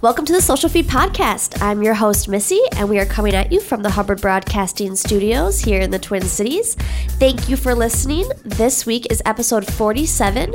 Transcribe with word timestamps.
Welcome 0.00 0.26
to 0.26 0.32
the 0.32 0.40
Social 0.40 0.68
Feed 0.68 0.86
Podcast. 0.86 1.60
I'm 1.60 1.82
your 1.82 1.94
host, 1.94 2.28
Missy, 2.28 2.60
and 2.76 2.88
we 2.88 3.00
are 3.00 3.04
coming 3.04 3.34
at 3.34 3.50
you 3.50 3.60
from 3.60 3.82
the 3.82 3.90
Hubbard 3.90 4.20
Broadcasting 4.20 4.94
Studios 4.94 5.58
here 5.58 5.80
in 5.80 5.90
the 5.90 5.98
Twin 5.98 6.22
Cities. 6.22 6.76
Thank 7.18 7.48
you 7.48 7.56
for 7.56 7.74
listening. 7.74 8.30
This 8.44 8.86
week 8.86 9.08
is 9.10 9.20
episode 9.26 9.66
47 9.66 10.54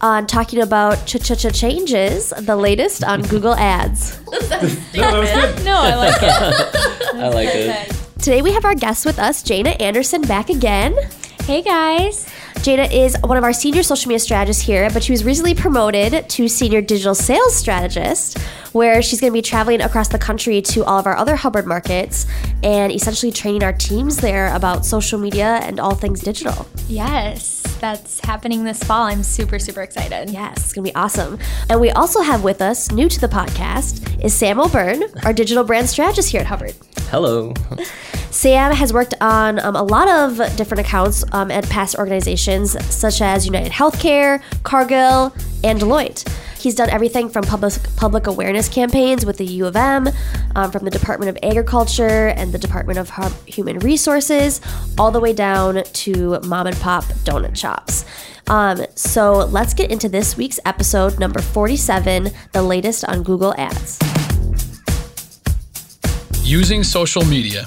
on 0.00 0.26
talking 0.26 0.60
about 0.62 1.06
ch 1.06 1.18
ch 1.22 1.36
ch 1.38 1.52
changes, 1.54 2.30
the 2.30 2.56
latest 2.56 3.04
on 3.04 3.20
Google 3.22 3.54
Ads. 3.54 4.20
No, 4.30 4.38
that 4.38 5.18
was 5.18 5.30
good. 5.30 5.64
No, 5.64 5.76
I 5.76 5.94
like 5.94 6.22
it. 6.22 7.14
I 7.14 7.28
like 7.28 7.48
it. 7.52 7.96
Today 8.18 8.42
we 8.42 8.52
have 8.52 8.64
our 8.64 8.74
guest 8.74 9.04
with 9.06 9.18
us, 9.18 9.42
Jana 9.42 9.70
Anderson, 9.80 10.22
back 10.22 10.48
again. 10.50 10.96
Hey 11.42 11.62
guys. 11.62 12.27
Jana 12.62 12.84
is 12.84 13.16
one 13.22 13.36
of 13.36 13.44
our 13.44 13.52
senior 13.52 13.82
social 13.82 14.08
media 14.08 14.18
strategists 14.18 14.62
here, 14.62 14.90
but 14.90 15.02
she 15.02 15.12
was 15.12 15.24
recently 15.24 15.54
promoted 15.54 16.28
to 16.28 16.48
senior 16.48 16.80
digital 16.80 17.14
sales 17.14 17.54
strategist, 17.54 18.38
where 18.72 19.00
she's 19.00 19.20
going 19.20 19.32
to 19.32 19.36
be 19.36 19.42
traveling 19.42 19.80
across 19.80 20.08
the 20.08 20.18
country 20.18 20.60
to 20.62 20.84
all 20.84 20.98
of 20.98 21.06
our 21.06 21.16
other 21.16 21.36
Hubbard 21.36 21.66
markets 21.66 22.26
and 22.62 22.92
essentially 22.92 23.30
training 23.30 23.62
our 23.62 23.72
teams 23.72 24.16
there 24.16 24.54
about 24.54 24.84
social 24.84 25.18
media 25.20 25.60
and 25.62 25.78
all 25.78 25.94
things 25.94 26.20
digital. 26.20 26.66
Yes, 26.88 27.62
that's 27.80 28.18
happening 28.20 28.64
this 28.64 28.82
fall. 28.82 29.04
I'm 29.04 29.22
super, 29.22 29.58
super 29.60 29.82
excited. 29.82 30.30
Yes, 30.30 30.56
it's 30.58 30.72
going 30.72 30.84
to 30.84 30.90
be 30.90 30.96
awesome. 30.96 31.38
And 31.70 31.80
we 31.80 31.90
also 31.92 32.22
have 32.22 32.42
with 32.42 32.60
us, 32.60 32.90
new 32.90 33.08
to 33.08 33.20
the 33.20 33.28
podcast, 33.28 34.22
is 34.22 34.34
Sam 34.34 34.60
O'Byrne, 34.60 35.04
our 35.24 35.32
digital 35.32 35.62
brand 35.62 35.88
strategist 35.88 36.30
here 36.30 36.40
at 36.40 36.46
Hubbard. 36.46 36.74
Hello. 37.10 37.54
Sam 38.30 38.72
has 38.72 38.92
worked 38.92 39.14
on 39.20 39.58
um, 39.60 39.74
a 39.74 39.82
lot 39.82 40.08
of 40.08 40.36
different 40.56 40.80
accounts 40.80 41.24
um, 41.32 41.50
at 41.50 41.68
past 41.68 41.96
organizations 41.96 42.72
such 42.94 43.20
as 43.20 43.46
United 43.46 43.72
Healthcare, 43.72 44.42
Cargill, 44.62 45.32
and 45.64 45.80
Deloitte. 45.80 46.28
He's 46.58 46.74
done 46.74 46.90
everything 46.90 47.28
from 47.28 47.44
public 47.44 47.74
public 47.96 48.26
awareness 48.26 48.68
campaigns 48.68 49.24
with 49.24 49.38
the 49.38 49.46
U 49.46 49.66
of 49.66 49.76
M, 49.76 50.08
um, 50.56 50.70
from 50.70 50.84
the 50.84 50.90
Department 50.90 51.30
of 51.30 51.38
Agriculture 51.42 52.28
and 52.28 52.52
the 52.52 52.58
Department 52.58 52.98
of 52.98 53.10
Human 53.46 53.78
Resources, 53.78 54.60
all 54.98 55.10
the 55.10 55.20
way 55.20 55.32
down 55.32 55.84
to 55.84 56.40
mom 56.40 56.66
and 56.66 56.76
pop 56.76 57.04
donut 57.24 57.56
shops. 57.56 58.04
Um, 58.48 58.84
so 58.94 59.44
let's 59.46 59.74
get 59.74 59.90
into 59.90 60.08
this 60.08 60.36
week's 60.36 60.58
episode, 60.64 61.18
number 61.18 61.40
47, 61.40 62.30
the 62.52 62.62
latest 62.62 63.04
on 63.04 63.22
Google 63.22 63.54
Ads. 63.56 63.98
Using 66.42 66.82
social 66.82 67.24
media. 67.24 67.66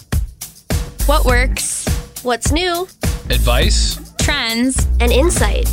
What 1.07 1.25
works? 1.25 1.85
What's 2.23 2.51
new 2.51 2.87
Advice. 3.29 4.13
Trends. 4.19 4.87
and 4.99 5.11
insight? 5.11 5.67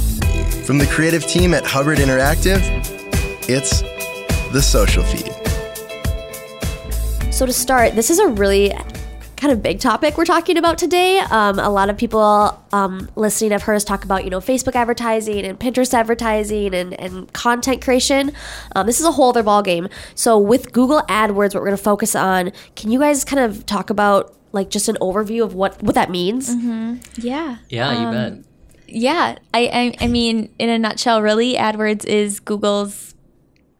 From 0.65 0.79
the 0.79 0.87
creative 0.91 1.27
team 1.27 1.53
at 1.55 1.65
Hubbard 1.65 1.98
Interactive, 1.98 2.61
it's 3.49 3.83
the 4.53 4.62
social 4.62 5.03
feed. 5.05 5.33
So 7.33 7.47
to 7.47 7.53
start, 7.53 7.95
this 7.95 8.11
is 8.11 8.19
a 8.19 8.29
really 8.29 8.73
kind 9.37 9.53
of 9.53 9.62
big 9.62 9.79
topic 9.81 10.17
we're 10.17 10.25
talking 10.25 10.56
about 10.56 10.79
today. 10.79 11.19
Um, 11.19 11.59
a 11.59 11.71
lot 11.71 11.91
of 11.91 11.97
people 11.97 12.61
um, 12.73 13.09
listening 13.15 13.53
have 13.53 13.62
heard 13.62 13.77
us 13.77 13.84
talk 13.84 14.05
about, 14.05 14.25
you 14.25 14.31
know, 14.31 14.41
Facebook 14.41 14.75
advertising 14.75 15.45
and 15.45 15.61
Pinterest 15.61 15.95
advertising 15.95 16.75
and, 16.75 16.99
and 16.99 17.33
content 17.33 17.83
creation. 17.83 18.33
Um, 18.75 18.87
this 18.87 18.99
is 18.99 19.06
a 19.06 19.12
whole 19.12 19.29
other 19.29 19.45
ballgame. 19.45 19.91
So 20.15 20.39
with 20.39 20.73
Google 20.73 21.03
AdWords, 21.03 21.55
what 21.55 21.56
we're 21.56 21.67
going 21.67 21.77
to 21.77 21.83
focus 21.83 22.17
on, 22.17 22.51
can 22.75 22.91
you 22.91 22.99
guys 22.99 23.25
kind 23.25 23.41
of 23.41 23.65
talk 23.67 23.91
about 23.91 24.34
like 24.59 24.70
just 24.70 24.89
an 24.89 24.97
overview 25.01 25.45
of 25.45 25.55
what, 25.55 25.81
what 25.83 25.95
that 25.95 26.11
means? 26.11 26.53
Yeah. 27.17 27.59
Yeah, 27.69 28.01
you 28.01 28.11
bet. 28.11 28.45
Yeah. 28.87 29.39
I, 29.55 29.95
I 30.00 30.05
I 30.05 30.06
mean, 30.09 30.53
in 30.59 30.69
a 30.69 30.78
nutshell, 30.78 31.23
really, 31.23 31.55
AdWords 31.55 32.05
is 32.05 32.41
Google's 32.41 33.15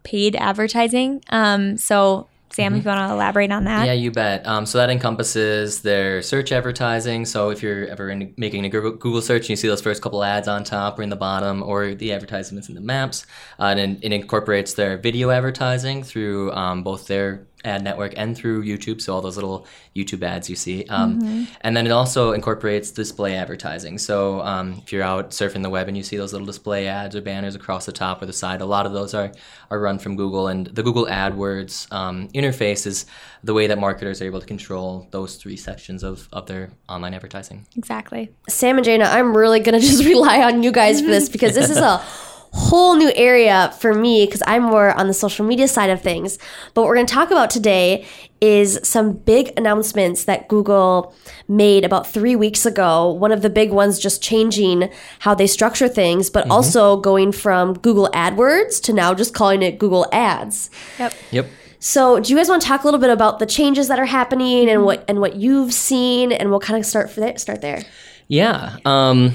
paid 0.05 0.37
advertising. 0.37 1.23
Um, 1.31 1.77
so 1.77 2.29
Sam, 2.51 2.75
if 2.75 2.85
you 2.85 2.89
want 2.89 3.09
to 3.09 3.15
elaborate 3.15 3.53
on 3.53 3.65
that. 3.65 3.87
Yeah, 3.87 3.93
you 3.93 4.11
bet. 4.11 4.47
Um, 4.47 4.67
so 4.67 4.79
that 4.79 4.91
encompasses 4.91 5.83
their 5.83 6.23
search 6.23 6.51
advertising. 6.51 7.25
So 7.27 7.51
if 7.51 7.63
you're 7.63 7.87
ever 7.87 8.09
in, 8.09 8.35
making 8.37 8.65
a 8.65 8.69
Google 8.69 8.93
Google 8.93 9.23
search 9.23 9.43
and 9.43 9.51
you 9.51 9.57
see 9.57 9.69
those 9.69 9.83
first 9.83 10.01
couple 10.03 10.25
ads 10.25 10.49
on 10.49 10.65
top 10.65 10.99
or 10.99 11.03
in 11.03 11.11
the 11.11 11.17
bottom, 11.17 11.63
or 11.63 11.95
the 11.95 12.13
advertisements 12.13 12.69
in 12.69 12.75
the 12.75 12.81
maps, 12.81 13.27
uh, 13.59 13.75
and 13.77 14.03
it 14.03 14.13
incorporates 14.13 14.75
their 14.75 14.97
video 14.97 15.31
advertising 15.31 16.03
through 16.03 16.51
um, 16.53 16.83
both 16.83 17.07
their 17.07 17.47
ad 17.65 17.83
network 17.83 18.15
and 18.17 18.37
through 18.37 18.65
YouTube. 18.65 19.01
So 19.01 19.15
all 19.15 19.21
those 19.21 19.37
little 19.37 19.67
YouTube 19.95 20.23
ads 20.23 20.49
you 20.49 20.57
see, 20.57 20.85
um, 20.87 21.49
and 21.61 21.77
then 21.77 21.87
it 21.87 21.91
also 21.91 22.33
incorporates 22.33 22.91
display 22.91 23.37
advertising. 23.37 23.99
So 23.99 24.41
um, 24.43 24.81
if 24.83 24.93
you're 24.93 25.03
out 25.03 25.31
surfing 25.31 25.63
the 25.63 25.71
web 25.71 25.89
and 25.89 25.97
you 25.97 26.03
see 26.03 26.17
those 26.17 26.33
little 26.33 26.47
display 26.47 26.87
ads 26.87 27.17
or 27.17 27.21
banners 27.21 27.55
across 27.55 27.87
the 27.87 27.93
top 27.93 28.23
or 28.23 28.27
the 28.27 28.33
side, 28.33 28.61
a 28.61 28.67
lot 28.67 28.87
of 28.87 28.93
those 28.93 29.15
are 29.15 29.33
are 29.71 29.81
run 29.81 29.99
from 29.99 30.17
Google. 30.17 30.49
And 30.49 30.67
the 30.67 30.83
Google 30.83 31.07
AdWords 31.07 31.93
um, 31.93 32.29
interface 32.29 32.87
is 32.87 33.07
the 33.45 33.55
way 33.55 33.67
that 33.67 33.79
marketers 33.79 34.21
are 34.23 34.25
able 34.25 34.41
to 34.41 34.47
control 34.47 35.07
those 35.11 35.37
three 35.37 35.57
sections 35.57 36.03
of, 36.03 36.29
of 36.33 36.47
their 36.47 36.71
online 36.89 37.15
advertising. 37.15 37.67
Exactly. 37.77 38.33
Sam 38.49 38.77
and 38.77 38.85
Jana, 38.85 39.05
I'm 39.05 39.37
really 39.37 39.61
gonna 39.61 39.81
just 39.93 40.05
rely 40.05 40.43
on 40.43 40.63
you 40.63 40.73
guys 40.73 41.01
for 41.01 41.07
this 41.07 41.29
because 41.29 41.55
this 41.55 41.71
is 41.71 41.79
a 41.79 42.03
whole 42.53 42.97
new 42.97 43.13
area 43.15 43.75
for 43.81 43.95
me 43.95 44.27
because 44.27 44.43
I'm 44.47 44.63
more 44.63 44.93
on 44.93 45.07
the 45.07 45.15
social 45.15 45.45
media 45.45 45.69
side 45.69 45.91
of 45.91 46.03
things. 46.03 46.39
But 46.75 46.83
what 46.83 46.89
we're 46.89 46.97
gonna 46.97 47.07
talk 47.07 47.31
about 47.31 47.51
today 47.51 48.07
is 48.41 48.79
some 48.83 49.13
big 49.13 49.53
announcements 49.57 50.25
that 50.25 50.49
Google 50.49 51.15
made 51.49 51.85
about 51.85 52.07
three 52.07 52.37
weeks 52.37 52.65
ago. 52.65 53.11
One 53.11 53.33
of 53.33 53.43
the 53.43 53.51
big 53.51 53.71
ones 53.73 53.99
just 53.99 54.23
changing 54.23 54.91
how 55.21 55.35
they 55.35 55.47
structure 55.47 55.89
things, 55.89 56.31
but 56.31 56.49
also 56.51 56.97
going 56.97 57.33
from 57.33 57.75
Google 57.75 58.09
AdWords 58.15 58.81
to 58.83 58.93
now 58.93 59.15
just 59.15 59.35
calling 59.35 59.63
it 59.63 59.79
Google 59.79 60.07
Ads. 60.13 60.71
Yep. 60.99 61.15
Yep. 61.33 61.47
So, 61.81 62.19
do 62.19 62.31
you 62.31 62.37
guys 62.37 62.49
want 62.49 62.61
to 62.63 62.69
talk 62.69 62.83
a 62.83 62.87
little 62.87 62.99
bit 62.99 63.11
about 63.11 63.39
the 63.39 63.47
changes 63.47 63.87
that 63.89 63.99
are 64.01 64.05
happening 64.05 64.69
and 64.69 64.85
what 64.85 65.05
and 65.07 65.21
what 65.21 65.37
you've 65.37 65.73
seen, 65.73 66.33
and 66.33 66.51
we'll 66.51 66.59
kind 66.61 66.79
of 66.79 66.85
start 66.85 67.09
for 67.11 67.21
there, 67.21 67.39
start 67.39 67.61
there. 67.61 67.83
Yeah. 68.27 68.77
Um, 68.85 69.35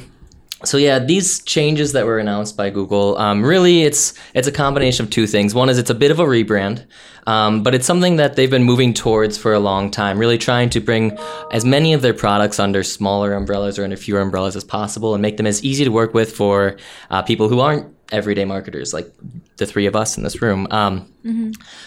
so 0.66 0.78
yeah, 0.78 1.00
these 1.00 1.44
changes 1.44 1.92
that 1.94 2.06
were 2.06 2.20
announced 2.20 2.56
by 2.56 2.70
Google, 2.70 3.18
um, 3.18 3.44
really, 3.44 3.84
it's 3.84 4.14
it's 4.34 4.48
a 4.48 4.52
combination 4.52 5.06
of 5.06 5.10
two 5.10 5.28
things. 5.28 5.54
One 5.54 5.70
is 5.70 5.78
it's 5.78 5.90
a 5.90 5.96
bit 5.96 6.12
of 6.12 6.20
a 6.20 6.26
rebrand, 6.26 6.86
um, 7.28 7.64
but 7.64 7.76
it's 7.76 7.86
something 7.86 8.16
that 8.16 8.36
they've 8.36 8.50
been 8.50 8.64
moving 8.64 8.94
towards 8.94 9.38
for 9.38 9.54
a 9.54 9.60
long 9.60 9.92
time. 9.92 10.18
Really 10.18 10.38
trying 10.38 10.70
to 10.72 10.80
bring 10.80 11.18
as 11.52 11.66
many 11.66 11.94
of 11.94 12.02
their 12.02 12.14
products 12.14 12.60
under 12.60 12.84
smaller 12.84 13.34
umbrellas 13.34 13.78
or 13.78 13.84
under 13.84 13.98
fewer 13.98 14.22
umbrellas 14.22 14.56
as 14.56 14.64
possible, 14.64 15.14
and 15.14 15.22
make 15.22 15.38
them 15.38 15.48
as 15.48 15.64
easy 15.64 15.84
to 15.84 15.92
work 15.92 16.14
with 16.14 16.36
for 16.36 16.78
uh, 17.10 17.22
people 17.22 17.50
who 17.50 17.60
aren't 17.60 17.94
everyday 18.12 18.46
marketers 18.46 18.94
like 18.94 19.12
the 19.58 19.66
three 19.66 19.86
of 19.86 19.96
us 19.96 20.18
in 20.18 20.24
this 20.24 20.42
room. 20.42 20.68
Um, 20.72 21.08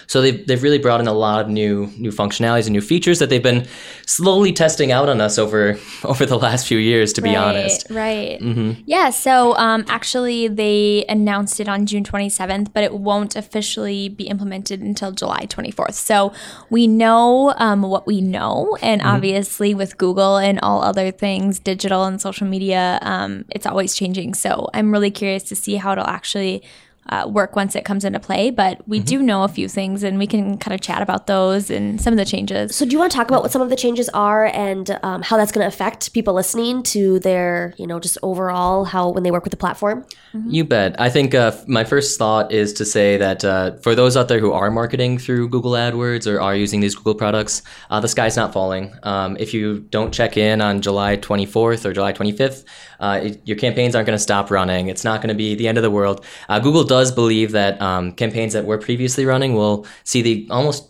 So 0.06 0.22
they've, 0.22 0.46
they've 0.46 0.62
really 0.62 0.78
brought 0.78 1.00
in 1.00 1.06
a 1.06 1.12
lot 1.12 1.40
of 1.42 1.48
new 1.48 1.88
new 1.98 2.10
functionalities 2.10 2.64
and 2.64 2.72
new 2.72 2.80
features 2.80 3.18
that 3.18 3.28
they've 3.28 3.42
been 3.42 3.66
slowly 4.06 4.50
testing 4.52 4.92
out 4.92 5.08
on 5.10 5.20
us 5.20 5.36
over 5.38 5.78
over 6.04 6.24
the 6.24 6.38
last 6.38 6.66
few 6.66 6.78
years. 6.78 7.12
To 7.14 7.20
be 7.22 7.34
right, 7.34 7.38
honest, 7.38 7.86
Right. 7.90 8.40
Yeah. 8.86 9.10
So 9.10 9.54
um, 9.56 9.84
actually, 9.88 10.48
they 10.48 11.04
announced 11.08 11.60
it 11.60 11.68
on 11.68 11.84
June 11.84 12.02
27th, 12.04 12.72
but 12.72 12.82
it 12.82 12.94
won't 12.94 13.36
officially 13.36 14.08
be 14.08 14.24
implemented 14.24 14.80
until 14.80 15.12
July 15.12 15.44
24th. 15.46 15.94
So 15.94 16.32
we 16.70 16.86
know 16.86 17.52
um, 17.58 17.82
what 17.82 18.06
we 18.06 18.20
know, 18.22 18.78
and 18.80 19.02
obviously 19.02 19.74
with 19.74 19.98
Google 19.98 20.38
and 20.38 20.58
all 20.62 20.82
other 20.82 21.10
things, 21.10 21.58
digital 21.58 22.04
and 22.04 22.20
social 22.20 22.46
media, 22.46 22.98
um, 23.02 23.44
it's 23.50 23.66
always 23.66 23.94
changing. 23.94 24.32
So 24.34 24.68
I'm 24.72 24.92
really 24.92 25.10
curious 25.10 25.42
to 25.44 25.56
see 25.56 25.74
how 25.76 25.92
it'll 25.92 26.06
actually. 26.06 26.62
Uh, 27.08 27.26
work 27.28 27.54
once 27.54 27.76
it 27.76 27.84
comes 27.84 28.04
into 28.04 28.18
play, 28.18 28.50
but 28.50 28.86
we 28.88 28.98
do 28.98 29.22
know 29.22 29.44
a 29.44 29.48
few 29.48 29.68
things 29.68 30.02
and 30.02 30.18
we 30.18 30.26
can 30.26 30.58
kind 30.58 30.74
of 30.74 30.80
chat 30.80 31.02
about 31.02 31.26
those 31.26 31.70
and 31.70 32.00
some 32.00 32.12
of 32.12 32.18
the 32.18 32.24
changes. 32.24 32.74
So, 32.74 32.84
do 32.84 32.92
you 32.92 32.98
want 32.98 33.12
to 33.12 33.16
talk 33.16 33.28
about 33.28 33.42
what 33.42 33.52
some 33.52 33.62
of 33.62 33.70
the 33.70 33.76
changes 33.76 34.08
are 34.10 34.46
and 34.46 34.98
um, 35.02 35.22
how 35.22 35.36
that's 35.36 35.52
going 35.52 35.62
to 35.62 35.68
affect 35.68 36.12
people 36.12 36.34
listening 36.34 36.82
to 36.84 37.20
their, 37.20 37.74
you 37.76 37.86
know, 37.86 38.00
just 38.00 38.18
overall 38.22 38.84
how 38.84 39.10
when 39.10 39.22
they 39.22 39.30
work 39.30 39.44
with 39.44 39.52
the 39.52 39.56
platform? 39.56 40.04
You 40.48 40.64
bet. 40.64 41.00
I 41.00 41.08
think 41.08 41.34
uh, 41.34 41.52
my 41.66 41.84
first 41.84 42.18
thought 42.18 42.52
is 42.52 42.72
to 42.74 42.84
say 42.84 43.16
that 43.16 43.44
uh, 43.44 43.76
for 43.78 43.94
those 43.94 44.16
out 44.16 44.28
there 44.28 44.40
who 44.40 44.52
are 44.52 44.70
marketing 44.70 45.18
through 45.18 45.48
Google 45.48 45.72
AdWords 45.72 46.30
or 46.30 46.40
are 46.40 46.54
using 46.54 46.80
these 46.80 46.94
Google 46.94 47.14
products, 47.14 47.62
uh, 47.90 48.00
the 48.00 48.08
sky's 48.08 48.36
not 48.36 48.52
falling. 48.52 48.92
Um, 49.02 49.36
if 49.38 49.54
you 49.54 49.80
don't 49.90 50.12
check 50.12 50.36
in 50.36 50.60
on 50.60 50.82
July 50.82 51.16
24th 51.16 51.84
or 51.84 51.92
July 51.92 52.12
25th, 52.12 52.64
uh, 53.00 53.20
it, 53.22 53.40
your 53.46 53.56
campaigns 53.56 53.94
aren't 53.94 54.06
going 54.06 54.16
to 54.16 54.22
stop 54.22 54.50
running. 54.50 54.88
It's 54.88 55.04
not 55.04 55.20
going 55.20 55.28
to 55.28 55.34
be 55.34 55.54
the 55.54 55.68
end 55.68 55.78
of 55.78 55.82
the 55.82 55.90
world. 55.90 56.24
Uh, 56.48 56.58
Google 56.58 56.84
does 56.84 56.95
believe 57.12 57.52
that 57.52 57.80
um, 57.80 58.12
campaigns 58.12 58.52
that 58.52 58.64
were 58.64 58.78
previously 58.78 59.24
running 59.24 59.54
will 59.54 59.86
see 60.04 60.22
the 60.22 60.48
almost 60.50 60.88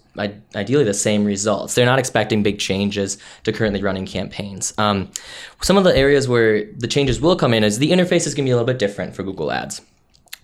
ideally 0.55 0.85
the 0.85 0.95
same 0.95 1.25
results. 1.25 1.75
They're 1.75 1.87
not 1.87 1.99
expecting 1.99 2.43
big 2.43 2.59
changes 2.59 3.19
to 3.45 3.53
currently 3.53 3.83
running 3.83 4.07
campaigns. 4.07 4.73
Um, 4.79 5.11
some 5.61 5.77
of 5.77 5.85
the 5.85 5.97
areas 5.97 6.29
where 6.29 6.65
the 6.73 6.87
changes 6.87 7.21
will 7.21 7.37
come 7.37 7.53
in 7.53 7.65
is 7.65 7.79
the 7.79 7.91
interface 7.91 8.27
is 8.27 8.35
going 8.35 8.45
to 8.45 8.49
be 8.49 8.51
a 8.51 8.57
little 8.57 8.67
bit 8.67 8.79
different 8.79 9.15
for 9.15 9.23
Google 9.23 9.53
Ads. 9.53 9.83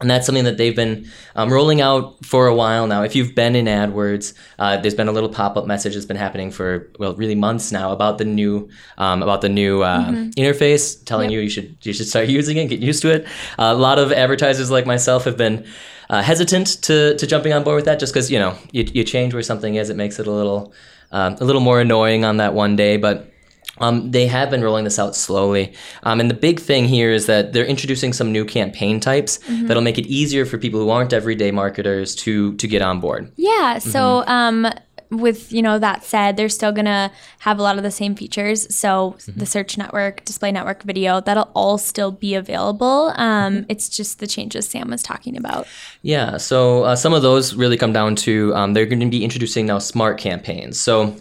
And 0.03 0.11
that's 0.11 0.27
something 0.27 0.45
that 0.45 0.59
they've 0.59 0.77
been 0.77 1.11
um, 1.35 1.51
rolling 1.51 1.81
out 1.81 2.25
for 2.25 2.47
a 2.47 2.55
while 2.55 2.87
now. 2.87 3.03
If 3.03 3.17
you've 3.17 3.35
been 3.35 3.57
in 3.57 3.65
AdWords, 3.65 4.35
uh, 4.59 4.77
there's 4.77 4.95
been 4.95 5.09
a 5.09 5.13
little 5.13 5.31
pop-up 5.31 5.67
message 5.67 5.95
that's 5.95 6.07
been 6.07 6.17
happening 6.17 6.51
for 6.51 6.91
well, 6.99 7.15
really 7.15 7.35
months 7.35 7.73
now 7.73 7.93
about 7.93 8.19
the 8.19 8.25
new 8.25 8.69
um, 8.99 9.23
about 9.23 9.41
the 9.41 9.49
new 9.49 9.83
uh, 9.83 10.11
interface, 10.37 11.03
telling 11.05 11.31
you 11.31 11.41
you 11.41 11.49
should 11.49 11.77
you 11.83 11.93
should 11.93 12.07
start 12.07 12.29
using 12.41 12.59
it, 12.59 12.67
get 12.67 12.81
used 12.81 13.01
to 13.03 13.11
it. 13.11 13.25
Uh, 13.59 13.73
a 13.73 13.75
lot 13.75 13.99
of 13.99 14.13
advertisers 14.13 14.71
like 14.71 14.85
myself 14.85 15.25
have 15.25 15.37
been 15.39 15.67
uh, 16.13 16.23
hesitant 16.23 16.83
to, 16.83 17.17
to 17.17 17.27
jumping 17.27 17.55
on 17.55 17.65
board 17.65 17.77
with 17.77 17.87
that 17.87 17.99
just 17.99 18.13
because, 18.13 18.31
you 18.31 18.39
know, 18.39 18.55
you, 18.71 18.85
you 18.93 19.03
change 19.03 19.33
where 19.33 19.43
something 19.43 19.77
is, 19.77 19.89
it 19.89 19.97
makes 19.97 20.19
it 20.19 20.27
a 20.27 20.31
little, 20.31 20.73
um, 21.11 21.37
a 21.41 21.45
little 21.45 21.63
more 21.63 21.81
annoying 21.81 22.23
on 22.23 22.37
that 22.37 22.53
one 22.53 22.77
day. 22.77 22.99
But 22.99 23.32
um, 23.79 24.11
they 24.11 24.27
have 24.27 24.51
been 24.51 24.63
rolling 24.63 24.85
this 24.85 24.99
out 24.99 25.17
slowly. 25.17 25.73
Um, 26.03 26.21
and 26.21 26.31
the 26.31 26.35
big 26.35 26.61
thing 26.61 26.85
here 26.85 27.11
is 27.11 27.27
that 27.27 27.53
they're 27.53 27.65
introducing 27.65 28.13
some 28.13 28.31
new 28.31 28.45
campaign 28.45 29.01
types 29.01 29.39
that'll 29.49 29.83
make 29.83 29.99
it 29.99 30.07
easier 30.07 30.45
for 30.45 30.59
people 30.59 30.81
who 30.81 30.91
aren't 30.91 31.13
everyday 31.13 31.51
marketers 31.51 32.15
to, 32.17 32.55
to 32.57 32.69
get 32.69 32.83
on 32.83 33.01
board. 33.01 33.33
Yeah. 33.37 33.79
So, 33.79 34.25
um, 34.27 34.69
with 35.11 35.53
you 35.53 35.61
know 35.61 35.79
that 35.79 36.05
said, 36.05 36.37
they're 36.37 36.49
still 36.49 36.73
gonna 36.73 37.13
have 37.41 37.59
a 37.59 37.63
lot 37.63 37.77
of 37.77 37.83
the 37.83 37.91
same 37.91 38.15
features. 38.15 38.75
So 38.75 39.17
the 39.37 39.45
search 39.45 39.77
network, 39.77 40.25
display 40.25 40.51
network, 40.51 40.83
video, 40.85 41.21
that'll 41.21 41.51
all 41.55 41.77
still 41.77 42.11
be 42.11 42.35
available. 42.35 43.13
Um, 43.17 43.67
It's 43.69 43.91
just 43.91 44.21
the 44.21 44.27
changes 44.27 44.69
Sam 44.69 44.89
was 44.89 45.03
talking 45.03 45.37
about. 45.37 45.67
Yeah, 46.01 46.39
so 46.39 46.85
uh, 46.85 46.97
some 46.97 47.13
of 47.13 47.21
those 47.23 47.55
really 47.55 47.77
come 47.77 47.93
down 47.93 48.17
to 48.17 48.55
um, 48.55 48.73
they're 48.73 48.87
going 48.87 49.01
to 49.01 49.07
be 49.11 49.23
introducing 49.23 49.67
now 49.67 49.79
smart 49.79 50.19
campaigns. 50.19 50.81
So 50.81 51.15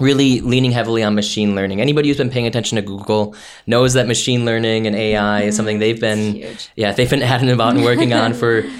really 0.00 0.40
leaning 0.40 0.72
heavily 0.72 1.02
on 1.02 1.14
machine 1.14 1.54
learning. 1.54 1.80
Anybody 1.80 2.08
who's 2.08 2.16
been 2.16 2.30
paying 2.30 2.46
attention 2.46 2.76
to 2.76 2.82
Google 2.82 3.34
knows 3.66 3.94
that 3.94 4.06
machine 4.06 4.44
learning 4.44 4.86
and 4.86 4.96
AI 4.96 5.42
is 5.42 5.56
something 5.56 5.78
they've 5.78 6.00
been 6.00 6.56
yeah 6.76 6.92
they've 6.92 7.10
been 7.10 7.22
adding 7.34 7.50
about 7.50 7.74
and 7.74 7.84
working 7.84 8.12
on 8.12 8.34
for 8.34 8.64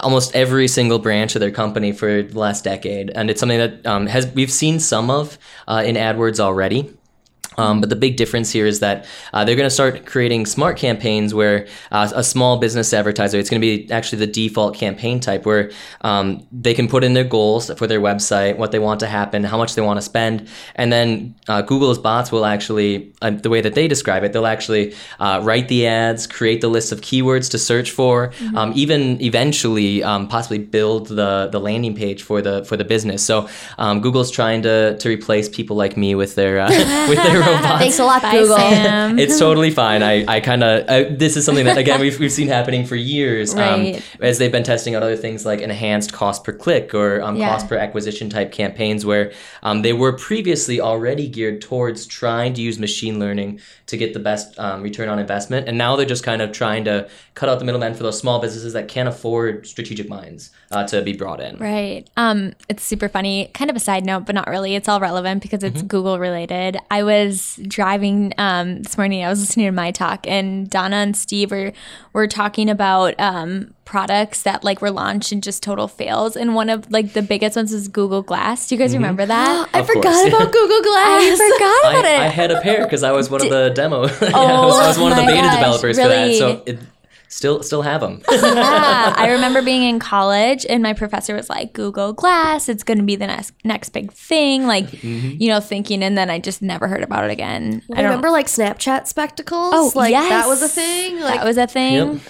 almost 0.00 0.34
every 0.34 0.68
single 0.68 0.98
branch 0.98 1.34
of 1.34 1.40
their 1.40 1.50
company 1.50 1.92
for 1.92 2.22
the 2.22 2.38
last 2.38 2.64
decade, 2.64 3.10
and 3.10 3.30
it's 3.30 3.40
something 3.40 3.58
that 3.58 3.86
um, 3.86 4.06
has 4.06 4.26
we've 4.34 4.52
seen 4.52 4.78
some 4.78 5.10
of 5.10 5.38
uh, 5.68 5.82
in 5.84 5.96
AdWords 5.96 6.40
already. 6.40 6.92
Um, 7.56 7.80
but 7.80 7.90
the 7.90 7.96
big 7.96 8.16
difference 8.16 8.50
here 8.50 8.66
is 8.66 8.80
that 8.80 9.06
uh, 9.32 9.44
they're 9.44 9.56
going 9.56 9.66
to 9.66 9.74
start 9.74 10.06
creating 10.06 10.46
smart 10.46 10.76
campaigns 10.76 11.34
where 11.34 11.66
uh, 11.90 12.10
a 12.14 12.22
small 12.24 12.58
business 12.58 12.92
advertiser, 12.92 13.38
it's 13.38 13.50
going 13.50 13.60
to 13.60 13.66
be 13.66 13.90
actually 13.90 14.18
the 14.18 14.26
default 14.26 14.74
campaign 14.76 15.20
type 15.20 15.46
where 15.46 15.70
um, 16.02 16.46
they 16.52 16.74
can 16.74 16.88
put 16.88 17.04
in 17.04 17.14
their 17.14 17.24
goals 17.24 17.70
for 17.74 17.86
their 17.86 18.00
website, 18.00 18.56
what 18.56 18.72
they 18.72 18.78
want 18.78 19.00
to 19.00 19.06
happen, 19.06 19.44
how 19.44 19.56
much 19.56 19.74
they 19.74 19.82
want 19.82 19.98
to 19.98 20.02
spend, 20.02 20.48
and 20.74 20.92
then 20.92 21.34
uh, 21.48 21.62
Google's 21.62 21.98
bots 21.98 22.30
will 22.32 22.44
actually, 22.44 23.12
uh, 23.22 23.30
the 23.30 23.50
way 23.50 23.60
that 23.60 23.74
they 23.74 23.88
describe 23.88 24.24
it, 24.24 24.32
they'll 24.32 24.46
actually 24.46 24.94
uh, 25.20 25.40
write 25.42 25.68
the 25.68 25.86
ads, 25.86 26.26
create 26.26 26.60
the 26.60 26.68
list 26.68 26.92
of 26.92 27.00
keywords 27.00 27.50
to 27.50 27.58
search 27.58 27.90
for, 27.90 28.32
um, 28.54 28.72
even 28.74 29.20
eventually 29.22 30.02
um, 30.02 30.28
possibly 30.28 30.58
build 30.58 31.08
the, 31.08 31.48
the 31.50 31.60
landing 31.60 31.94
page 31.94 32.22
for 32.22 32.42
the 32.42 32.64
for 32.64 32.76
the 32.76 32.84
business. 32.84 33.24
So 33.24 33.48
um, 33.78 34.00
Google's 34.00 34.30
trying 34.30 34.62
to, 34.62 34.96
to 34.98 35.08
replace 35.08 35.48
people 35.48 35.76
like 35.76 35.96
me 35.96 36.14
with 36.14 36.34
their 36.34 36.60
uh, 36.60 36.68
with 37.08 37.22
their 37.22 37.42
robots. 37.46 37.66
Thanks 37.78 37.98
a 37.98 38.04
lot, 38.04 38.22
Bye, 38.22 38.32
Google. 38.32 38.56
Sam. 38.56 39.18
It's 39.18 39.38
totally 39.46 39.70
fine. 39.70 40.02
I, 40.02 40.24
I 40.26 40.40
kind 40.40 40.62
of, 40.64 41.18
this 41.18 41.36
is 41.36 41.44
something 41.44 41.64
that, 41.66 41.78
again, 41.78 42.00
we've, 42.00 42.18
we've 42.18 42.32
seen 42.32 42.48
happening 42.48 42.84
for 42.86 42.96
years 42.96 43.54
Right. 43.54 43.96
um, 43.96 44.02
as 44.20 44.38
they've 44.38 44.52
been 44.52 44.62
testing 44.64 44.94
out 44.94 45.02
other 45.02 45.16
things 45.16 45.44
like 45.46 45.60
enhanced 45.60 46.12
cost 46.12 46.44
per 46.44 46.52
click 46.52 46.94
or 46.94 47.22
um, 47.22 47.36
Yeah. 47.36 47.50
cost 47.50 47.68
per 47.68 47.76
acquisition 47.76 48.30
type 48.30 48.52
campaigns 48.52 49.04
where 49.06 49.32
um, 49.62 49.82
they 49.82 49.92
were 49.92 50.12
previously 50.12 50.80
already 50.80 51.28
geared 51.28 51.60
towards 51.60 52.06
trying 52.06 52.54
to 52.54 52.62
use 52.62 52.78
machine 52.78 53.18
learning 53.18 53.60
to 53.86 53.96
get 53.96 54.12
the 54.12 54.18
best 54.18 54.58
um, 54.58 54.82
return 54.82 55.08
on 55.08 55.18
investment. 55.18 55.68
And 55.68 55.78
now 55.78 55.94
they're 55.96 56.06
just 56.06 56.24
kind 56.24 56.42
of 56.42 56.52
trying 56.52 56.84
to 56.84 57.08
cut 57.34 57.48
out 57.48 57.58
the 57.58 57.64
middleman 57.64 57.94
for 57.94 58.02
those 58.02 58.18
small 58.18 58.40
businesses 58.40 58.72
that 58.72 58.88
can't 58.88 59.08
afford 59.08 59.66
strategic 59.66 60.08
minds 60.08 60.50
uh, 60.72 60.84
to 60.88 61.02
be 61.02 61.12
brought 61.12 61.40
in. 61.40 61.56
Right. 61.58 62.08
Um, 62.16 62.54
it's 62.68 62.82
super 62.82 63.08
funny. 63.08 63.50
Kind 63.54 63.70
of 63.70 63.76
a 63.76 63.80
side 63.80 64.04
note, 64.04 64.26
but 64.26 64.34
not 64.34 64.48
really. 64.48 64.74
It's 64.74 64.88
all 64.88 65.00
relevant 65.00 65.42
because 65.42 65.62
it's 65.62 65.82
Google 65.82 66.18
related. 66.18 66.76
I 66.90 67.02
was 67.04 67.35
driving 67.68 68.32
um, 68.38 68.82
this 68.82 68.96
morning. 68.96 69.24
I 69.24 69.28
was 69.28 69.40
listening 69.40 69.66
to 69.66 69.72
myTalk, 69.80 70.20
and 70.26 70.68
Donna 70.70 70.96
and 70.96 71.16
Steve 71.16 71.50
were 71.50 71.72
were 72.12 72.26
talking 72.26 72.68
about 72.70 73.14
um, 73.18 73.74
products 73.84 74.42
that 74.42 74.64
like 74.64 74.80
were 74.82 74.90
launched 74.90 75.32
and 75.32 75.42
just 75.42 75.62
total 75.62 75.88
fails. 75.88 76.36
And 76.36 76.54
one 76.54 76.68
of 76.70 76.90
like 76.90 77.12
the 77.12 77.22
biggest 77.22 77.56
ones 77.56 77.72
is 77.72 77.88
Google 77.88 78.22
Glass. 78.22 78.68
Do 78.68 78.74
you 78.74 78.78
guys 78.78 78.94
remember 78.94 79.24
that? 79.26 79.68
I 79.74 79.80
Of 79.80 79.86
forgot 79.86 80.02
course. 80.02 80.28
about 80.28 80.52
Google 80.52 80.82
Glass. 80.90 81.22
I 81.40 81.52
forgot 81.54 81.90
about 81.92 82.04
I, 82.04 82.14
it. 82.14 82.20
I 82.20 82.28
had 82.28 82.50
a 82.50 82.60
pair 82.60 82.84
because 82.84 83.02
I 83.02 83.12
was 83.12 83.30
one 83.30 83.42
of 83.42 83.50
the 83.50 83.70
demo. 83.70 84.02
yeah, 84.22 84.30
I 84.32 84.64
was, 84.66 84.78
I 84.80 84.88
was 84.88 84.98
one 84.98 85.12
of 85.12 85.16
the 85.18 85.24
my 85.24 85.30
beta 85.30 85.42
gosh, 85.42 85.54
developers 85.54 85.96
for 85.98 86.08
that. 86.08 86.22
really? 86.22 86.38
So 86.38 86.62
it, 86.66 86.78
still 87.28 87.62
still 87.62 87.82
have 87.82 88.00
them. 88.00 88.22
yeah, 88.30 89.14
I 89.16 89.28
remember 89.32 89.62
being 89.62 89.82
in 89.82 89.98
college 89.98 90.64
and 90.68 90.82
my 90.82 90.92
professor 90.92 91.34
was 91.34 91.48
like, 91.48 91.72
Google 91.72 92.12
Glass, 92.12 92.68
it's 92.68 92.82
going 92.82 92.98
to 92.98 93.04
be 93.04 93.16
the 93.16 93.26
next 93.26 93.52
next 93.64 93.90
big 93.90 94.12
thing. 94.12 94.66
Like, 94.66 94.86
Mm-hmm. 94.86 95.40
you 95.42 95.48
know, 95.48 95.60
thinking, 95.60 96.02
and 96.02 96.16
then 96.16 96.30
I 96.30 96.38
just 96.38 96.62
never 96.62 96.88
heard 96.88 97.02
about 97.02 97.24
it 97.24 97.30
again. 97.30 97.82
I 97.92 97.98
I 97.98 98.02
don't 98.02 98.10
remember 98.10 98.30
like 98.30 98.46
Snapchat 98.46 99.06
spectacles. 99.06 99.72
Oh, 99.74 99.92
like 99.94 100.10
yes. 100.10 100.28
that 100.30 100.46
was 100.48 100.62
a 100.62 100.68
thing. 100.68 101.20
Like 101.20 101.34
that 101.40 101.44
was 101.44 101.56
a 101.58 101.66
thing. 101.66 101.94
Yep. 102.14 102.20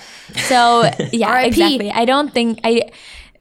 So 0.45 0.91
yeah, 1.13 1.41
exactly. 1.43 1.91
I 1.91 2.05
don't 2.05 2.33
think 2.33 2.61
I 2.65 2.91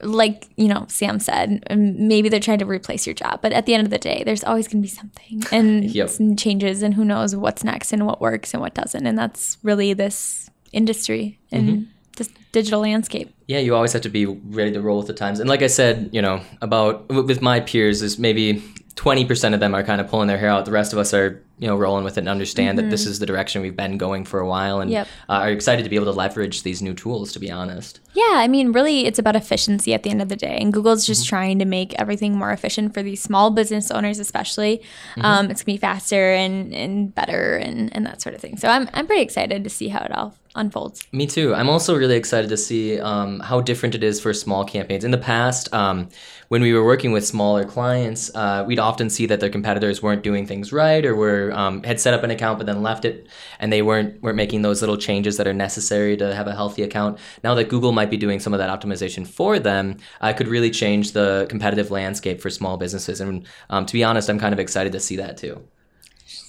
like 0.01 0.47
you 0.57 0.67
know 0.67 0.85
Sam 0.89 1.19
said 1.19 1.63
um, 1.69 2.07
maybe 2.07 2.27
they're 2.29 2.39
trying 2.39 2.59
to 2.59 2.65
replace 2.65 3.07
your 3.07 3.13
job, 3.13 3.39
but 3.41 3.53
at 3.53 3.65
the 3.65 3.73
end 3.73 3.85
of 3.87 3.89
the 3.91 3.97
day, 3.97 4.23
there's 4.25 4.43
always 4.43 4.67
going 4.67 4.83
to 4.83 4.87
be 4.87 4.93
something 4.93 5.43
and 5.51 5.85
Yep. 5.89 6.09
some 6.09 6.35
changes, 6.35 6.81
and 6.83 6.93
who 6.93 7.05
knows 7.05 7.35
what's 7.35 7.63
next 7.63 7.93
and 7.93 8.05
what 8.05 8.19
works 8.21 8.53
and 8.53 8.61
what 8.61 8.73
doesn't, 8.75 9.05
and 9.07 9.17
that's 9.17 9.57
really 9.63 9.93
this 9.93 10.49
industry 10.75 11.39
and 11.51 11.67
Mm-hmm. 11.69 11.83
this 12.17 12.29
digital 12.51 12.81
landscape. 12.81 13.33
Yeah, 13.47 13.59
you 13.59 13.75
always 13.75 13.93
have 13.93 14.01
to 14.03 14.09
be 14.09 14.25
ready 14.25 14.71
to 14.73 14.81
roll 14.81 14.97
with 14.99 15.07
the 15.07 15.13
times. 15.13 15.39
And 15.39 15.49
like 15.49 15.61
I 15.61 15.67
said, 15.67 16.09
you 16.11 16.21
know, 16.21 16.41
about 16.61 17.07
with 17.09 17.41
my 17.41 17.59
peers 17.59 18.01
is 18.01 18.17
maybe 18.19 18.63
20% 18.95 19.53
of 19.53 19.59
them 19.59 19.75
are 19.75 19.83
kind 19.83 19.99
of 20.01 20.07
pulling 20.07 20.27
their 20.27 20.37
hair 20.37 20.49
out. 20.49 20.63
The 20.65 20.71
rest 20.71 20.93
of 20.93 20.99
us 20.99 21.13
are, 21.13 21.43
you 21.59 21.67
know, 21.67 21.75
rolling 21.75 22.05
with 22.05 22.15
it 22.17 22.21
and 22.21 22.29
understand 22.29 22.77
that 22.77 22.89
this 22.89 23.05
is 23.05 23.19
the 23.19 23.25
direction 23.25 23.61
we've 23.61 23.75
been 23.75 23.97
going 23.97 24.23
for 24.23 24.39
a 24.39 24.47
while 24.47 24.79
and 24.79 24.89
Yep. 24.89 25.07
uh, 25.29 25.33
are 25.33 25.49
excited 25.49 25.83
to 25.83 25.89
be 25.89 25.97
able 25.97 26.05
to 26.11 26.17
leverage 26.17 26.63
these 26.63 26.81
new 26.81 26.93
tools, 26.93 27.33
to 27.33 27.39
be 27.39 27.51
honest. 27.51 27.99
Yeah, 28.13 28.35
I 28.35 28.47
mean, 28.47 28.71
really, 28.71 29.05
it's 29.05 29.19
about 29.19 29.35
efficiency 29.35 29.93
at 29.93 30.03
the 30.03 30.09
end 30.09 30.21
of 30.21 30.29
the 30.29 30.37
day. 30.37 30.57
And 30.61 30.71
Google's 30.71 31.05
just 31.05 31.23
Mm-hmm. 31.23 31.29
trying 31.35 31.59
to 31.59 31.65
make 31.65 31.93
everything 31.99 32.37
more 32.37 32.51
efficient 32.51 32.93
for 32.93 33.03
these 33.03 33.21
small 33.21 33.51
business 33.51 33.91
owners, 33.91 34.17
especially. 34.19 34.77
Mm-hmm. 35.17 35.21
Um, 35.25 35.51
it's 35.51 35.61
going 35.61 35.75
to 35.75 35.81
be 35.81 35.85
faster 35.89 36.31
and, 36.33 36.73
and 36.73 37.13
better 37.13 37.57
and, 37.57 37.93
and 37.95 38.05
that 38.05 38.21
sort 38.21 38.33
of 38.33 38.39
thing. 38.41 38.55
So 38.57 38.69
I'm, 38.69 38.89
I'm 38.93 39.05
pretty 39.07 39.23
excited 39.23 39.63
to 39.65 39.69
see 39.69 39.89
how 39.89 39.99
it 40.05 40.11
all 40.13 40.33
unfolds. 40.55 41.05
Me 41.11 41.27
too. 41.27 41.53
I'm 41.53 41.69
also 41.69 41.95
really 41.95 42.15
excited 42.15 42.49
to 42.49 42.57
see 42.57 42.99
um, 42.99 43.39
how 43.41 43.61
different 43.61 43.93
it 43.93 44.03
is 44.03 44.19
for 44.19 44.33
small 44.33 44.63
campaigns. 44.63 45.03
In 45.03 45.11
the 45.11 45.17
past, 45.17 45.71
um, 45.73 46.09
when 46.47 46.61
we 46.61 46.73
were 46.73 46.83
working 46.83 47.11
with 47.11 47.25
smaller 47.25 47.65
clients, 47.65 48.33
uh, 48.35 48.63
we'd 48.65 48.79
often 48.79 49.09
see 49.09 49.25
that 49.25 49.39
their 49.39 49.49
competitors 49.49 50.01
weren't 50.01 50.23
doing 50.23 50.45
things 50.45 50.71
right, 50.71 51.05
or 51.05 51.15
were 51.15 51.51
um, 51.53 51.83
had 51.83 51.99
set 51.99 52.13
up 52.13 52.23
an 52.23 52.31
account 52.31 52.57
but 52.57 52.65
then 52.65 52.81
left 52.81 53.05
it, 53.05 53.27
and 53.59 53.71
they 53.71 53.81
weren't 53.81 54.21
weren't 54.21 54.37
making 54.37 54.61
those 54.61 54.81
little 54.81 54.97
changes 54.97 55.37
that 55.37 55.47
are 55.47 55.53
necessary 55.53 56.15
to 56.17 56.33
have 56.33 56.47
a 56.47 56.55
healthy 56.55 56.83
account. 56.83 57.19
Now 57.43 57.55
that 57.55 57.69
Google 57.69 57.91
might 57.91 58.09
be 58.09 58.17
doing 58.17 58.39
some 58.39 58.53
of 58.53 58.59
that 58.59 58.69
optimization 58.69 59.27
for 59.27 59.59
them, 59.59 59.97
I 60.21 60.33
could 60.33 60.47
really 60.47 60.71
change 60.71 61.11
the 61.11 61.45
competitive 61.49 61.91
landscape 61.91 62.41
for 62.41 62.49
small 62.49 62.77
businesses. 62.77 63.21
And 63.21 63.45
um, 63.69 63.85
to 63.85 63.93
be 63.93 64.03
honest, 64.03 64.29
I'm 64.29 64.39
kind 64.39 64.53
of 64.53 64.59
excited 64.59 64.93
to 64.93 64.99
see 64.99 65.17
that 65.17 65.37
too. 65.37 65.61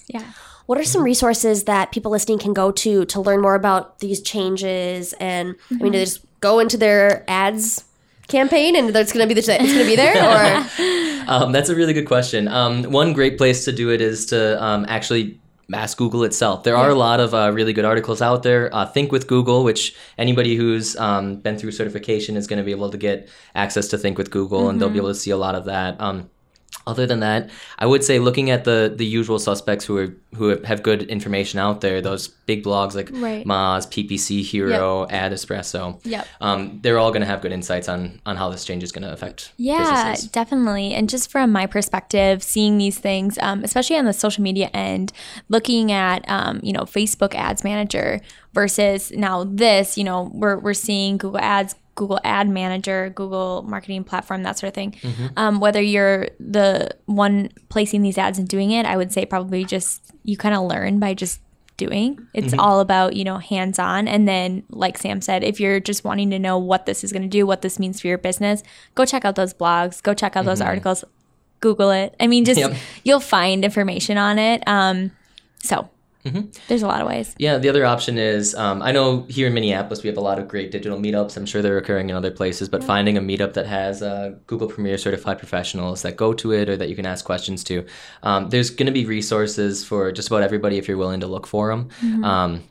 Yeah. 0.08 0.32
What 0.66 0.78
are 0.78 0.84
some 0.84 1.02
resources 1.02 1.64
that 1.64 1.92
people 1.92 2.10
listening 2.10 2.38
can 2.38 2.52
go 2.52 2.70
to 2.72 3.04
to 3.06 3.20
learn 3.20 3.40
more 3.40 3.54
about 3.54 4.00
these 4.00 4.20
changes? 4.20 5.12
And 5.14 5.54
I 5.70 5.74
mean, 5.74 5.92
do 5.92 5.98
they 5.98 6.04
just 6.04 6.24
go 6.40 6.58
into 6.58 6.76
their 6.76 7.24
ads 7.28 7.84
campaign 8.28 8.74
and 8.76 8.90
that's 8.90 9.12
going 9.12 9.26
to 9.26 9.32
be 9.32 9.40
the, 9.40 9.62
it's 9.62 9.72
going 9.72 9.84
to 9.84 9.86
be 9.86 9.96
there, 9.96 10.16
or 10.66 10.66
Um, 11.28 11.52
that's 11.52 11.68
a 11.68 11.74
really 11.74 11.92
good 11.92 12.06
question. 12.06 12.46
Um, 12.48 12.84
one 12.84 13.12
great 13.12 13.36
place 13.36 13.64
to 13.64 13.72
do 13.72 13.90
it 13.90 14.00
is 14.00 14.26
to 14.26 14.62
um, 14.62 14.86
actually 14.88 15.40
ask 15.72 15.98
Google 15.98 16.22
itself. 16.22 16.62
There 16.62 16.76
are 16.76 16.90
a 16.90 16.94
lot 16.94 17.18
of 17.18 17.34
uh, 17.34 17.50
really 17.52 17.72
good 17.72 17.84
articles 17.84 18.22
out 18.22 18.44
there. 18.44 18.72
Uh, 18.74 18.86
Think 18.86 19.10
with 19.10 19.26
Google, 19.26 19.64
which 19.64 19.94
anybody 20.18 20.54
who's 20.54 20.96
um, 20.96 21.36
been 21.36 21.58
through 21.58 21.72
certification 21.72 22.36
is 22.36 22.46
going 22.46 22.58
to 22.58 22.64
be 22.64 22.70
able 22.70 22.90
to 22.90 22.98
get 22.98 23.28
access 23.54 23.88
to 23.88 23.98
Think 23.98 24.18
with 24.18 24.30
Google, 24.30 24.68
and 24.68 24.80
they'll 24.80 24.90
be 24.90 24.98
able 24.98 25.08
to 25.08 25.14
see 25.14 25.30
a 25.30 25.36
lot 25.36 25.54
of 25.54 25.64
that. 25.64 26.00
Um, 26.00 26.30
other 26.86 27.06
than 27.06 27.20
that, 27.20 27.50
I 27.78 27.86
would 27.86 28.04
say 28.04 28.18
looking 28.18 28.50
at 28.50 28.64
the 28.64 28.92
the 28.94 29.04
usual 29.06 29.38
suspects 29.38 29.84
who 29.84 29.96
are 29.98 30.14
who 30.36 30.56
have 30.64 30.82
good 30.82 31.02
information 31.04 31.58
out 31.58 31.80
there, 31.80 32.00
those 32.00 32.28
big 32.28 32.62
blogs 32.62 32.94
like 32.94 33.10
Right. 33.12 33.44
Moz, 33.46 33.88
PPC 33.88 34.42
Hero, 34.42 35.06
Ad 35.08 35.32
Espresso. 35.32 35.98
Yep. 36.04 36.26
Um, 36.40 36.78
they're 36.82 36.98
all 36.98 37.10
going 37.10 37.22
to 37.22 37.26
have 37.26 37.40
good 37.40 37.52
insights 37.52 37.88
on 37.88 38.20
on 38.26 38.36
how 38.36 38.50
this 38.50 38.64
change 38.64 38.82
is 38.82 38.92
going 38.92 39.02
to 39.04 39.12
affect 39.12 39.52
Yeah, 39.56 40.10
businesses. 40.12 40.30
definitely. 40.30 40.94
And 40.94 41.08
just 41.08 41.30
from 41.30 41.50
my 41.50 41.66
perspective, 41.66 42.42
seeing 42.42 42.78
these 42.78 42.98
things, 42.98 43.38
um, 43.38 43.64
especially 43.64 43.96
on 43.96 44.04
the 44.04 44.12
social 44.12 44.42
media 44.42 44.70
end, 44.74 45.12
looking 45.48 45.90
at 45.92 46.24
um, 46.28 46.60
you 46.62 46.72
know 46.72 46.82
Facebook 46.82 47.34
Ads 47.34 47.64
Manager 47.64 48.20
versus 48.52 49.10
now 49.12 49.44
this, 49.44 49.98
you 49.98 50.04
know, 50.04 50.30
we're 50.34 50.58
we're 50.58 50.74
seeing 50.74 51.16
Google 51.18 51.40
Ads. 51.40 51.74
Google 51.96 52.20
Ad 52.22 52.48
Manager, 52.48 53.10
Google 53.14 53.62
Marketing 53.66 54.04
Platform, 54.04 54.44
that 54.44 54.56
sort 54.58 54.68
of 54.68 54.74
thing. 54.74 54.94
Um, 55.36 55.58
whether 55.58 55.80
you're 55.82 56.28
the 56.38 56.90
one 57.06 57.50
placing 57.68 58.02
these 58.02 58.16
ads 58.18 58.38
and 58.38 58.46
doing 58.46 58.70
it, 58.70 58.86
I 58.86 58.96
would 58.96 59.10
say 59.12 59.26
probably 59.26 59.64
just 59.64 60.12
you 60.22 60.36
kind 60.36 60.54
of 60.54 60.62
learn 60.68 61.00
by 61.00 61.14
just 61.14 61.40
doing. 61.78 62.26
It's 62.32 62.54
all 62.58 62.80
about, 62.80 63.16
you 63.16 63.24
know, 63.24 63.38
hands 63.38 63.78
on. 63.78 64.08
And 64.08 64.26
then, 64.26 64.62
like 64.70 64.96
Sam 64.96 65.20
said, 65.20 65.44
if 65.44 65.58
you're 65.60 65.80
just 65.80 66.04
wanting 66.04 66.30
to 66.30 66.38
know 66.38 66.56
what 66.58 66.86
this 66.86 67.02
is 67.04 67.12
going 67.12 67.22
to 67.22 67.28
do, 67.28 67.46
what 67.46 67.60
this 67.62 67.78
means 67.78 68.00
for 68.00 68.06
your 68.08 68.18
business, 68.18 68.62
go 68.94 69.04
check 69.04 69.24
out 69.26 69.34
those 69.34 69.52
blogs, 69.52 70.02
go 70.02 70.14
check 70.14 70.36
out 70.36 70.44
those 70.46 70.60
articles, 70.62 71.04
Google 71.60 71.90
it. 71.90 72.14
I 72.20 72.28
mean, 72.28 72.44
just 72.44 72.60
Yep. 72.60 72.76
you'll 73.04 73.20
find 73.20 73.64
information 73.64 74.16
on 74.16 74.38
it. 74.38 74.62
Um, 74.66 75.10
so 75.62 75.88
There's 76.68 76.82
a 76.82 76.86
lot 76.86 77.00
of 77.00 77.06
ways. 77.06 77.34
Yeah, 77.38 77.58
the 77.58 77.68
other 77.68 77.84
option 77.84 78.18
is 78.18 78.54
um, 78.54 78.82
I 78.82 78.92
know 78.92 79.22
here 79.28 79.46
in 79.46 79.54
Minneapolis 79.54 80.02
we 80.02 80.08
have 80.08 80.16
a 80.16 80.20
lot 80.20 80.38
of 80.38 80.48
great 80.48 80.70
digital 80.70 80.98
meetups. 80.98 81.36
I'm 81.36 81.46
sure 81.46 81.62
they're 81.62 81.78
occurring 81.78 82.10
in 82.10 82.16
other 82.16 82.30
places, 82.30 82.68
but 82.68 82.82
finding 82.82 83.16
a 83.16 83.20
meetup 83.20 83.54
that 83.54 83.66
has 83.66 84.02
uh, 84.02 84.36
Google 84.46 84.68
Premier 84.68 84.98
certified 84.98 85.38
professionals 85.38 86.02
that 86.02 86.16
go 86.16 86.32
to 86.34 86.52
it 86.52 86.68
or 86.68 86.76
that 86.76 86.88
you 86.88 86.96
can 86.96 87.06
ask 87.06 87.24
questions 87.24 87.64
to, 87.64 87.84
um, 88.22 88.50
there's 88.50 88.70
going 88.70 88.86
to 88.86 88.92
be 88.92 89.06
resources 89.06 89.84
for 89.84 90.12
just 90.12 90.28
about 90.28 90.42
everybody 90.42 90.78
if 90.78 90.88
you're 90.88 90.96
willing 90.96 91.20
to 91.20 91.26
look 91.26 91.46
for 91.46 91.68
them. 91.68 91.88
Um, 92.24 92.62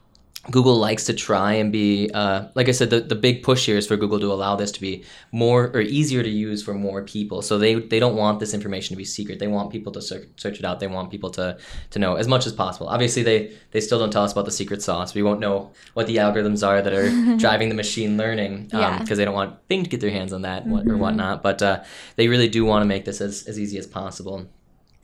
Google 0.51 0.77
likes 0.77 1.05
to 1.05 1.13
try 1.13 1.53
and 1.53 1.71
be, 1.71 2.09
uh, 2.13 2.47
like 2.53 2.69
I 2.69 2.71
said, 2.71 2.91
the, 2.91 2.99
the 2.99 3.15
big 3.15 3.41
push 3.41 3.65
here 3.65 3.77
is 3.77 3.87
for 3.87 3.97
Google 3.97 4.19
to 4.19 4.31
allow 4.31 4.55
this 4.55 4.71
to 4.73 4.81
be 4.81 5.03
more 5.31 5.71
or 5.73 5.81
easier 5.81 6.21
to 6.21 6.29
use 6.29 6.61
for 6.63 6.73
more 6.73 7.01
people. 7.03 7.41
So 7.41 7.57
they, 7.57 7.75
they 7.75 7.99
don't 7.99 8.15
want 8.15 8.39
this 8.39 8.53
information 8.53 8.93
to 8.93 8.97
be 8.97 9.05
secret. 9.05 9.39
They 9.39 9.47
want 9.47 9.71
people 9.71 9.91
to 9.93 10.01
search, 10.01 10.27
search 10.37 10.59
it 10.59 10.65
out. 10.65 10.79
They 10.79 10.87
want 10.87 11.09
people 11.09 11.31
to, 11.31 11.57
to 11.91 11.99
know 11.99 12.15
as 12.15 12.27
much 12.27 12.45
as 12.45 12.53
possible. 12.53 12.87
Obviously, 12.87 13.23
they, 13.23 13.53
they 13.71 13.81
still 13.81 13.97
don't 13.97 14.11
tell 14.11 14.23
us 14.23 14.33
about 14.33 14.45
the 14.45 14.51
secret 14.51 14.83
sauce. 14.83 15.15
We 15.15 15.23
won't 15.23 15.39
know 15.39 15.71
what 15.95 16.05
the 16.05 16.17
algorithms 16.17 16.65
are 16.65 16.81
that 16.81 16.93
are 16.93 17.37
driving 17.37 17.69
the 17.69 17.75
machine 17.75 18.15
learning 18.17 18.65
because 18.65 19.09
Yeah. 19.09 19.15
they 19.15 19.25
don't 19.25 19.33
want 19.33 19.67
Bing 19.67 19.83
to 19.83 19.89
get 19.89 19.99
their 20.01 20.11
hands 20.11 20.31
on 20.31 20.43
that 20.43 20.67
what, 20.67 20.87
or 20.87 20.95
whatnot. 20.97 21.41
But 21.41 21.61
uh, 21.63 21.83
they 22.17 22.27
really 22.27 22.49
do 22.49 22.65
want 22.65 22.83
to 22.83 22.85
make 22.85 23.05
this 23.05 23.19
as, 23.19 23.45
as 23.47 23.59
easy 23.59 23.79
as 23.79 23.87
possible. 23.87 24.45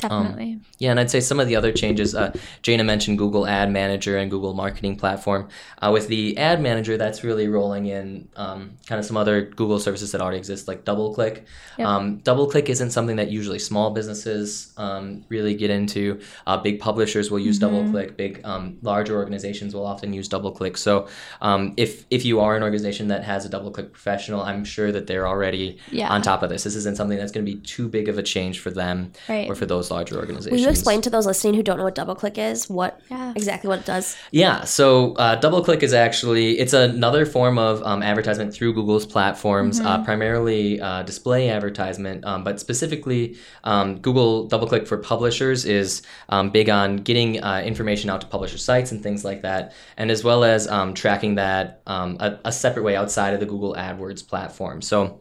Definitely. 0.02 0.60
Yeah, 0.80 0.92
and 0.92 1.00
I'd 1.00 1.12
say 1.12 1.20
some 1.20 1.40
of 1.40 1.48
the 1.48 1.56
other 1.56 1.72
changes. 1.72 2.16
Uh, 2.16 2.34
Jana 2.64 2.84
mentioned 2.84 3.18
Google 3.18 3.48
Ad 3.48 3.72
Manager 3.72 4.18
and 4.18 4.30
Google 4.32 4.54
Marketing 4.54 4.96
Platform. 4.96 5.48
Uh, 5.82 5.92
with 5.94 6.08
the 6.08 6.38
Ad 6.38 6.62
Manager, 6.62 6.98
that's 6.98 7.24
really 7.24 7.48
rolling 7.48 7.86
in 7.86 8.28
um, 8.36 8.72
kind 8.88 9.00
of 9.00 9.06
some 9.06 9.18
other 9.18 9.42
Google 9.44 9.80
services 9.80 10.12
that 10.12 10.22
already 10.22 10.38
exist, 10.38 10.68
like 10.68 10.84
DoubleClick. 10.86 11.44
Yep. 11.78 11.88
Um, 11.88 12.20
DoubleClick 12.22 12.70
isn't 12.70 12.92
something 12.92 13.16
that 13.18 13.30
usually 13.30 13.60
small 13.60 13.92
businesses 13.92 14.74
um, 14.78 15.24
really 15.30 15.54
get 15.54 15.70
into. 15.70 16.20
Uh, 16.48 16.58
big 16.58 16.80
publishers 16.80 17.30
will 17.30 17.40
use 17.40 17.60
DoubleClick. 17.60 18.18
Big 18.18 18.42
um, 18.44 18.78
larger 18.82 19.16
organizations 19.18 19.74
will 19.76 19.86
often 19.86 20.14
use 20.14 20.28
DoubleClick. 20.28 20.78
So 20.78 21.08
um, 21.42 21.74
if 21.78 22.06
if 22.10 22.26
you 22.26 22.40
are 22.40 22.56
an 22.56 22.64
organization 22.64 23.08
that 23.10 23.24
has 23.24 23.46
a 23.46 23.50
DoubleClick 23.50 23.92
professional, 23.92 24.42
I'm 24.42 24.66
sure 24.66 24.92
that 24.92 25.08
they're 25.08 25.28
already 25.28 25.78
Yeah. 25.92 26.10
on 26.10 26.22
top 26.22 26.42
of 26.44 26.50
this. 26.50 26.64
This 26.64 26.76
isn't 26.76 26.98
something 26.98 27.18
that's 27.18 27.32
going 27.32 27.46
to 27.46 27.52
be 27.52 27.60
too 27.62 27.88
big 27.88 28.10
of 28.10 28.18
a 28.18 28.24
change 28.24 28.60
for 28.60 28.72
them 28.72 29.12
Right. 29.30 29.50
or 29.50 29.56
for 29.56 29.66
those 29.66 29.91
larger 29.92 30.16
organizations. 30.16 30.52
Will 30.52 30.60
you 30.60 30.70
explain 30.70 31.02
to 31.02 31.10
those 31.10 31.26
listening 31.26 31.54
who 31.54 31.64
don't 31.64 31.78
know 31.78 31.84
what 31.84 31.96
DoubleClick 31.96 32.38
is 32.38 32.70
what 32.70 33.00
Yeah. 33.10 33.34
exactly 33.36 33.68
what 33.68 33.80
it 33.80 33.86
does? 33.86 34.16
Yeah, 34.32 34.64
so 34.64 35.14
uh, 35.16 35.40
DoubleClick 35.40 35.84
is 35.84 35.94
actually 35.94 36.60
it's 36.60 36.74
another 36.74 37.26
form 37.26 37.58
of 37.60 37.84
um, 37.84 38.02
advertisement 38.02 38.54
through 38.54 38.74
Google's 38.74 39.06
platforms, 39.06 39.80
uh, 39.80 40.04
primarily 40.04 40.82
uh, 40.82 41.04
display 41.04 41.50
advertisement, 41.50 42.26
um, 42.26 42.44
but 42.44 42.60
specifically 42.60 43.38
um, 43.64 44.00
Google 44.00 44.48
DoubleClick 44.50 44.88
for 44.88 44.98
publishers 44.98 45.66
is 45.66 46.02
um, 46.30 46.50
big 46.50 46.70
on 46.70 46.98
getting 46.98 47.44
uh, 47.44 47.62
information 47.66 48.10
out 48.10 48.22
to 48.22 48.28
publisher 48.28 48.58
sites 48.58 48.92
and 48.92 49.04
things 49.04 49.24
like 49.26 49.42
that, 49.44 49.74
and 49.98 50.10
as 50.10 50.24
well 50.24 50.44
as 50.44 50.68
um, 50.68 50.94
tracking 50.94 51.36
that 51.36 51.82
um, 51.88 52.18
a, 52.20 52.40
a 52.46 52.52
separate 52.52 52.84
way 52.84 52.96
outside 52.96 53.34
of 53.34 53.40
the 53.40 53.46
Google 53.46 53.76
AdWords 53.76 54.26
platform. 54.28 54.82
So. 54.82 55.20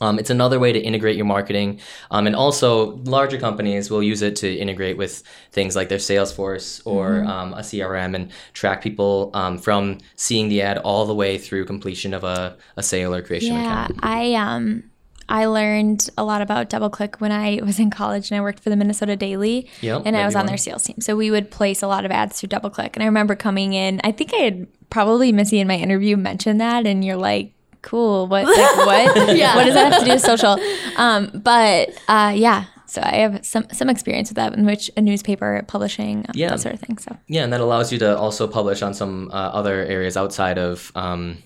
Um, 0.00 0.18
it's 0.18 0.30
another 0.30 0.58
way 0.58 0.72
to 0.72 0.78
integrate 0.78 1.16
your 1.16 1.24
marketing. 1.26 1.80
Um, 2.10 2.26
and 2.26 2.36
also, 2.36 2.96
larger 3.04 3.38
companies 3.38 3.90
will 3.90 4.02
use 4.02 4.22
it 4.22 4.36
to 4.36 4.54
integrate 4.54 4.96
with 4.96 5.22
things 5.52 5.74
like 5.74 5.88
their 5.88 5.98
Salesforce 5.98 6.82
or 6.84 7.24
um, 7.24 7.54
a 7.54 7.60
CRM 7.60 8.14
and 8.14 8.30
track 8.52 8.82
people 8.82 9.30
um, 9.34 9.58
from 9.58 9.98
seeing 10.16 10.48
the 10.48 10.60
ad 10.62 10.78
all 10.78 11.06
the 11.06 11.14
way 11.14 11.38
through 11.38 11.64
completion 11.64 12.12
of 12.12 12.24
a, 12.24 12.56
a 12.76 12.82
sale 12.82 13.14
or 13.14 13.22
creation 13.22 13.54
Yeah, 13.54 13.84
account. 13.84 14.00
I 14.02 14.34
um 14.34 14.90
I 15.28 15.46
learned 15.46 16.08
a 16.16 16.24
lot 16.24 16.40
about 16.40 16.70
DoubleClick 16.70 17.20
when 17.20 17.32
I 17.32 17.60
was 17.64 17.78
in 17.80 17.90
college 17.90 18.30
and 18.30 18.38
I 18.38 18.42
worked 18.42 18.60
for 18.60 18.70
the 18.70 18.76
Minnesota 18.76 19.16
Daily. 19.16 19.68
Yep, 19.80 20.02
and 20.04 20.16
I 20.16 20.24
was 20.24 20.36
on 20.36 20.46
their 20.46 20.56
sales 20.56 20.84
team. 20.84 21.00
So 21.00 21.16
we 21.16 21.30
would 21.30 21.50
place 21.50 21.82
a 21.82 21.88
lot 21.88 22.04
of 22.04 22.10
ads 22.10 22.40
through 22.40 22.50
DoubleClick. 22.50 22.90
And 22.94 23.02
I 23.02 23.06
remember 23.06 23.34
coming 23.34 23.72
in, 23.72 24.00
I 24.04 24.12
think 24.12 24.32
I 24.34 24.38
had 24.38 24.66
probably 24.90 25.32
Missy 25.32 25.58
in 25.58 25.66
my 25.66 25.76
interview 25.76 26.16
mentioned 26.16 26.60
that 26.60 26.86
and 26.86 27.04
you're 27.04 27.16
like, 27.16 27.52
cool, 27.86 28.26
what 28.26 28.44
like 28.60 28.76
what? 28.86 29.36
Yeah. 29.36 29.56
What 29.56 29.64
does 29.64 29.74
that 29.74 29.92
have 29.92 30.00
to 30.02 30.06
do 30.06 30.12
with 30.12 30.22
social? 30.22 30.58
Um, 30.96 31.30
but 31.34 31.90
uh, 32.08 32.32
yeah. 32.36 32.64
So 32.88 33.00
I 33.02 33.16
have 33.24 33.44
some 33.44 33.64
some 33.72 33.88
experience 33.90 34.28
with 34.30 34.36
that 34.36 34.54
in 34.54 34.64
which 34.66 34.90
a 34.96 35.00
newspaper 35.00 35.62
publishing 35.66 36.18
um, 36.28 36.34
Yeah. 36.34 36.50
that 36.50 36.60
sort 36.60 36.74
of 36.74 36.80
thing. 36.80 36.98
So 36.98 37.16
Yeah, 37.28 37.42
and 37.44 37.52
that 37.52 37.60
allows 37.60 37.92
you 37.92 37.98
to 38.00 38.16
also 38.16 38.46
publish 38.46 38.80
on 38.82 38.92
some 38.94 39.30
uh, 39.32 39.50
other 39.60 39.84
areas 39.84 40.16
outside 40.16 40.58
of 40.58 40.92
um, 40.94 41.38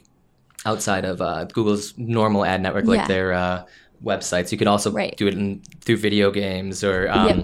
outside 0.66 1.04
of 1.04 1.20
uh, 1.22 1.44
Google's 1.44 1.94
normal 1.96 2.44
ad 2.44 2.60
network, 2.62 2.84
like 2.84 3.00
Yeah. 3.00 3.06
their 3.14 3.32
uh, 3.32 3.62
websites. 4.04 4.52
You 4.52 4.58
could 4.58 4.68
also 4.68 4.90
Right. 4.92 5.16
do 5.16 5.26
it 5.28 5.34
in, 5.34 5.62
through 5.84 5.96
video 5.98 6.30
games 6.30 6.84
or 6.84 7.08
um, 7.10 7.42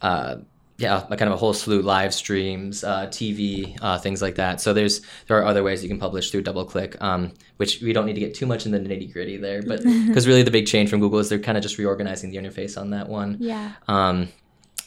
uh, 0.00 0.36
yeah, 0.78 1.00
kind 1.00 1.22
of 1.22 1.32
a 1.32 1.36
whole 1.36 1.54
slew 1.54 1.80
live 1.80 2.12
streams, 2.12 2.84
uh, 2.84 3.06
TV, 3.06 3.78
uh, 3.80 3.98
things 3.98 4.20
like 4.20 4.34
that. 4.34 4.60
So 4.60 4.74
there's 4.74 5.00
there 5.26 5.38
are 5.38 5.44
other 5.44 5.62
ways 5.62 5.82
you 5.82 5.88
can 5.88 5.98
publish 5.98 6.30
through 6.30 6.42
DoubleClick, 6.42 7.00
um, 7.00 7.32
which 7.56 7.80
we 7.80 7.92
don't 7.94 8.04
need 8.04 8.14
to 8.14 8.20
get 8.20 8.34
too 8.34 8.46
much 8.46 8.66
in 8.66 8.72
the 8.72 8.78
nitty 8.78 9.12
gritty 9.12 9.38
there, 9.38 9.62
but 9.62 9.82
because 10.06 10.26
really 10.26 10.42
the 10.42 10.50
big 10.50 10.66
change 10.66 10.90
from 10.90 11.00
Google 11.00 11.18
is 11.18 11.28
they're 11.30 11.38
kind 11.38 11.56
of 11.56 11.62
just 11.62 11.78
reorganizing 11.78 12.30
the 12.30 12.36
interface 12.36 12.78
on 12.78 12.90
that 12.90 13.08
one. 13.08 13.36
yeah. 13.40 13.72
Um, 13.88 14.28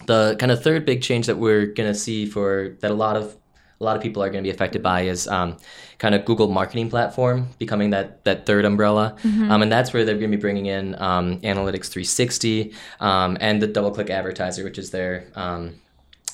the 0.06 0.38
kind 0.40 0.52
of 0.52 0.64
third 0.64 0.86
big 0.86 1.02
change 1.02 1.28
that 1.28 1.38
we're 1.38 1.66
gonna 1.66 1.96
see 1.96 2.26
for 2.26 2.78
that 2.80 2.92
a 2.92 2.94
lot 2.94 3.18
of 3.18 3.36
a 3.80 3.84
lot 3.84 3.96
of 3.96 4.02
people 4.02 4.22
are 4.22 4.30
going 4.30 4.44
to 4.44 4.48
be 4.48 4.54
affected 4.54 4.84
by 4.84 5.02
is 5.02 5.28
um, 5.28 5.58
kind 6.00 6.14
of 6.14 6.26
Google 6.26 6.50
Marketing 6.50 6.90
Platform 6.90 7.48
becoming 7.60 7.92
that 7.92 8.24
that 8.26 8.46
third 8.46 8.66
umbrella, 8.66 9.16
um, 9.52 9.62
and 9.62 9.72
that's 9.72 9.94
where 9.94 10.04
they're 10.04 10.18
going 10.18 10.32
to 10.32 10.38
be 10.38 10.42
bringing 10.42 10.66
in 10.66 10.96
um, 11.02 11.40
Analytics 11.42 11.88
360 11.90 12.74
um, 13.00 13.38
and 13.40 13.62
the 13.62 13.68
DoubleClick 13.68 14.10
Advertiser, 14.10 14.64
which 14.64 14.78
is 14.78 14.92
their 14.92 15.28
um, 15.36 15.76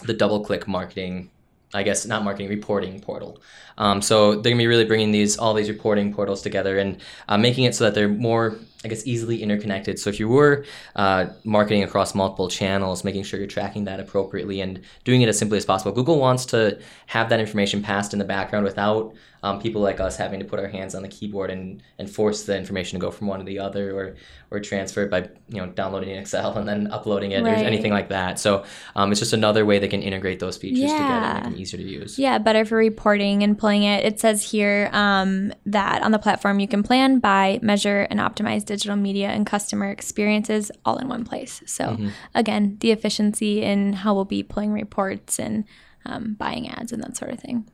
the 0.03 0.13
DoubleClick 0.13 0.67
marketing. 0.67 1.29
I 1.73 1.83
guess 1.83 2.05
not 2.05 2.23
marketing 2.23 2.49
reporting 2.49 2.99
portal. 2.99 3.41
Um, 3.77 4.01
so 4.01 4.35
they're 4.35 4.51
gonna 4.51 4.57
be 4.57 4.67
really 4.67 4.85
bringing 4.85 5.11
these 5.11 5.37
all 5.37 5.53
these 5.53 5.69
reporting 5.69 6.13
portals 6.13 6.41
together 6.41 6.77
and 6.77 7.01
uh, 7.27 7.37
making 7.37 7.65
it 7.65 7.75
so 7.75 7.83
that 7.83 7.93
they're 7.93 8.07
more, 8.07 8.55
I 8.83 8.87
guess, 8.87 9.05
easily 9.05 9.43
interconnected. 9.43 9.99
So 9.99 10.09
if 10.09 10.19
you 10.19 10.29
were 10.29 10.65
uh, 10.95 11.27
marketing 11.43 11.83
across 11.83 12.15
multiple 12.15 12.47
channels, 12.47 13.03
making 13.03 13.23
sure 13.23 13.39
you're 13.39 13.47
tracking 13.47 13.85
that 13.85 13.99
appropriately 13.99 14.61
and 14.61 14.81
doing 15.03 15.21
it 15.21 15.29
as 15.29 15.37
simply 15.37 15.57
as 15.57 15.65
possible. 15.65 15.91
Google 15.91 16.19
wants 16.19 16.45
to 16.47 16.79
have 17.07 17.29
that 17.29 17.39
information 17.39 17.81
passed 17.81 18.13
in 18.13 18.19
the 18.19 18.25
background 18.25 18.63
without 18.63 19.13
um, 19.45 19.61
people 19.61 19.79
like 19.79 19.99
us 19.99 20.17
having 20.17 20.39
to 20.39 20.45
put 20.45 20.59
our 20.59 20.67
hands 20.67 20.95
on 20.95 21.03
the 21.03 21.07
keyboard 21.07 21.51
and, 21.51 21.83
and 21.99 22.09
force 22.09 22.45
the 22.45 22.57
information 22.57 22.99
to 22.99 23.05
go 23.05 23.11
from 23.11 23.27
one 23.27 23.37
to 23.37 23.45
the 23.45 23.59
other 23.59 23.95
or 23.95 24.15
or 24.49 24.59
transfer 24.59 25.03
it 25.03 25.11
by 25.11 25.19
you 25.49 25.57
know 25.57 25.67
downloading 25.67 26.09
in 26.09 26.17
Excel 26.17 26.57
and 26.57 26.67
then 26.67 26.87
uploading 26.91 27.31
it 27.31 27.43
Right. 27.43 27.61
or 27.61 27.63
anything 27.63 27.91
like 27.91 28.09
that. 28.09 28.39
So 28.39 28.63
um, 28.95 29.11
it's 29.11 29.19
just 29.19 29.33
another 29.33 29.63
way 29.63 29.77
they 29.77 29.87
can 29.87 30.01
integrate 30.01 30.39
those 30.39 30.57
features 30.57 30.91
together 30.91 31.03
and 31.03 31.33
make 31.35 31.43
them 31.43 31.61
easier 31.61 31.77
to 31.79 31.87
use. 31.87 32.17
Yeah, 32.17 32.39
better 32.39 32.65
for 32.65 32.75
reporting 32.75 33.43
and 33.43 33.55
pulling 33.55 33.83
it. 33.83 34.03
It 34.03 34.19
says 34.19 34.41
here 34.49 34.89
um, 34.93 35.53
that 35.67 36.01
on 36.01 36.11
the 36.11 36.17
platform 36.19 36.59
you 36.59 36.67
can 36.67 36.81
plan, 36.81 37.19
buy, 37.19 37.59
measure, 37.61 38.07
and 38.09 38.19
optimize 38.19 38.65
digital 38.65 38.95
media 38.95 39.29
and 39.29 39.45
customer 39.45 39.91
experiences 39.91 40.71
all 40.85 40.97
in 40.97 41.07
one 41.07 41.23
place. 41.23 41.61
So, 41.67 41.97
again, 42.33 42.77
the 42.79 42.89
efficiency 42.91 43.61
in 43.61 43.93
how 43.93 44.15
we'll 44.15 44.25
be 44.25 44.41
pulling 44.41 44.73
reports 44.73 45.39
and 45.39 45.65
um, 46.03 46.33
buying 46.33 46.67
ads 46.67 46.91
and 46.91 47.03
that 47.03 47.15
sort 47.15 47.31
of 47.31 47.39
thing. 47.39 47.69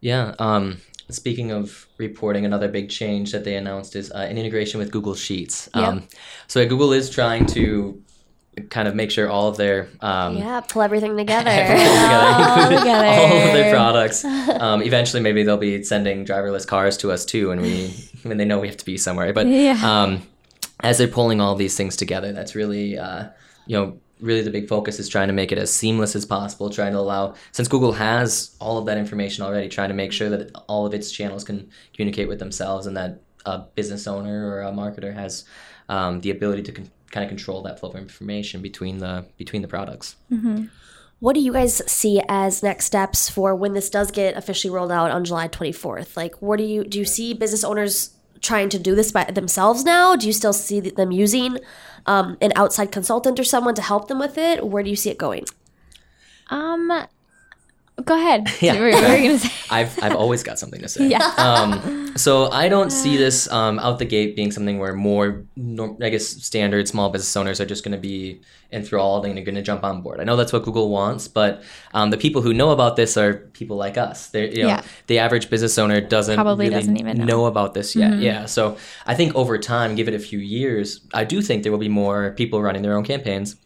Yeah. 0.00 0.34
Um, 0.38 0.78
speaking 1.14 1.50
of 1.50 1.86
reporting, 1.98 2.44
another 2.44 2.68
big 2.68 2.88
change 2.90 3.32
that 3.32 3.44
they 3.44 3.56
announced 3.56 3.96
is 3.96 4.10
uh, 4.12 4.18
an 4.18 4.38
integration 4.38 4.78
with 4.78 4.90
Google 4.90 5.14
Sheets. 5.14 5.68
Um, 5.74 6.08
so 6.46 6.66
Google 6.66 6.92
is 6.92 7.10
trying 7.10 7.46
to 7.46 8.02
kind 8.68 8.88
of 8.88 8.94
make 8.94 9.10
sure 9.10 9.28
all 9.30 9.48
of 9.48 9.56
their 9.56 9.88
um, 10.00 10.36
Yeah, 10.36 10.60
pull 10.60 10.82
everything 10.82 11.16
together. 11.22 11.50
together, 11.50 12.76
together. 12.78 13.06
all 13.06 13.46
of 13.48 13.52
their 13.52 13.72
products. 13.72 14.24
Um, 14.60 14.82
eventually, 14.82 15.22
maybe 15.22 15.42
they'll 15.42 15.56
be 15.56 15.82
sending 15.84 16.24
driverless 16.26 16.66
cars 16.66 16.96
to 16.98 17.10
us 17.12 17.24
too, 17.24 17.50
and 17.50 17.62
we 17.62 17.94
when 18.24 18.36
they 18.36 18.44
know 18.44 18.58
we 18.60 18.66
have 18.68 18.76
to 18.76 18.84
be 18.84 18.98
somewhere. 18.98 19.32
But 19.32 19.46
Yeah. 19.46 19.78
um, 19.82 20.22
as 20.80 20.98
they're 20.98 21.08
pulling 21.08 21.40
all 21.40 21.54
these 21.54 21.76
things 21.76 21.96
together, 21.96 22.32
that's 22.32 22.54
really 22.54 22.98
uh, 22.98 23.28
you 23.66 23.76
know 23.78 23.98
really 24.20 24.42
the 24.42 24.50
big 24.50 24.68
focus 24.68 24.98
is 24.98 25.08
trying 25.08 25.28
to 25.28 25.34
make 25.34 25.52
it 25.52 25.58
as 25.58 25.72
seamless 25.72 26.14
as 26.14 26.24
possible. 26.24 26.70
Trying 26.70 26.92
to 26.92 26.98
allow 26.98 27.34
since 27.52 27.68
Google 27.68 27.92
has 27.92 28.56
all 28.60 28.78
of 28.78 28.86
that 28.86 28.98
information 28.98 29.44
already, 29.44 29.68
trying 29.68 29.88
to 29.88 29.94
make 29.94 30.12
sure 30.12 30.28
that 30.30 30.50
all 30.68 30.86
of 30.86 30.94
its 30.94 31.10
channels 31.10 31.44
can 31.44 31.70
communicate 31.94 32.28
with 32.28 32.38
themselves, 32.38 32.86
and 32.86 32.96
that 32.96 33.20
a 33.46 33.58
business 33.74 34.06
owner 34.06 34.48
or 34.48 34.62
a 34.62 34.70
marketer 34.72 35.12
has 35.14 35.44
um, 35.88 36.20
the 36.20 36.30
ability 36.30 36.62
to 36.62 36.72
con- 36.72 36.90
kind 37.10 37.24
of 37.24 37.28
control 37.28 37.62
that 37.62 37.80
flow 37.80 37.90
of 37.90 37.96
information 37.96 38.62
between 38.62 38.98
the 38.98 39.26
between 39.36 39.62
the 39.62 39.68
products. 39.68 40.16
What 41.20 41.34
do 41.34 41.40
you 41.40 41.52
guys 41.52 41.82
see 41.90 42.22
as 42.28 42.62
next 42.62 42.86
steps 42.86 43.28
for 43.28 43.54
when 43.54 43.74
this 43.74 43.90
does 43.90 44.10
get 44.10 44.36
officially 44.36 44.72
rolled 44.72 44.90
out 44.90 45.10
on 45.10 45.22
July 45.24 45.48
24th? 45.48 46.16
Like, 46.16 46.40
what 46.40 46.56
do 46.56 46.64
you 46.64 46.82
do? 46.82 47.00
You 47.00 47.04
see 47.04 47.34
business 47.34 47.62
owners 47.62 48.14
trying 48.40 48.68
to 48.70 48.78
do 48.78 48.94
this 48.94 49.12
by 49.12 49.24
themselves 49.24 49.84
now? 49.84 50.16
Do 50.16 50.26
you 50.26 50.32
still 50.32 50.52
see 50.52 50.80
them 50.80 51.10
using 51.10 51.58
um, 52.06 52.36
an 52.40 52.52
outside 52.56 52.92
consultant 52.92 53.38
or 53.38 53.44
someone 53.44 53.74
to 53.74 53.82
help 53.82 54.08
them 54.08 54.18
with 54.18 54.38
it? 54.38 54.66
Where 54.66 54.82
do 54.82 54.90
you 54.90 54.96
see 54.96 55.10
it 55.10 55.18
going? 55.18 55.44
Um, 56.48 57.06
Go 58.04 58.14
ahead. 58.16 58.48
Yeah. 58.60 58.72
What 58.74 58.80
were 58.82 58.88
you 58.88 59.28
gonna 59.28 59.38
say? 59.46 59.50
I've 59.70 60.02
I've 60.02 60.16
always 60.16 60.42
got 60.42 60.58
something 60.58 60.80
to 60.82 60.88
say. 60.88 61.08
Yeah. 61.08 61.32
Um, 61.38 62.12
so 62.16 62.50
I 62.50 62.68
don't 62.68 62.90
see 62.90 63.16
this 63.16 63.50
um, 63.52 63.78
out 63.78 63.98
the 63.98 64.04
gate 64.04 64.34
being 64.36 64.50
something 64.50 64.78
where 64.78 64.94
more, 64.94 65.44
I 66.02 66.08
guess, 66.10 66.26
standard 66.26 66.88
small 66.88 67.08
business 67.10 67.34
owners 67.36 67.60
are 67.60 67.66
just 67.66 67.84
going 67.84 67.92
to 67.92 68.00
be 68.00 68.40
enthralled 68.72 69.24
and 69.26 69.36
you're 69.36 69.44
going 69.44 69.54
to 69.54 69.62
jump 69.62 69.84
on 69.84 70.02
board. 70.02 70.20
I 70.20 70.24
know 70.24 70.36
that's 70.36 70.52
what 70.52 70.64
Google 70.64 70.90
wants, 70.90 71.28
but 71.28 71.62
um, 71.94 72.10
the 72.10 72.16
people 72.18 72.42
who 72.42 72.52
know 72.52 72.70
about 72.70 72.96
this 72.96 73.16
are 73.16 73.34
people 73.52 73.76
like 73.76 73.96
us. 73.96 74.28
They're, 74.28 74.46
you 74.46 74.62
know, 74.62 74.68
Yeah. 74.68 74.82
The 75.06 75.18
average 75.20 75.50
business 75.50 75.78
owner 75.78 76.00
doesn't 76.00 76.34
Probably 76.34 76.66
really 76.68 76.80
doesn't 76.80 76.96
even 76.98 77.18
know. 77.18 77.38
Mm-hmm. 77.42 77.46
about 77.46 77.74
this 77.74 77.94
yet. 77.96 78.18
Yeah. 78.18 78.46
So 78.46 78.76
I 79.06 79.14
think 79.14 79.34
over 79.36 79.56
time, 79.56 79.94
give 79.94 80.08
it 80.08 80.14
a 80.14 80.18
few 80.18 80.38
years, 80.40 81.00
I 81.14 81.24
do 81.24 81.40
think 81.40 81.62
there 81.62 81.72
will 81.72 81.78
be 81.78 81.88
more 81.88 82.32
people 82.32 82.60
running 82.60 82.82
their 82.82 82.96
own 82.96 83.04
campaigns 83.04 83.56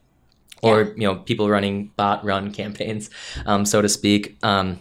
or 0.65 0.83
you 0.97 1.07
know 1.07 1.17
people 1.17 1.49
running 1.49 1.91
bot 1.97 2.25
run 2.25 2.53
campaigns 2.53 3.11
um, 3.47 3.65
so 3.65 3.81
to 3.83 3.89
speak. 3.89 4.37
Um, 4.43 4.81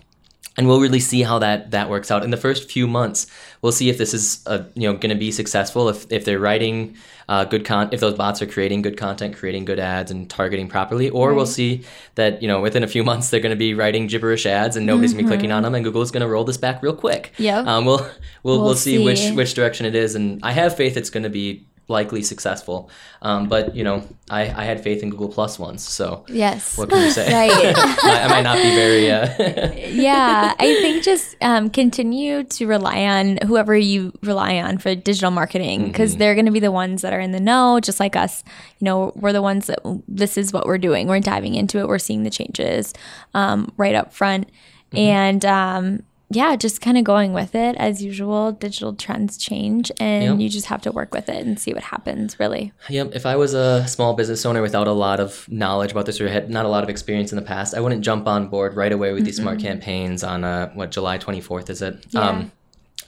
and 0.55 0.67
we'll 0.67 0.79
really 0.79 0.99
see 0.99 1.23
how 1.23 1.39
that 1.39 1.71
that 1.71 1.89
works 1.89 2.11
out. 2.11 2.23
In 2.23 2.29
the 2.29 2.37
first 2.37 2.69
few 2.69 2.87
months 2.87 3.25
we'll 3.63 3.71
see 3.71 3.89
if 3.89 3.97
this 3.97 4.13
is 4.13 4.43
uh, 4.45 4.63
you 4.75 4.83
know 4.87 4.93
going 4.97 5.09
to 5.09 5.15
be 5.15 5.31
successful 5.31 5.89
if, 5.89 6.05
if 6.11 6.25
they're 6.25 6.39
writing 6.39 6.95
uh, 7.27 7.43
good 7.45 7.65
con 7.65 7.89
if 7.91 7.99
those 8.01 8.13
bots 8.13 8.39
are 8.41 8.45
creating 8.45 8.81
good 8.83 8.95
content 8.97 9.35
creating 9.35 9.65
good 9.65 9.79
ads 9.79 10.11
and 10.11 10.29
targeting 10.29 10.67
properly 10.67 11.09
or 11.09 11.33
we'll 11.33 11.45
see 11.47 11.83
that 12.15 12.39
you 12.41 12.47
know 12.47 12.61
within 12.61 12.83
a 12.83 12.87
few 12.87 13.03
months 13.09 13.29
they're 13.29 13.39
going 13.39 13.49
to 13.49 13.55
be 13.55 13.73
writing 13.73 14.05
gibberish 14.05 14.45
ads 14.45 14.75
and 14.75 14.85
nobody's 14.85 15.13
going 15.13 15.25
to 15.25 15.29
be 15.31 15.35
clicking 15.35 15.51
on 15.51 15.63
them 15.63 15.73
and 15.73 15.83
google's 15.85 16.11
going 16.11 16.21
to 16.21 16.27
roll 16.27 16.43
this 16.43 16.57
back 16.57 16.83
real 16.83 16.95
quick. 16.95 17.31
Yep. 17.37 17.65
um, 17.65 17.85
we'll, 17.85 17.97
we'll 18.43 18.57
we'll 18.57 18.63
We'll 18.65 18.75
see, 18.75 19.03
which 19.03 19.19
see. 19.19 19.31
which 19.31 19.53
direction 19.55 19.85
it 19.87 19.95
is 19.95 20.13
and 20.15 20.39
i 20.43 20.51
have 20.51 20.75
faith 20.75 20.97
it's 20.97 21.09
going 21.09 21.23
to 21.23 21.29
be 21.31 21.65
likely 21.89 22.23
successful 22.23 22.89
um, 23.21 23.47
but 23.49 23.75
you 23.75 23.83
know 23.83 24.07
I, 24.29 24.41
I 24.43 24.63
had 24.63 24.81
faith 24.81 25.03
in 25.03 25.09
google 25.09 25.27
plus 25.29 25.59
once 25.59 25.83
so 25.87 26.25
Yes. 26.29 26.77
what 26.77 26.89
can 26.89 27.03
you 27.03 27.11
say 27.11 27.31
Right. 27.33 27.51
I, 28.03 28.21
I 28.23 28.27
might 28.29 28.41
not 28.43 28.55
be 28.57 28.73
very 28.73 29.11
uh, 29.11 29.27
yeah, 29.89 30.53
I 30.59 30.75
think 30.81 31.03
just 31.03 31.35
um, 31.41 31.69
continue 31.69 32.43
to 32.43 32.67
rely 32.67 33.03
on 33.05 33.37
whoever 33.45 33.75
you 33.75 34.13
rely 34.23 34.57
on 34.59 34.77
for 34.77 34.95
digital 34.95 35.29
marketing 35.31 35.87
because 35.87 36.15
they're 36.17 36.35
going 36.35 36.45
to 36.45 36.51
be 36.51 36.59
the 36.59 36.71
ones 36.71 37.01
that 37.01 37.11
are 37.13 37.19
in 37.19 37.31
the 37.31 37.39
know, 37.39 37.79
just 37.81 37.99
like 37.99 38.15
us. 38.15 38.43
You 38.79 38.85
know, 38.85 39.11
we're 39.15 39.33
the 39.33 39.41
ones 39.41 39.67
that 39.67 39.79
this 40.07 40.37
is 40.37 40.53
what 40.53 40.65
we're 40.65 40.77
doing. 40.77 41.07
We're 41.07 41.19
diving 41.19 41.55
into 41.55 41.79
it. 41.79 41.87
We're 41.87 41.99
seeing 41.99 42.23
the 42.23 42.29
changes 42.29 42.93
um, 43.33 43.71
right 43.77 43.95
up 43.95 44.13
front, 44.13 44.49
and 44.93 45.43
um, 45.45 46.03
yeah, 46.33 46.55
just 46.55 46.81
kind 46.81 46.97
of 46.97 47.03
going 47.03 47.33
with 47.33 47.55
it 47.55 47.75
as 47.77 48.03
usual. 48.03 48.51
Digital 48.51 48.93
trends 48.93 49.37
change, 49.37 49.91
and 49.99 50.23
Yep. 50.23 50.39
you 50.39 50.49
just 50.49 50.65
have 50.67 50.81
to 50.83 50.91
work 50.91 51.13
with 51.13 51.29
it 51.29 51.45
and 51.45 51.59
see 51.59 51.73
what 51.73 51.83
happens. 51.83 52.39
Really, 52.39 52.71
Yep. 52.89 53.11
If 53.15 53.25
I 53.25 53.35
was 53.35 53.53
a 53.53 53.87
small 53.87 54.13
business 54.13 54.45
owner 54.45 54.61
without 54.61 54.87
a 54.87 54.91
lot 54.93 55.19
of 55.19 55.47
knowledge 55.49 55.91
about 55.91 56.05
this 56.05 56.19
or 56.19 56.27
had 56.27 56.49
not 56.49 56.65
a 56.65 56.69
lot 56.69 56.83
of 56.83 56.89
experience 56.89 57.31
in 57.31 57.35
the 57.37 57.41
past, 57.43 57.73
I 57.75 57.79
wouldn't 57.79 58.01
jump 58.03 58.27
on 58.27 58.47
board 58.47 58.75
right 58.75 58.91
away 58.91 59.13
with 59.13 59.25
these 59.25 59.37
smart 59.37 59.59
campaigns 59.59 60.23
on 60.23 60.43
uh, 60.43 60.69
what 60.73 60.91
July 60.91 61.17
24th 61.17 61.69
is 61.69 61.81
it? 61.81 62.05
Um, 62.15 62.51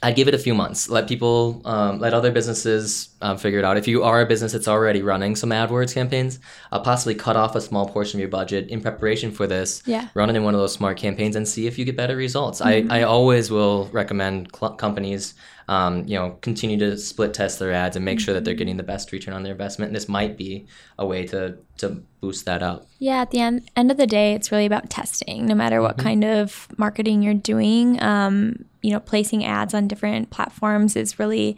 I'd 0.06 0.14
give 0.14 0.28
it 0.28 0.34
a 0.34 0.38
few 0.38 0.54
months. 0.54 0.88
Let 0.88 1.08
people, 1.08 1.60
um, 1.64 1.98
let 1.98 2.14
other 2.14 2.30
businesses 2.30 3.08
um, 3.22 3.38
figure 3.38 3.58
it 3.58 3.64
out. 3.64 3.76
If 3.76 3.88
you 3.88 4.04
are 4.04 4.20
a 4.20 4.26
business 4.26 4.52
that's 4.52 4.68
already 4.68 5.02
running 5.02 5.34
some 5.34 5.50
AdWords 5.50 5.92
campaigns, 5.92 6.38
uh, 6.70 6.78
possibly 6.78 7.16
cut 7.16 7.36
off 7.36 7.56
a 7.56 7.60
small 7.60 7.88
portion 7.88 8.18
of 8.18 8.20
your 8.20 8.28
budget 8.28 8.68
in 8.68 8.80
preparation 8.80 9.32
for 9.32 9.48
this. 9.48 9.82
Yeah. 9.84 10.06
Run 10.14 10.30
it 10.30 10.36
in 10.36 10.44
one 10.44 10.54
of 10.54 10.60
those 10.60 10.72
smart 10.72 10.96
campaigns 10.96 11.34
and 11.34 11.48
see 11.48 11.66
if 11.66 11.76
you 11.76 11.84
get 11.84 11.96
better 11.96 12.14
results. 12.14 12.60
I, 12.60 12.86
I 12.88 13.02
always 13.02 13.50
will 13.50 13.86
recommend 13.86 14.54
cl- 14.54 14.74
companies, 14.74 15.34
um, 15.66 16.06
you 16.06 16.16
know, 16.16 16.38
continue 16.40 16.78
to 16.78 16.96
split 16.96 17.34
test 17.34 17.58
their 17.58 17.72
ads 17.72 17.96
and 17.96 18.04
make 18.04 18.20
sure 18.20 18.32
that 18.32 18.44
they're 18.44 18.54
getting 18.54 18.76
the 18.76 18.84
best 18.84 19.10
return 19.10 19.34
on 19.34 19.42
their 19.42 19.54
investment. 19.54 19.88
And 19.88 19.96
this 19.96 20.08
might 20.08 20.36
be 20.36 20.68
a 21.00 21.04
way 21.04 21.26
to 21.26 21.58
to 21.78 22.02
boost 22.20 22.44
that 22.46 22.62
up. 22.62 22.86
Yeah, 22.98 23.22
at 23.22 23.30
the 23.30 23.40
end 23.40 23.70
end 23.76 23.90
of 23.90 23.96
the 23.96 24.06
day, 24.06 24.34
it's 24.34 24.50
really 24.50 24.66
about 24.66 24.90
testing. 24.90 25.46
No 25.46 25.54
matter 25.54 25.80
what 25.80 25.98
kind 25.98 26.24
of 26.24 26.68
marketing 26.78 27.22
you're 27.22 27.34
doing, 27.34 28.02
um, 28.02 28.64
you 28.82 28.92
know, 28.92 29.00
placing 29.00 29.44
ads 29.44 29.74
on 29.74 29.88
different 29.88 30.30
platforms 30.30 30.96
is 30.96 31.18
really 31.18 31.56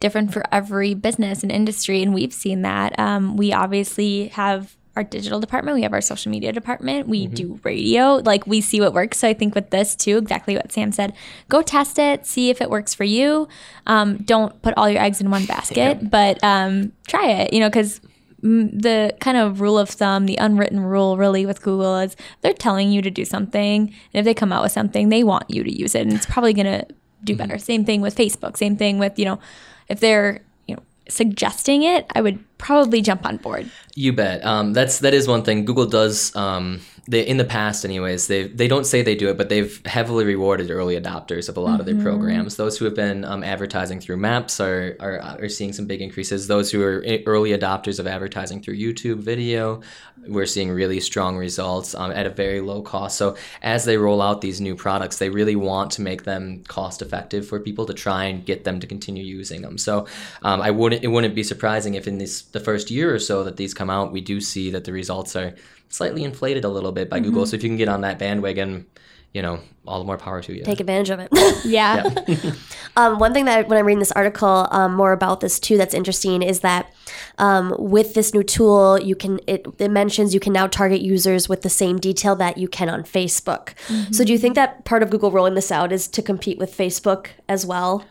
different 0.00 0.32
for 0.32 0.44
every 0.52 0.94
business 0.94 1.42
and 1.42 1.52
industry, 1.52 2.02
and 2.02 2.14
we've 2.14 2.32
seen 2.32 2.62
that. 2.62 2.98
Um, 2.98 3.36
we 3.36 3.52
obviously 3.52 4.28
have 4.28 4.76
our 4.98 5.04
digital 5.04 5.38
department, 5.38 5.76
we 5.76 5.82
have 5.82 5.92
our 5.92 6.00
social 6.00 6.30
media 6.32 6.52
department, 6.52 7.06
we 7.06 7.28
do 7.28 7.60
radio. 7.62 8.16
Like 8.16 8.48
we 8.48 8.60
see 8.60 8.80
what 8.80 8.92
works. 8.92 9.18
So 9.18 9.28
I 9.28 9.32
think 9.32 9.54
with 9.54 9.70
this 9.70 9.94
too, 9.94 10.18
exactly 10.18 10.56
what 10.56 10.72
Sam 10.72 10.90
said. 10.90 11.12
Go 11.48 11.62
test 11.62 12.00
it, 12.00 12.26
see 12.26 12.50
if 12.50 12.60
it 12.60 12.68
works 12.68 12.94
for 12.94 13.04
you. 13.04 13.46
Um, 13.86 14.16
don't 14.24 14.60
put 14.60 14.74
all 14.76 14.90
your 14.90 15.00
eggs 15.00 15.20
in 15.20 15.30
one 15.30 15.46
basket, 15.46 16.10
but 16.10 16.42
um, 16.42 16.92
try 17.06 17.30
it. 17.30 17.52
You 17.52 17.60
know, 17.60 17.68
because 17.68 18.00
the 18.40 19.14
kind 19.20 19.36
of 19.36 19.60
rule 19.60 19.78
of 19.78 19.88
thumb, 19.88 20.26
the 20.26 20.36
unwritten 20.36 20.80
rule 20.80 21.16
really 21.16 21.44
with 21.44 21.62
Google 21.62 21.98
is 21.98 22.16
they're 22.40 22.52
telling 22.52 22.92
you 22.92 23.02
to 23.02 23.10
do 23.10 23.24
something. 23.24 23.82
And 23.82 23.94
if 24.14 24.24
they 24.24 24.34
come 24.34 24.52
out 24.52 24.62
with 24.62 24.72
something, 24.72 25.08
they 25.08 25.24
want 25.24 25.50
you 25.50 25.64
to 25.64 25.76
use 25.76 25.94
it. 25.94 26.02
And 26.02 26.12
it's 26.12 26.26
probably 26.26 26.52
going 26.52 26.66
to 26.66 26.86
do 27.24 27.34
better. 27.34 27.58
Same 27.58 27.84
thing 27.84 28.00
with 28.00 28.16
Facebook. 28.16 28.56
Same 28.56 28.76
thing 28.76 28.98
with, 28.98 29.18
you 29.18 29.24
know, 29.24 29.40
if 29.88 30.00
they're, 30.00 30.40
you 30.66 30.76
know, 30.76 30.82
suggesting 31.08 31.82
it, 31.82 32.06
I 32.14 32.20
would 32.20 32.38
probably 32.58 33.02
jump 33.02 33.26
on 33.26 33.38
board. 33.38 33.70
You 33.94 34.12
bet. 34.12 34.44
Um, 34.44 34.72
that's 34.72 35.00
that 35.00 35.14
is 35.14 35.26
one 35.26 35.42
thing. 35.42 35.64
Google 35.64 35.86
does. 35.86 36.34
Um, 36.36 36.80
they 37.08 37.26
in 37.26 37.38
the 37.38 37.44
past, 37.44 37.86
anyways. 37.86 38.26
They 38.26 38.48
they 38.48 38.68
don't 38.68 38.84
say 38.84 39.00
they 39.00 39.14
do 39.14 39.30
it, 39.30 39.38
but 39.38 39.48
they've 39.48 39.84
heavily 39.86 40.26
rewarded 40.26 40.70
early 40.70 41.00
adopters 41.00 41.48
of 41.48 41.56
a 41.56 41.60
lot 41.60 41.80
of 41.80 41.86
their 41.86 41.96
programs. 41.96 42.56
Those 42.56 42.76
who 42.76 42.84
have 42.84 42.94
been 42.94 43.24
um, 43.24 43.42
advertising 43.42 43.98
through 43.98 44.18
Maps 44.18 44.60
are, 44.60 44.94
are 45.00 45.18
are 45.18 45.48
seeing 45.48 45.72
some 45.72 45.86
big 45.86 46.02
increases. 46.02 46.46
Those 46.46 46.70
who 46.70 46.82
are 46.82 47.02
early 47.24 47.50
adopters 47.50 47.98
of 47.98 48.06
advertising 48.06 48.60
through 48.60 48.76
YouTube 48.76 49.20
video, 49.20 49.80
we're 50.26 50.44
seeing 50.44 50.70
really 50.70 51.00
strong 51.00 51.38
results 51.38 51.94
um, 51.94 52.10
at 52.10 52.26
a 52.26 52.30
very 52.30 52.60
low 52.60 52.82
cost. 52.82 53.16
So 53.16 53.36
as 53.62 53.86
they 53.86 53.96
roll 53.96 54.20
out 54.20 54.42
these 54.42 54.60
new 54.60 54.76
products, 54.76 55.16
they 55.16 55.30
really 55.30 55.56
want 55.56 55.90
to 55.92 56.02
make 56.02 56.24
them 56.24 56.62
cost 56.68 57.00
effective 57.00 57.48
for 57.48 57.58
people 57.58 57.86
to 57.86 57.94
try 57.94 58.24
and 58.24 58.44
get 58.44 58.64
them 58.64 58.80
to 58.80 58.86
continue 58.86 59.24
using 59.24 59.62
them. 59.62 59.78
So 59.78 60.06
um, 60.42 60.60
I 60.60 60.70
wouldn't 60.70 61.02
it 61.02 61.08
wouldn't 61.08 61.34
be 61.34 61.42
surprising 61.42 61.94
if 61.94 62.06
in 62.06 62.18
this 62.18 62.42
the 62.42 62.60
first 62.60 62.90
year 62.90 63.14
or 63.14 63.18
so 63.18 63.44
that 63.44 63.56
these 63.56 63.72
come 63.72 63.88
out, 63.88 64.12
we 64.12 64.20
do 64.20 64.42
see 64.42 64.70
that 64.72 64.84
the 64.84 64.92
results 64.92 65.34
are 65.34 65.54
slightly 65.88 66.24
inflated 66.24 66.64
a 66.64 66.68
little 66.68 66.92
bit 66.92 67.08
by 67.08 67.20
Google. 67.20 67.46
So 67.46 67.56
if 67.56 67.62
you 67.62 67.68
can 67.68 67.76
get 67.76 67.88
on 67.88 68.02
that 68.02 68.18
bandwagon, 68.18 68.86
you 69.34 69.42
know, 69.42 69.60
all 69.86 69.98
the 69.98 70.04
more 70.04 70.18
power 70.18 70.42
to 70.42 70.54
you. 70.54 70.64
Take 70.64 70.80
advantage 70.80 71.10
of 71.10 71.20
it. 71.20 71.28
Yeah. 71.64 72.08
Um, 72.96 73.20
one 73.20 73.32
thing 73.32 73.44
that 73.44 73.68
when 73.68 73.78
I'm 73.78 73.86
reading 73.86 74.00
this 74.00 74.10
article 74.12 74.66
um, 74.72 74.94
more 74.94 75.12
about 75.12 75.38
this 75.38 75.60
too, 75.60 75.76
that's 75.76 75.94
interesting 75.94 76.42
is 76.42 76.60
that 76.60 76.92
um, 77.36 77.72
with 77.78 78.14
this 78.14 78.34
new 78.34 78.42
tool, 78.42 78.98
you 78.98 79.14
can 79.14 79.38
it, 79.46 79.66
it 79.78 79.88
mentions 79.88 80.34
you 80.34 80.40
can 80.40 80.52
now 80.52 80.66
target 80.66 81.00
users 81.00 81.48
with 81.48 81.62
the 81.62 81.70
same 81.70 81.98
detail 82.00 82.34
that 82.36 82.58
you 82.58 82.66
can 82.66 82.88
on 82.88 83.04
Facebook. 83.04 83.74
So 84.12 84.24
do 84.24 84.32
you 84.32 84.38
think 84.38 84.56
that 84.56 84.84
part 84.84 85.04
of 85.04 85.10
Google 85.10 85.30
rolling 85.30 85.54
this 85.54 85.70
out 85.70 85.92
is 85.92 86.08
to 86.08 86.22
compete 86.22 86.58
with 86.58 86.76
Facebook 86.76 87.28
as 87.48 87.64
well? 87.64 88.04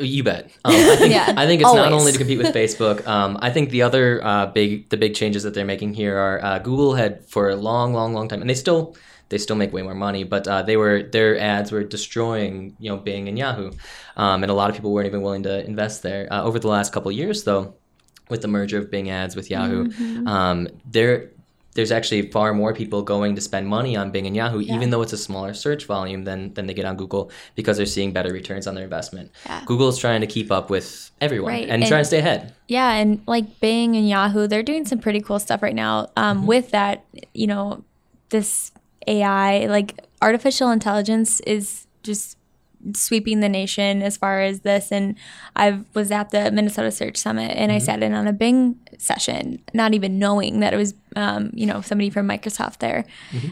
You 0.00 0.22
bet. 0.24 0.50
Um, 0.64 0.74
I 0.74 0.96
think 0.96 1.12
Yeah. 1.18 1.34
I 1.36 1.46
think 1.46 1.60
it's 1.62 1.72
not 1.74 1.92
only 1.92 2.12
to 2.12 2.18
compete 2.18 2.38
with 2.38 2.54
Facebook. 2.54 3.06
Um, 3.06 3.38
I 3.40 3.50
think 3.50 3.70
the 3.70 3.82
other 3.82 4.24
uh, 4.24 4.46
big 4.46 4.88
the 4.90 4.96
big 4.96 5.14
changes 5.14 5.42
that 5.44 5.54
they're 5.54 5.64
making 5.64 5.94
here 5.94 6.16
are 6.16 6.44
uh, 6.44 6.58
Google 6.58 6.94
had 6.94 7.24
for 7.28 7.50
a 7.50 7.56
long, 7.56 7.92
long, 7.92 8.14
long 8.14 8.28
time, 8.28 8.40
and 8.40 8.48
they 8.50 8.54
still 8.54 8.96
they 9.30 9.38
still 9.38 9.56
make 9.56 9.72
way 9.72 9.82
more 9.82 9.94
money, 9.94 10.24
but 10.24 10.46
uh, 10.48 10.62
they 10.62 10.76
were 10.76 11.02
their 11.02 11.38
ads 11.38 11.70
were 11.72 11.84
destroying 11.84 12.76
you 12.78 12.90
know 12.90 12.96
Bing 12.96 13.28
and 13.28 13.38
Yahoo, 13.38 13.70
um, 14.16 14.42
and 14.42 14.50
a 14.50 14.54
lot 14.54 14.70
of 14.70 14.76
people 14.76 14.92
weren't 14.92 15.06
even 15.06 15.22
willing 15.22 15.42
to 15.44 15.64
invest 15.64 16.02
there. 16.02 16.26
Uh, 16.32 16.42
over 16.42 16.58
the 16.58 16.68
last 16.68 16.92
couple 16.92 17.10
of 17.10 17.16
years, 17.16 17.44
though, 17.44 17.74
with 18.28 18.42
the 18.42 18.48
merger 18.48 18.78
of 18.78 18.90
Bing 18.90 19.08
ads 19.10 19.34
with 19.36 19.50
Yahoo, 19.50 19.86
Mm-hmm. 19.88 20.26
um, 20.28 20.68
there 20.84 21.30
there's 21.74 21.92
actually 21.92 22.30
far 22.30 22.52
more 22.52 22.74
people 22.74 23.02
going 23.02 23.34
to 23.36 23.40
spend 23.40 23.68
money 23.68 23.96
on 23.96 24.10
Bing 24.10 24.26
and 24.26 24.34
Yahoo, 24.34 24.60
even 24.60 24.90
though 24.90 25.02
it's 25.02 25.12
a 25.12 25.18
smaller 25.18 25.54
search 25.54 25.86
volume 25.86 26.24
than 26.24 26.52
than 26.54 26.66
they 26.66 26.74
get 26.74 26.84
on 26.84 26.96
Google, 26.96 27.30
because 27.54 27.76
they're 27.76 27.86
seeing 27.86 28.12
better 28.12 28.32
returns 28.32 28.66
on 28.66 28.74
their 28.74 28.84
investment. 28.84 29.30
Yeah. 29.46 29.62
Google's 29.66 29.98
trying 29.98 30.20
to 30.20 30.26
keep 30.26 30.50
up 30.50 30.68
with 30.68 31.10
everyone 31.20 31.52
Right, 31.52 31.68
and, 31.68 31.82
and- 31.82 31.86
trying 31.86 32.00
to 32.02 32.06
stay 32.06 32.18
ahead. 32.18 32.54
Yeah, 32.66 32.92
and 32.94 33.22
like 33.26 33.60
Bing 33.60 33.94
and 33.96 34.08
Yahoo, 34.08 34.46
they're 34.48 34.62
doing 34.64 34.84
some 34.84 34.98
pretty 34.98 35.20
cool 35.20 35.38
stuff 35.38 35.62
right 35.62 35.74
now. 35.74 36.10
Um, 36.16 36.46
With 36.46 36.70
that, 36.72 37.04
you 37.34 37.46
know, 37.46 37.84
this 38.30 38.72
AI, 39.06 39.66
like 39.66 39.98
artificial 40.22 40.70
intelligence, 40.70 41.40
is 41.40 41.86
just 42.02 42.36
sweeping 42.94 43.40
the 43.40 43.48
nation 43.48 44.02
as 44.02 44.16
far 44.16 44.40
as 44.40 44.60
this. 44.60 44.90
And 44.90 45.16
I 45.56 45.80
was 45.94 46.10
at 46.10 46.30
the 46.30 46.50
Minnesota 46.50 46.90
Search 46.90 47.16
Summit, 47.16 47.52
and 47.56 47.70
I 47.70 47.78
sat 47.78 48.02
in 48.02 48.12
on 48.14 48.26
a 48.26 48.32
Bing 48.32 48.78
session, 48.98 49.62
not 49.74 49.94
even 49.94 50.18
knowing 50.18 50.60
that 50.60 50.72
it 50.72 50.76
was, 50.76 50.94
um, 51.16 51.50
you 51.52 51.66
know, 51.66 51.80
somebody 51.80 52.10
from 52.10 52.28
Microsoft 52.28 52.78
there. 52.78 53.04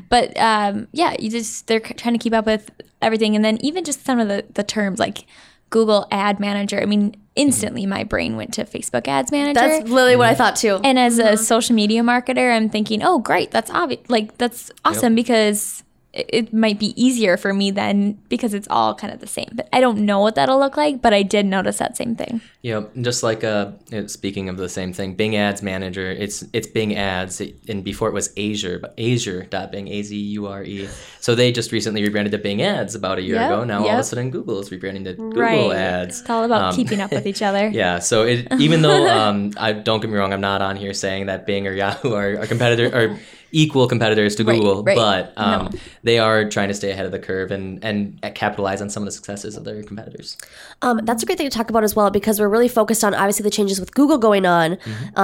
But 0.08 0.36
um, 0.38 0.88
yeah, 0.92 1.14
you 1.18 1.30
just 1.30 1.66
they're 1.66 1.80
trying 1.80 2.14
to 2.14 2.18
keep 2.18 2.32
up 2.32 2.46
with 2.46 2.70
everything, 3.02 3.36
and 3.36 3.44
then 3.44 3.58
even 3.60 3.84
just 3.84 4.04
some 4.04 4.18
of 4.18 4.28
the 4.28 4.44
the 4.54 4.64
terms 4.64 4.98
like. 4.98 5.26
Google 5.70 6.06
Ad 6.10 6.40
Manager. 6.40 6.80
I 6.80 6.86
mean, 6.86 7.14
instantly 7.36 7.84
my 7.84 8.02
brain 8.02 8.36
went 8.36 8.54
to 8.54 8.64
Facebook 8.64 9.06
Ads 9.06 9.30
Manager. 9.30 9.60
That's 9.60 9.86
literally 9.86 10.16
what 10.16 10.30
I 10.30 10.34
thought 10.34 10.56
too. 10.56 10.80
and 10.82 10.98
as 10.98 11.18
a 11.18 11.36
social 11.36 11.74
media 11.74 12.00
marketer, 12.00 12.56
I'm 12.56 12.70
thinking, 12.70 13.02
oh, 13.02 13.18
great, 13.18 13.50
that's 13.50 13.70
obvious. 13.70 14.00
Like 14.08 14.38
that's 14.38 14.70
awesome 14.86 15.14
because 15.14 15.84
it, 16.12 16.52
might 16.52 16.78
be 16.78 17.00
easier 17.00 17.36
for 17.36 17.52
me 17.52 17.70
then 17.70 18.18
because 18.28 18.54
it's 18.54 18.66
all 18.70 18.94
kind 18.94 19.12
of 19.12 19.20
the 19.20 19.26
same. 19.26 19.48
But 19.52 19.68
I 19.72 19.80
don't 19.80 19.98
know 19.98 20.20
what 20.20 20.34
that'll 20.36 20.58
look 20.58 20.76
like, 20.76 21.02
but 21.02 21.12
I 21.12 21.22
did 21.22 21.46
notice 21.46 21.78
that 21.78 21.96
same 21.96 22.16
thing. 22.16 22.40
Yeah, 22.62 22.84
just 23.00 23.22
like 23.22 23.44
uh, 23.44 23.72
speaking 24.06 24.48
of 24.48 24.56
the 24.56 24.68
same 24.68 24.92
thing, 24.92 25.14
Bing 25.14 25.36
Ads 25.36 25.62
Manager, 25.62 26.10
it's 26.10 26.44
it's 26.52 26.66
Bing 26.66 26.96
Ads, 26.96 27.42
and 27.68 27.84
before 27.84 28.08
it 28.08 28.14
was 28.14 28.32
Azure, 28.36 28.78
but 28.78 28.98
Azure.Bing, 28.98 29.88
A 29.88 30.02
Z 30.02 30.16
U 30.16 30.46
R 30.46 30.64
E. 30.64 30.88
So 31.20 31.34
they 31.34 31.52
just 31.52 31.72
recently 31.72 32.02
rebranded 32.02 32.32
to 32.32 32.38
Bing 32.38 32.62
Ads 32.62 32.94
about 32.94 33.18
a 33.18 33.22
year 33.22 33.36
Yep, 33.36 33.50
ago. 33.50 33.64
Now 33.64 33.82
all 33.82 33.90
of 33.90 33.98
a 33.98 34.02
sudden 34.04 34.30
Google 34.30 34.58
is 34.60 34.70
rebranding 34.70 35.04
to 35.04 35.14
Google 35.14 35.72
Ads. 35.72 36.20
It's 36.22 36.30
all 36.30 36.44
about 36.44 36.72
Um, 36.72 36.74
keeping 36.76 37.00
up 37.00 37.10
with 37.12 37.26
each 37.26 37.42
other. 37.42 37.68
Yeah, 37.78 38.00
so 38.00 38.24
it, 38.24 38.48
even 38.58 38.82
though 38.82 39.06
um, 39.08 39.52
I 39.56 39.72
don't 39.72 40.00
get 40.00 40.10
me 40.10 40.16
wrong, 40.16 40.32
I'm 40.32 40.40
not 40.40 40.62
on 40.62 40.74
here 40.76 40.94
saying 40.94 41.26
that 41.26 41.46
Bing 41.46 41.68
or 41.68 41.72
Yahoo 41.72 42.14
are, 42.14 42.40
are 42.40 42.46
competitor 42.46 42.86
or 42.92 43.18
equal 43.52 43.88
competitors 43.88 44.36
to 44.36 44.44
Google, 44.44 44.84
right. 44.84 44.96
but 44.96 45.32
um, 45.36 45.64
No. 45.72 45.78
they 46.02 46.18
are 46.18 46.48
trying 46.48 46.68
to 46.68 46.74
stay 46.74 46.90
ahead 46.90 47.06
of 47.06 47.12
the 47.12 47.18
curve 47.18 47.50
and 47.50 47.82
and 47.84 48.20
capitalize 48.34 48.80
on 48.82 48.90
some 48.90 49.02
of 49.02 49.06
the 49.06 49.12
successes 49.12 49.56
of 49.56 49.64
their 49.64 49.82
competitors. 49.82 50.36
Um, 50.82 51.00
that's 51.04 51.22
a 51.22 51.26
great 51.26 51.38
thing 51.38 51.48
to 51.48 51.56
talk 51.56 51.70
about 51.70 51.84
as 51.84 51.96
well 51.96 52.10
because 52.10 52.38
we're 52.40 52.48
really 52.48 52.68
focused 52.68 53.02
on 53.04 53.14
obviously 53.14 53.42
the 53.42 53.50
changes 53.50 53.80
with 53.80 53.94
Google 53.94 54.18
going 54.18 54.44
on 54.46 54.78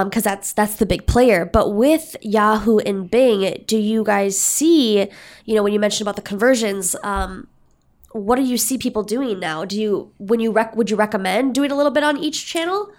because 0.04 0.22
that's 0.22 0.52
that's 0.52 0.76
the 0.76 0.86
big 0.86 1.06
player. 1.06 1.44
But 1.44 1.74
with 1.74 2.16
Yahoo 2.22 2.78
and 2.78 3.10
Bing, 3.10 3.64
do 3.66 3.76
you 3.78 4.04
guys 4.04 4.38
see? 4.38 5.08
You 5.44 5.54
know, 5.54 5.62
when 5.62 5.72
you 5.72 5.80
mentioned 5.80 6.06
about 6.06 6.16
the 6.16 6.22
conversions, 6.22 6.96
um, 7.02 7.46
what 8.12 8.36
do 8.36 8.42
you 8.42 8.56
see 8.56 8.78
people 8.78 9.02
doing 9.02 9.38
now? 9.40 9.64
Do 9.64 9.78
you 9.80 10.12
when 10.18 10.40
you 10.40 10.52
rec- 10.52 10.74
would 10.76 10.88
you 10.90 10.96
recommend 10.96 11.54
doing 11.54 11.70
a 11.70 11.76
little 11.76 11.92
bit 11.92 12.04
on 12.04 12.16
each 12.16 12.46
channel? 12.46 12.90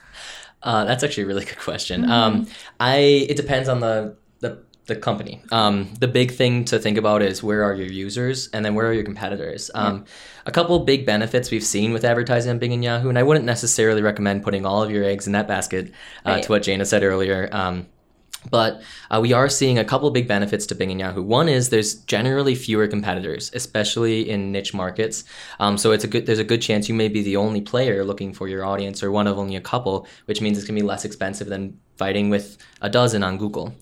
Uh, 0.62 0.84
that's 0.86 1.04
actually 1.04 1.24
a 1.24 1.28
really 1.28 1.46
good 1.46 1.60
question. 1.60 2.10
Um, 2.10 2.48
I 2.80 2.96
it 3.30 3.38
depends 3.38 3.70
on 3.70 3.80
the 3.80 4.16
the, 4.86 4.96
company. 4.96 5.42
Um, 5.52 5.90
the 6.00 6.08
big 6.08 6.32
thing 6.32 6.66
to 6.66 6.80
think 6.80 6.98
about 6.98 7.22
is 7.22 7.42
where 7.42 7.64
are 7.64 7.74
your 7.74 7.88
users, 7.88 8.50
and 8.50 8.64
then 8.64 8.76
where 8.76 8.88
are 8.88 8.94
your 8.94 9.04
competitors. 9.04 9.72
Um, 9.74 10.06
A 10.46 10.52
couple 10.52 10.78
big 10.80 11.06
benefits 11.06 11.50
we've 11.50 11.64
seen 11.64 11.92
with 11.92 12.06
advertising 12.06 12.52
on 12.52 12.60
Bing 12.60 12.72
and 12.74 12.84
Yahoo, 12.84 13.10
and 13.10 13.18
I 13.18 13.24
wouldn't 13.24 13.46
necessarily 13.46 14.02
recommend 14.04 14.44
putting 14.44 14.66
all 14.66 14.84
of 14.84 14.92
your 14.92 15.04
eggs 15.04 15.26
in 15.26 15.34
that 15.34 15.48
basket. 15.48 15.92
Uh, 16.26 16.32
Right. 16.32 16.44
To 16.44 16.52
what 16.52 16.64
Jana 16.64 16.86
said 16.86 17.02
earlier. 17.04 17.50
Um, 17.52 17.88
but 18.50 18.82
uh, 19.12 19.20
we 19.22 19.34
are 19.34 19.50
seeing 19.50 19.78
a 19.78 19.86
couple 19.86 20.10
big 20.12 20.28
benefits 20.28 20.66
to 20.68 20.76
Bing 20.76 20.92
and 20.92 21.00
Yahoo. 21.00 21.22
One 21.22 21.50
is 21.50 21.70
there's 21.70 21.96
generally 21.96 22.56
fewer 22.56 22.88
competitors, 22.88 23.52
especially 23.54 24.30
in 24.30 24.52
niche 24.52 24.74
markets. 24.74 25.24
Um, 25.60 25.78
so 25.78 25.92
it's 25.92 26.04
a 26.04 26.08
good 26.08 26.26
there's 26.26 26.40
a 26.40 26.44
good 26.44 26.62
chance 26.62 26.88
you 26.90 26.96
may 26.96 27.08
be 27.08 27.22
the 27.22 27.38
only 27.38 27.62
player 27.62 28.04
looking 28.04 28.34
for 28.34 28.48
your 28.48 28.66
audience 28.66 29.04
or 29.04 29.12
one 29.12 29.28
of 29.28 29.38
only 29.38 29.56
a 29.56 29.62
couple, 29.62 30.08
which 30.26 30.42
means 30.42 30.58
it's 30.58 30.68
gonna 30.68 30.80
be 30.80 30.86
less 30.86 31.06
expensive 31.06 31.48
than 31.48 31.80
fighting 31.98 32.30
with 32.30 32.58
a 32.82 32.90
dozen 32.90 33.24
on 33.24 33.38
Google. 33.38 33.74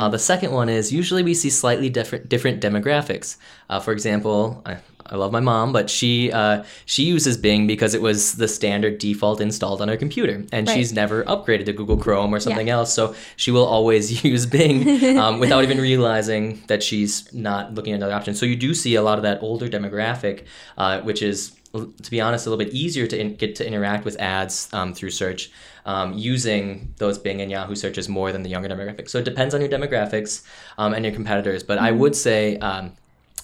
Uh, 0.00 0.08
the 0.08 0.18
second 0.18 0.52
one 0.52 0.68
is 0.68 0.92
usually 0.92 1.22
we 1.22 1.34
see 1.34 1.50
slightly 1.50 1.88
different 1.88 2.28
different 2.28 2.60
demographics. 2.60 3.36
Uh, 3.68 3.78
for 3.80 3.92
example, 3.92 4.62
I, 4.66 4.78
I 5.06 5.16
love 5.16 5.32
my 5.32 5.40
mom, 5.40 5.72
but 5.72 5.88
she 5.90 6.30
uh, 6.32 6.64
she 6.86 7.04
uses 7.04 7.36
Bing 7.36 7.66
because 7.66 7.94
it 7.94 8.02
was 8.02 8.34
the 8.36 8.46
standard 8.48 8.98
default 8.98 9.40
installed 9.40 9.80
on 9.82 9.88
her 9.88 9.96
computer, 9.96 10.44
and 10.52 10.66
Right. 10.68 10.74
she's 10.74 10.92
never 10.92 11.24
upgraded 11.24 11.66
to 11.66 11.72
Google 11.72 11.96
Chrome 11.96 12.34
or 12.34 12.40
something 12.40 12.68
else. 12.70 12.92
So 12.92 13.14
she 13.36 13.50
will 13.50 13.64
always 13.66 14.24
use 14.24 14.46
Bing 14.46 15.16
um, 15.18 15.38
without 15.44 15.64
even 15.64 15.80
realizing 15.80 16.62
that 16.68 16.82
she's 16.82 17.32
not 17.32 17.74
looking 17.74 17.92
at 17.92 17.96
another 17.96 18.14
option. 18.14 18.34
So 18.34 18.46
you 18.46 18.56
do 18.56 18.74
see 18.74 18.94
a 18.94 19.02
lot 19.02 19.18
of 19.18 19.22
that 19.22 19.42
older 19.42 19.68
demographic, 19.68 20.44
uh, 20.78 21.00
which 21.00 21.22
is, 21.22 21.52
to 21.72 22.10
be 22.10 22.20
honest, 22.20 22.46
a 22.46 22.50
little 22.50 22.64
bit 22.64 22.72
easier 22.74 23.06
to 23.06 23.18
in- 23.20 23.36
get 23.36 23.54
to 23.56 23.66
interact 23.66 24.04
with 24.04 24.18
ads 24.20 24.68
um, 24.72 24.94
through 24.94 25.10
search. 25.10 25.50
Um, 25.86 26.12
using 26.12 26.92
those 26.98 27.18
Bing 27.18 27.40
and 27.40 27.50
Yahoo 27.50 27.74
searches 27.74 28.06
more 28.06 28.32
than 28.32 28.42
the 28.42 28.50
younger 28.50 28.68
demographic. 28.68 29.08
So 29.08 29.18
it 29.18 29.24
depends 29.24 29.54
on 29.54 29.62
your 29.62 29.70
demographics 29.70 30.44
um, 30.76 30.92
and 30.92 31.06
your 31.06 31.14
competitors. 31.14 31.62
But 31.62 31.78
I 31.78 31.90
would 31.90 32.14
say 32.14 32.58
um, 32.58 32.92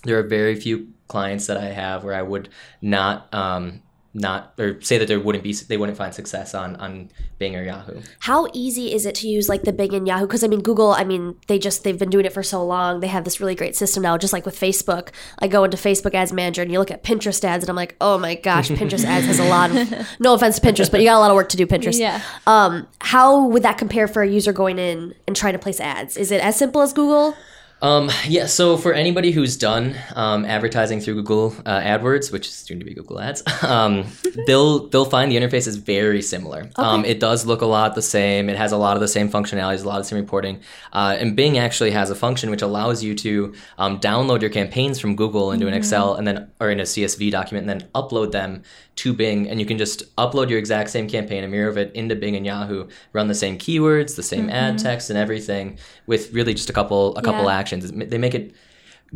there 0.05 0.19
are 0.19 0.23
very 0.23 0.55
few 0.55 0.88
clients 1.09 1.47
that 1.47 1.57
I 1.57 1.66
have 1.66 2.05
where 2.05 2.14
I 2.14 2.23
would 2.23 2.49
not 2.81 3.33
um, 3.35 3.83
not 4.16 4.55
or 4.59 4.81
say 4.81 4.97
that 4.97 5.09
there 5.09 5.21
wouldn't 5.21 5.45
be 5.45 5.53
they 5.53 5.77
wouldn't 5.77 5.99
find 5.99 6.12
success 6.14 6.55
on 6.55 6.75
on 6.77 7.11
Bing 7.38 7.55
or 7.55 7.62
Yahoo. 7.62 8.01
How 8.21 8.49
easy 8.55 8.92
is 8.95 9.05
it 9.05 9.14
to 9.16 9.29
use 9.29 9.49
like 9.49 9.62
the 9.62 9.73
Bing 9.73 9.92
and 9.95 10.07
Yahoo? 10.07 10.27
Because 10.27 10.42
I 10.42 10.49
mean, 10.49 10.62
Google, 10.62 10.92
I 10.92 11.05
mean, 11.05 11.37
they 11.49 11.59
just 11.59 11.85
they've 11.85 11.99
been 11.99 12.09
doing 12.09 12.25
it 12.25 12.33
for 12.33 12.42
so 12.42 12.64
long. 12.64 13.01
They 13.01 13.09
have 13.09 13.25
this 13.25 13.40
really 13.40 13.55
great 13.55 13.77
system 13.77 14.03
now. 14.03 14.16
Just 14.16 14.33
like 14.33 14.47
with 14.47 14.59
Facebook, 14.59 15.11
I 15.38 15.49
go 15.49 15.64
into 15.64 15.77
Facebook 15.77 16.14
Ads 16.14 16.33
Manager 16.33 16.62
and 16.62 16.73
you 16.73 16.79
look 16.79 16.90
at 16.90 17.05
Pinterest 17.05 17.45
ads, 17.45 17.62
and 17.62 17.69
I'm 17.71 17.77
like, 17.77 17.95
oh 18.01 18.16
my 18.19 18.37
gosh, 18.37 18.71
Pinterest 18.71 19.05
ads 19.07 19.27
has 19.27 19.38
a 19.38 19.49
lot 19.49 19.71
of. 19.71 19.87
No 20.19 20.35
offense 20.35 20.59
to 20.59 20.66
Pinterest, 20.66 20.90
but 20.90 21.01
you 21.01 21.07
got 21.07 21.16
a 21.16 21.21
lot 21.21 21.31
of 21.31 21.35
work 21.35 21.51
to 21.51 21.57
do. 21.57 21.66
Pinterest. 21.66 21.99
Yeah. 21.99 22.23
Um, 22.47 22.87
how 23.01 23.47
would 23.47 23.62
that 23.64 23.77
compare 23.77 24.09
for 24.09 24.23
a 24.23 24.29
user 24.29 24.53
going 24.53 24.79
in 24.79 25.14
and 25.27 25.37
trying 25.37 25.53
to 25.53 25.59
place 25.59 25.79
ads? 25.79 26.16
Is 26.16 26.31
it 26.31 26.40
as 26.40 26.57
simple 26.57 26.81
as 26.81 26.92
Google? 26.92 27.37
Um, 27.83 28.11
yeah, 28.27 28.47
so 28.47 28.79
for 28.79 28.95
anybody 28.95 29.33
who's 29.33 29.55
done 29.57 29.95
um, 30.15 30.47
advertising 30.47 30.99
through 31.01 31.17
Google 31.17 31.55
uh, 31.67 31.81
AdWords, 31.81 32.33
which 32.33 32.47
is 32.49 32.55
soon 32.55 32.79
to 32.79 32.87
be 32.87 32.95
Google 32.95 33.21
Ads, 33.21 33.43
um, 33.62 34.07
they'll 34.47 34.89
they'll 34.89 35.05
find 35.05 35.31
the 35.31 35.37
interface 35.37 35.67
is 35.69 35.77
very 35.77 36.23
similar. 36.23 36.71
Um, 36.77 37.05
it 37.05 37.21
does 37.21 37.45
look 37.45 37.61
a 37.61 37.67
lot 37.67 37.95
the 37.95 38.01
same. 38.01 38.49
It 38.49 38.57
has 38.57 38.73
a 38.73 38.79
lot 38.79 38.97
of 38.97 39.01
the 39.03 39.09
same 39.09 39.29
functionalities, 39.29 39.85
a 39.85 39.89
lot 39.89 39.99
of 39.99 40.05
the 40.05 40.09
same 40.09 40.19
reporting. 40.21 40.61
Uh, 40.95 41.17
and 41.21 41.37
Bing 41.37 41.59
actually 41.59 41.91
has 41.91 42.09
a 42.09 42.15
function 42.15 42.51
which 42.51 42.62
allows 42.62 43.05
you 43.05 43.15
to 43.17 43.53
um, 43.77 44.01
download 44.01 44.41
your 44.41 44.51
campaigns 44.51 44.99
from 44.99 45.15
Google 45.15 45.53
into 45.53 45.67
an 45.69 45.75
Excel 45.75 46.15
and 46.15 46.27
then 46.27 46.51
or 46.61 46.71
in 46.71 46.81
a 46.81 46.85
CSV 46.85 47.31
document 47.31 47.69
and 47.69 47.81
then 47.81 47.89
upload 47.95 48.33
them 48.33 48.62
to 48.97 49.12
Bing, 49.12 49.47
and 49.51 49.61
you 49.61 49.67
can 49.67 49.77
just 49.77 50.17
upload 50.17 50.49
your 50.49 50.59
exact 50.59 50.89
same 50.89 51.07
campaign, 51.07 51.45
a 51.45 51.49
mirror 51.49 51.69
of 51.69 51.77
it, 51.77 51.93
into 51.95 52.17
Bing 52.17 52.35
and 52.35 52.47
Yahoo, 52.47 52.89
run 53.12 53.29
the 53.29 53.35
same 53.35 53.59
keywords, 53.59 54.17
the 54.17 54.23
same 54.23 54.49
ad 54.49 54.79
text, 54.79 55.11
and 55.11 55.19
everything 55.19 55.77
with 56.07 56.33
really 56.33 56.55
just 56.55 56.71
a 56.71 56.73
couple 56.73 57.15
a 57.19 57.21
couple 57.21 57.45
Yeah. 57.45 57.53
actions. 57.59 57.65
They 57.70 58.18
make 58.18 58.35
it. 58.35 58.55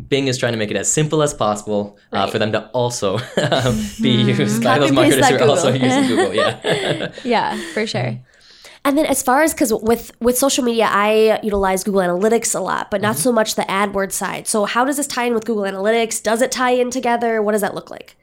Bing 0.07 0.27
is 0.27 0.37
trying 0.37 0.53
to 0.53 0.57
make 0.57 0.71
it 0.71 0.77
as 0.77 0.91
simple 0.91 1.21
as 1.21 1.33
possible 1.33 1.97
uh, 2.13 2.25
for 2.25 2.39
them 2.39 2.53
to 2.53 2.67
also 2.69 3.17
um, 3.51 3.85
be 4.01 4.09
used 4.09 4.63
by 4.63 4.77
Copy 4.77 4.79
those 4.79 4.91
marketers 4.93 5.27
who 5.27 5.35
are 5.35 5.43
also 5.43 5.73
using 5.73 6.07
Google. 6.07 6.33
Yeah. 6.33 7.11
Yeah, 7.25 7.57
for 7.73 7.85
sure. 7.85 8.17
And 8.83 8.97
then 8.97 9.05
as 9.05 9.21
far 9.21 9.43
as 9.43 9.53
because 9.53 9.73
with 9.73 10.11
with 10.19 10.37
social 10.37 10.63
media, 10.63 10.87
I 10.89 11.39
utilize 11.43 11.83
Google 11.83 12.01
Analytics 12.01 12.55
a 12.55 12.59
lot, 12.59 12.89
but 12.89 13.01
not 13.01 13.15
so 13.15 13.31
much 13.31 13.55
the 13.55 13.63
AdWords 13.63 14.13
side. 14.13 14.47
So 14.47 14.65
how 14.65 14.85
does 14.85 14.97
this 14.97 15.07
tie 15.07 15.25
in 15.25 15.33
with 15.33 15.45
Google 15.45 15.63
Analytics? 15.63 16.23
Does 16.23 16.41
it 16.41 16.51
tie 16.51 16.71
in 16.71 16.89
together? 16.89 17.41
What 17.41 17.51
does 17.51 17.61
that 17.61 17.75
look 17.75 17.91
like? 17.91 18.15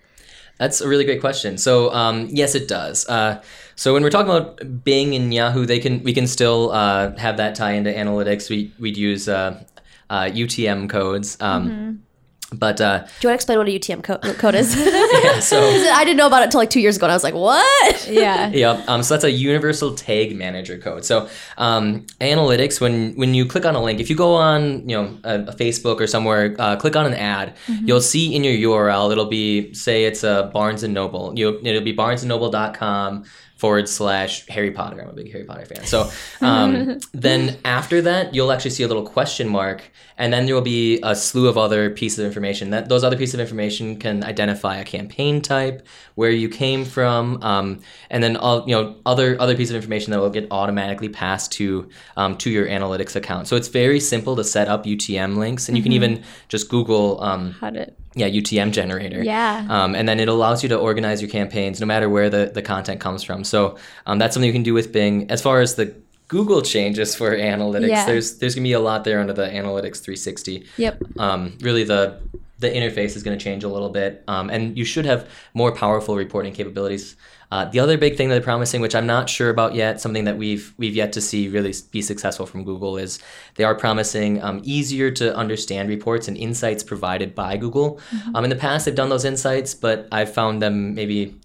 That's 0.59 0.81
a 0.81 0.89
really 0.89 1.05
great 1.05 1.21
question. 1.21 1.59
So 1.59 1.93
um, 1.93 2.29
yes, 2.31 2.57
it 2.57 2.67
does. 2.67 3.09
Uh, 3.09 3.41
so 3.77 3.95
when 3.95 4.03
we're 4.03 4.11
talking 4.11 4.31
about 4.31 4.83
Bing 4.83 5.15
and 5.15 5.33
Yahoo, 5.33 5.65
they 5.65 5.79
can 5.79 6.03
we 6.03 6.13
can 6.13 6.27
still 6.27 6.73
uh, 6.73 7.17
have 7.17 7.37
that 7.37 7.55
tie 7.55 7.73
into 7.73 7.93
analytics. 7.93 8.51
We 8.51 8.73
we'd 8.81 8.97
use 8.97 9.29
uh, 9.29 9.63
uh, 10.11 10.25
UTM 10.25 10.89
codes. 10.89 11.37
Um, 11.41 12.03
But 12.51 12.81
uh, 12.81 13.01
Do 13.01 13.05
you 13.05 13.05
want 13.05 13.21
to 13.21 13.35
explain 13.35 13.59
what 13.59 13.69
a 13.69 13.71
UTM 13.71 14.03
co- 14.03 14.19
code 14.35 14.55
is? 14.55 14.75
yeah, 15.23 15.39
so 15.41 15.61
I 15.95 16.03
didn't 16.05 16.17
know 16.17 16.27
about 16.27 16.41
it 16.41 16.45
until 16.47 16.61
like 16.61 16.71
two 16.71 16.81
years 16.81 16.97
ago, 16.97 17.05
and 17.05 17.13
I 17.13 17.15
was 17.17 17.23
like, 17.25 17.35
"What?" 17.35 18.09
Yeah. 18.11 18.49
Yep. 18.49 18.89
Um, 18.89 19.03
so 19.03 19.15
that's 19.15 19.25
a 19.25 19.31
universal 19.31 19.95
tag 19.95 20.35
manager 20.35 20.79
code. 20.79 21.05
So 21.05 21.29
um, 21.59 22.07
analytics, 22.23 22.81
when 22.81 23.15
when 23.17 23.35
you 23.35 23.45
click 23.45 23.67
on 23.67 23.75
a 23.75 23.83
link, 23.83 24.01
if 24.01 24.09
you 24.09 24.17
go 24.17 24.35
on 24.35 24.89
you 24.89 24.97
know 24.97 25.19
a, 25.25 25.41
a 25.43 25.55
Facebook 25.55 26.01
or 26.01 26.07
somewhere, 26.07 26.57
uh, 26.59 26.77
click 26.77 26.97
on 26.97 27.05
an 27.05 27.15
ad, 27.15 27.55
you'll 27.85 28.01
see 28.01 28.35
in 28.35 28.45
your 28.45 28.73
URL 28.73 29.13
it'll 29.13 29.27
be 29.27 29.75
say 29.75 30.05
it's 30.05 30.25
a 30.25 30.51
Barnes 30.55 30.83
and 30.83 30.95
Noble. 30.95 31.39
You 31.39 31.61
it'll 31.63 31.83
be 31.83 31.95
barnesandnoble.com 31.95 33.25
forward 33.57 33.89
slash 33.89 34.47
Harry 34.47 34.71
Potter. 34.71 35.03
I'm 35.03 35.09
a 35.09 35.13
big 35.13 35.33
Harry 35.33 35.45
Potter 35.45 35.67
fan. 35.67 35.85
So 35.85 36.11
um, 36.41 37.01
then 37.13 37.59
after 37.65 38.01
that, 38.03 38.33
you'll 38.33 38.53
actually 38.53 38.71
see 38.71 38.85
a 38.85 38.89
little 38.89 39.05
question 39.05 39.49
mark, 39.49 39.83
and 40.17 40.33
then 40.33 40.47
there 40.47 40.55
will 40.55 40.63
be 40.63 41.01
a 41.03 41.15
slew 41.17 41.49
of 41.49 41.59
other 41.59 41.91
pieces 41.91 42.21
of 42.21 42.33
information. 42.39 42.71
That 42.71 42.89
those 42.89 43.05
other 43.05 43.17
pieces 43.17 43.35
of 43.35 43.41
information 43.41 43.99
can 43.99 44.25
identify 44.25 44.77
a 44.79 44.85
campaign 44.85 45.43
type, 45.43 45.87
where 46.15 46.31
you 46.31 46.49
came 46.49 46.85
from, 46.85 47.43
um, 47.43 47.81
and 48.09 48.23
then 48.23 48.37
all 48.37 48.65
you 48.67 48.75
know 48.75 48.97
other 49.05 49.39
other 49.41 49.57
pieces 49.57 49.73
of 49.73 49.77
information 49.77 50.13
that 50.13 50.21
will 50.21 50.31
get 50.31 50.47
automatically 50.51 51.09
passed 51.09 51.53
to 51.53 51.89
um, 52.17 52.37
to 52.39 52.51
your 52.51 52.67
analytics 52.67 53.15
account. 53.17 53.49
So 53.49 53.57
it's 53.57 53.69
very 53.69 54.01
simple 54.01 54.37
to 54.37 54.45
set 54.45 54.69
up 54.69 54.85
UTM 54.85 55.37
links, 55.37 55.69
and 55.69 55.77
you 55.77 55.83
can 55.83 55.93
even 55.93 56.23
just 56.49 56.71
Google. 56.71 57.23
Um, 57.23 57.53
How 57.53 57.71
yeah, 58.15 58.29
UTM 58.29 58.73
generator. 58.73 59.23
Yeah. 59.23 59.67
Um, 59.69 59.95
and 59.95 60.09
then 60.09 60.19
it 60.19 60.29
allows 60.29 60.63
you 60.63 60.69
to 60.71 60.77
organize 60.77 61.23
your 61.23 61.31
campaigns 61.31 61.79
no 61.79 61.87
matter 61.87 62.09
where 62.09 62.29
the, 62.29 62.51
the 62.53 62.63
content 62.63 63.01
comes 63.01 63.23
from. 63.23 63.45
So 63.45 63.77
um, 64.07 64.19
that's 64.19 64.35
something 64.35 64.47
you 64.47 64.53
can 64.53 64.65
do 64.65 64.75
with 64.75 64.93
Bing. 64.93 65.31
As 65.31 65.41
far 65.41 65.61
as 65.61 65.77
the 65.77 65.95
Google 66.29 66.61
changes 66.63 67.15
for 67.15 67.35
analytics, 67.37 67.89
Yeah. 67.89 68.07
there's 68.07 68.37
there's 68.39 68.55
gonna 68.55 68.65
be 68.65 68.73
a 68.73 68.81
lot 68.81 69.05
there 69.05 69.19
under 69.21 69.33
the 69.33 69.47
Analytics 69.47 70.01
360. 70.01 70.65
Yep. 70.77 71.03
Um, 71.19 71.57
really, 71.61 71.85
the 71.85 72.19
the 72.61 72.69
interface 72.69 73.15
is 73.17 73.23
going 73.23 73.39
to 73.39 73.43
change 73.43 73.63
a 73.63 73.69
little 73.69 73.89
bit, 73.89 74.25
um, 74.27 74.51
and 74.51 74.77
you 74.77 74.85
should 74.85 75.07
have 75.07 75.29
more 75.55 75.71
powerful 75.71 76.17
reporting 76.17 76.53
capabilities. 76.53 77.15
Uh, 77.53 77.65
the 77.67 77.79
other 77.79 77.97
big 77.97 78.17
thing 78.17 78.29
that 78.29 78.35
they're 78.35 78.43
promising, 78.43 78.81
which 78.81 78.97
I'm 78.97 79.07
not 79.07 79.31
sure 79.31 79.49
about 79.49 79.77
yet, 79.77 80.01
something 80.01 80.25
that 80.25 80.37
we've 80.37 80.75
we've 80.77 80.95
yet 80.95 81.13
to 81.13 81.21
see 81.21 81.49
really 81.49 81.73
be 81.93 82.03
successful 82.03 82.47
from 82.47 82.65
Google, 82.65 82.99
is 82.99 83.21
they 83.55 83.65
are 83.65 83.75
promising 83.77 84.43
um, 84.43 84.61
easier 84.65 85.11
to 85.13 85.35
understand 85.37 85.89
reports 85.89 86.27
and 86.29 86.37
insights 86.37 86.83
provided 86.83 87.35
by 87.35 87.57
Google. 87.57 88.01
Um, 88.35 88.45
in 88.45 88.51
the 88.51 88.57
past, 88.57 88.85
they've 88.85 88.95
done 88.95 89.09
those 89.09 89.25
insights, 89.25 89.73
but 89.75 90.09
I've 90.13 90.33
found 90.35 90.61
them 90.61 90.95
maybe 90.95 91.37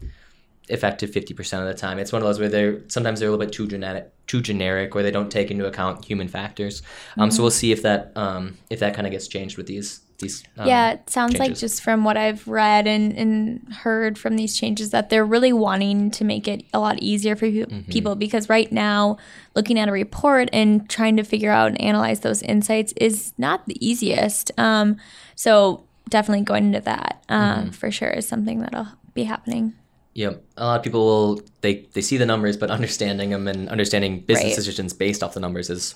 effective 0.69 1.11
50% 1.11 1.59
of 1.59 1.67
the 1.67 1.73
time. 1.73 1.99
It's 1.99 2.11
one 2.11 2.21
of 2.21 2.27
those 2.27 2.39
where 2.39 2.49
they're 2.49 2.81
sometimes 2.87 3.19
they're 3.19 3.29
a 3.29 3.31
little 3.31 3.45
bit 3.45 3.53
too 3.53 3.67
genetic 3.67 4.12
too 4.27 4.41
generic 4.41 4.95
or 4.95 5.03
they 5.03 5.11
don't 5.11 5.29
take 5.29 5.51
into 5.51 5.65
account 5.65 6.05
human 6.05 6.27
factors. 6.27 6.81
Um, 7.17 7.29
So 7.31 7.43
we'll 7.43 7.51
see 7.51 7.71
if 7.71 7.81
that 7.83 8.11
um, 8.15 8.57
if 8.69 8.79
that 8.79 8.93
kind 8.93 9.05
of 9.07 9.11
gets 9.11 9.27
changed 9.27 9.57
with 9.57 9.67
these 9.67 9.99
these. 10.19 10.43
Um, 10.57 10.67
Yeah, 10.67 10.91
it 10.93 11.09
sounds 11.09 11.37
like 11.39 11.55
just 11.57 11.81
from 11.81 12.03
what 12.05 12.15
I've 12.17 12.47
read 12.47 12.87
and, 12.87 13.11
and 13.17 13.73
heard 13.73 14.17
from 14.17 14.35
these 14.37 14.55
changes 14.57 14.91
that 14.91 15.09
they're 15.09 15.25
really 15.25 15.51
wanting 15.51 16.11
to 16.11 16.23
make 16.23 16.47
it 16.47 16.63
a 16.73 16.79
lot 16.79 16.99
easier 17.01 17.35
for 17.35 17.47
pe- 17.47 17.65
Mm-hmm. 17.65 17.91
people 17.91 18.15
because 18.15 18.47
right 18.47 18.71
now, 18.71 19.17
looking 19.55 19.77
at 19.79 19.89
a 19.89 19.91
report 19.91 20.49
and 20.53 20.87
trying 20.89 21.17
to 21.17 21.23
figure 21.23 21.51
out 21.51 21.67
and 21.69 21.81
analyze 21.81 22.21
those 22.21 22.41
insights 22.43 22.93
is 22.95 23.33
not 23.37 23.65
the 23.67 23.75
easiest. 23.85 24.51
Um, 24.57 24.97
so 25.35 25.83
definitely 26.09 26.45
going 26.45 26.65
into 26.67 26.81
that 26.81 27.23
um, 27.27 27.41
Mm-hmm. 27.41 27.69
for 27.71 27.91
sure 27.91 28.09
is 28.11 28.27
something 28.27 28.59
that'll 28.61 28.87
be 29.13 29.23
happening. 29.23 29.73
Yep. 30.15 30.43
A 30.57 30.65
lot 30.65 30.77
of 30.77 30.83
people 30.83 31.05
will 31.05 31.41
they 31.61 31.87
they 31.93 32.01
see 32.01 32.17
the 32.17 32.25
numbers, 32.25 32.55
but 32.57 32.69
understanding 32.69 33.31
them 33.31 33.47
and 33.47 33.67
understanding 33.69 34.19
business 34.21 34.45
Right. 34.51 34.55
decisions 34.55 34.93
based 34.93 35.23
off 35.23 35.33
the 35.33 35.39
numbers 35.39 35.69
is, 35.69 35.95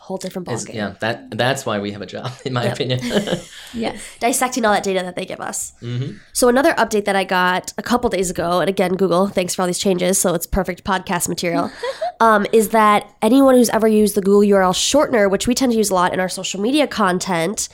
a 0.00 0.02
Whole 0.08 0.16
different 0.16 0.48
ballgame. 0.48 0.74
yeah 0.74 0.94
that 1.00 1.36
that's 1.36 1.66
why 1.66 1.78
we 1.80 1.90
have 1.92 2.00
a 2.00 2.06
job 2.06 2.30
in 2.44 2.52
my 2.52 2.64
opinion. 2.64 3.00
yeah, 3.74 3.96
dissecting 4.20 4.64
all 4.64 4.72
that 4.72 4.84
data 4.84 5.00
that 5.02 5.16
they 5.16 5.24
give 5.26 5.40
us. 5.40 5.72
Mm-hmm. 5.82 6.16
So 6.32 6.48
another 6.48 6.72
update 6.74 7.04
that 7.06 7.16
I 7.16 7.24
got 7.24 7.72
a 7.76 7.82
couple 7.82 8.08
days 8.10 8.30
ago, 8.30 8.60
and 8.60 8.68
again, 8.70 8.94
Google, 8.94 9.26
thanks 9.26 9.54
for 9.54 9.62
all 9.62 9.66
these 9.66 9.78
changes, 9.78 10.18
so 10.18 10.34
it's 10.34 10.46
perfect 10.46 10.84
podcast 10.84 11.28
material, 11.28 11.70
um, 12.20 12.46
is 12.52 12.68
that 12.70 13.12
anyone 13.22 13.54
who's 13.56 13.70
ever 13.70 13.88
used 13.88 14.14
the 14.14 14.22
Google 14.22 14.48
URL 14.56 14.72
shortener, 14.72 15.28
which 15.30 15.46
we 15.48 15.54
tend 15.54 15.72
to 15.72 15.78
use 15.78 15.90
a 15.90 15.94
lot 15.94 16.14
in 16.14 16.20
our 16.20 16.28
social 16.28 16.60
media 16.60 16.86
content, 16.86 17.68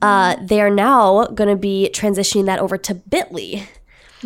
uh, 0.00 0.36
they 0.42 0.60
are 0.62 0.70
now 0.70 1.26
going 1.26 1.50
to 1.50 1.56
be 1.56 1.90
transitioning 1.92 2.46
that 2.46 2.58
over 2.60 2.78
to 2.78 2.94
Bitly. 2.94 3.66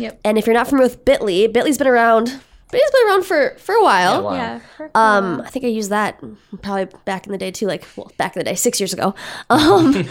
Yep. 0.01 0.19
And 0.25 0.37
if 0.37 0.45
you're 0.45 0.53
not 0.53 0.67
familiar 0.67 0.89
with 0.89 1.05
Bitly, 1.05 1.47
Bitly's 1.51 1.77
been 1.77 1.87
around. 1.87 2.27
Bitly's 2.71 2.91
been 2.91 3.07
around 3.07 3.23
for 3.25 3.55
for 3.57 3.75
a 3.75 3.83
while. 3.83 4.23
Wow. 4.23 4.33
Yeah. 4.33 4.59
for- 4.77 4.89
Um, 4.95 5.41
I 5.41 5.49
think 5.49 5.65
I 5.65 5.67
used 5.67 5.89
that 5.89 6.19
probably 6.61 6.87
back 7.05 7.25
in 7.25 7.31
the 7.31 7.37
day 7.37 7.51
too, 7.51 7.67
like 7.67 7.85
well, 7.95 8.11
back 8.17 8.35
in 8.35 8.39
the 8.39 8.45
day, 8.45 8.55
six 8.55 8.79
years 8.79 8.93
ago. 8.93 9.13
Um, 9.49 10.05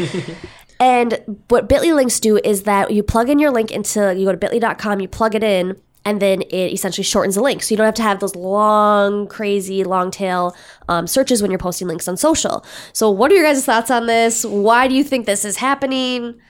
and 0.79 1.19
what 1.49 1.69
Bitly 1.69 1.95
links 1.95 2.21
do 2.21 2.39
is 2.39 2.63
that 2.63 2.91
you 2.91 3.03
plug 3.03 3.29
in 3.29 3.39
your 3.39 3.51
link 3.51 3.71
into 3.71 4.15
you 4.17 4.25
go 4.27 4.33
to 4.35 4.39
Bitly.com, 4.39 5.01
you 5.01 5.09
plug 5.09 5.35
it 5.35 5.43
in, 5.45 5.77
and 6.07 6.21
then 6.23 6.41
it 6.43 6.73
essentially 6.73 7.05
shortens 7.05 7.35
the 7.35 7.43
link, 7.43 7.63
so 7.63 7.73
you 7.73 7.77
don't 7.77 7.85
have 7.85 7.95
to 7.95 8.03
have 8.03 8.21
those 8.21 8.35
long, 8.35 9.27
crazy, 9.27 9.85
long 9.85 10.11
tail 10.11 10.57
um, 10.89 11.07
searches 11.07 11.43
when 11.43 11.51
you're 11.51 11.59
posting 11.59 11.87
links 11.87 12.09
on 12.09 12.17
social. 12.17 12.65
So, 12.95 13.11
what 13.11 13.31
are 13.31 13.35
your 13.35 13.45
guys' 13.45 13.65
thoughts 13.65 13.91
on 13.91 14.07
this? 14.07 14.45
Why 14.45 14.89
do 14.89 14.95
you 14.95 15.05
think 15.05 15.27
this 15.27 15.45
is 15.45 15.57
happening? 15.59 16.41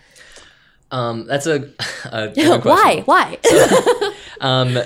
Um, 0.91 1.27
that's 1.27 1.47
a, 1.47 1.71
a 2.13 2.29
good 2.35 2.63
question. 2.63 3.05
Why? 3.07 3.39
Why? 3.39 3.39
Um, 4.43 4.79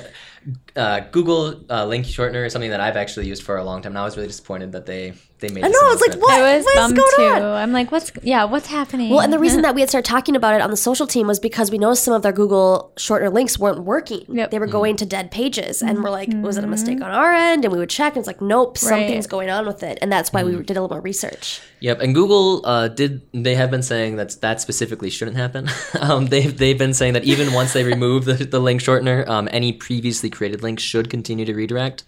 uh, 0.77 1.01
Google 1.13 1.65
uh, 1.71 1.87
link 1.87 2.05
shortener 2.05 2.47
is 2.47 2.53
something 2.53 2.71
that 2.71 2.81
I've 2.81 2.97
actually 2.97 3.27
used 3.29 3.43
for 3.43 3.57
a 3.57 3.65
long 3.65 3.81
time. 3.83 3.93
And 3.93 3.99
I 3.99 4.05
was 4.05 4.17
really 4.17 4.27
disappointed 4.29 4.73
that 4.73 4.87
they 4.87 5.13
they 5.41 5.49
made. 5.49 5.65
I 5.65 5.69
this 5.69 5.81
know. 5.83 5.93
It's 5.93 6.07
like 6.09 6.21
what? 6.21 6.33
I 6.33 6.57
was 6.57 6.65
What's 6.65 6.77
bummed 6.77 6.97
going 6.97 7.11
too. 7.17 7.23
on? 7.23 7.43
I'm 7.43 7.73
like, 7.73 7.93
what's 7.93 8.11
yeah, 8.23 8.45
what's 8.45 8.67
happening? 8.67 9.11
Well, 9.11 9.21
and 9.21 9.33
the 9.33 9.39
reason 9.39 9.63
that 9.67 9.75
we 9.75 9.81
had 9.83 9.89
started 9.91 10.09
talking 10.09 10.35
about 10.37 10.55
it 10.55 10.61
on 10.61 10.71
the 10.71 10.77
social 10.77 11.07
team 11.07 11.27
was 11.27 11.39
because 11.39 11.71
we 11.71 11.79
noticed 11.79 12.03
some 12.05 12.15
of 12.15 12.23
their 12.23 12.33
Google 12.33 12.93
shortener 12.97 13.33
links 13.33 13.59
weren't 13.59 13.85
working. 13.85 14.25
Yep. 14.29 14.51
They 14.51 14.59
were 14.59 14.67
going 14.67 14.97
to 14.97 15.07
dead 15.07 15.31
pages, 15.31 15.81
and 15.83 16.03
we're 16.03 16.11
like, 16.11 16.31
was 16.35 16.57
it 16.57 16.65
a 16.65 16.67
mistake 16.69 17.01
on 17.03 17.11
our 17.11 17.33
end? 17.33 17.65
And 17.65 17.73
we 17.73 17.79
would 17.79 17.91
check, 17.91 18.15
and 18.15 18.19
it's 18.19 18.27
like, 18.27 18.41
nope, 18.41 18.77
something's 18.79 19.05
Mm-hmm. 19.05 19.15
Right. 19.17 19.29
going 19.29 19.51
on 19.51 19.67
with 19.67 19.83
it, 19.83 19.99
and 20.03 20.11
that's 20.11 20.33
why 20.33 20.43
we 20.45 20.53
did 20.57 20.71
a 20.77 20.81
little 20.83 20.89
more 20.89 21.01
research. 21.01 21.61
Yep, 21.81 22.01
and 22.01 22.15
Google 22.15 22.65
uh, 22.67 22.89
did. 22.89 23.21
They 23.33 23.55
have 23.55 23.71
been 23.71 23.83
saying 23.83 24.17
that 24.17 24.41
that 24.41 24.61
specifically 24.61 25.11
shouldn't 25.11 25.37
happen. 25.37 25.69
um, 26.01 26.27
they've 26.27 26.57
they've 26.57 26.79
been 26.79 26.95
saying 26.95 27.13
that 27.13 27.25
even 27.25 27.53
once 27.53 27.73
they 27.75 27.85
remove 27.95 28.25
the, 28.25 28.35
the 28.35 28.59
link 28.61 28.81
shortener, 28.81 29.29
um, 29.29 29.49
any 29.53 29.73
previously 29.73 30.31
created 30.31 30.63
links 30.65 30.83
should 30.83 31.09
continue 31.09 31.45
to 31.45 31.55
redirect. 31.55 32.03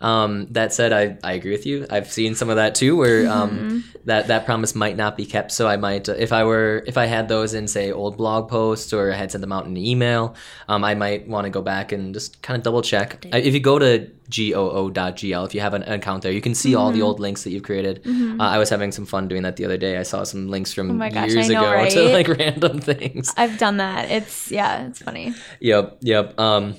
Um, 0.00 0.46
that 0.52 0.72
said, 0.72 0.92
I, 0.94 1.18
I 1.22 1.34
agree 1.34 1.50
with 1.50 1.66
you. 1.66 1.86
I've 1.90 2.10
seen 2.10 2.34
some 2.34 2.48
of 2.48 2.56
that 2.56 2.74
too, 2.74 2.96
where 2.96 3.28
um, 3.28 3.84
that 4.06 4.28
that 4.28 4.46
promise 4.46 4.74
might 4.74 4.96
not 4.96 5.14
be 5.14 5.26
kept. 5.26 5.52
So 5.52 5.68
I 5.68 5.76
might, 5.76 6.08
uh, 6.08 6.14
if 6.16 6.32
I 6.32 6.44
were, 6.44 6.82
if 6.86 6.96
I 6.96 7.04
had 7.04 7.28
those 7.28 7.52
in 7.52 7.68
say 7.68 7.92
old 7.92 8.16
blog 8.16 8.48
posts 8.48 8.94
or 8.94 9.12
I 9.12 9.16
had 9.16 9.30
sent 9.30 9.42
them 9.42 9.52
out 9.52 9.66
in 9.66 9.72
an 9.72 9.76
email, 9.76 10.34
um, 10.68 10.84
I 10.84 10.94
might 10.94 11.28
want 11.28 11.44
to 11.44 11.50
go 11.50 11.60
back 11.60 11.92
and 11.92 12.14
just 12.14 12.40
kind 12.40 12.56
of 12.56 12.64
double 12.64 12.80
check. 12.80 13.26
I, 13.30 13.38
if 13.40 13.52
you 13.52 13.60
go 13.60 13.78
to 13.78 14.10
goo.gl, 14.30 15.46
if 15.46 15.54
you 15.54 15.60
have 15.60 15.74
an 15.74 15.82
account 15.82 16.22
there, 16.22 16.32
you 16.32 16.40
can 16.40 16.54
see 16.54 16.74
all 16.74 16.92
the 16.92 17.02
old 17.02 17.20
links 17.20 17.44
that 17.44 17.50
you've 17.50 17.64
created. 17.64 18.00
Uh, 18.06 18.42
I 18.42 18.56
was 18.56 18.70
having 18.70 18.92
some 18.92 19.04
fun 19.04 19.28
doing 19.28 19.42
that 19.42 19.56
the 19.56 19.66
other 19.66 19.76
day. 19.76 19.98
I 19.98 20.02
saw 20.04 20.24
some 20.24 20.48
links 20.48 20.72
from 20.72 21.02
Oh 21.02 21.10
gosh, 21.10 21.30
years 21.30 21.50
know, 21.50 21.60
ago 21.60 21.90
to 21.90 22.12
like 22.12 22.28
random 22.38 22.80
things. 22.80 23.34
I've 23.36 23.58
done 23.58 23.76
that. 23.76 24.10
It's 24.10 24.50
yeah, 24.50 24.86
it's 24.86 25.02
funny. 25.02 25.34
Yep, 25.60 25.98
yep. 26.00 26.40
Um, 26.40 26.76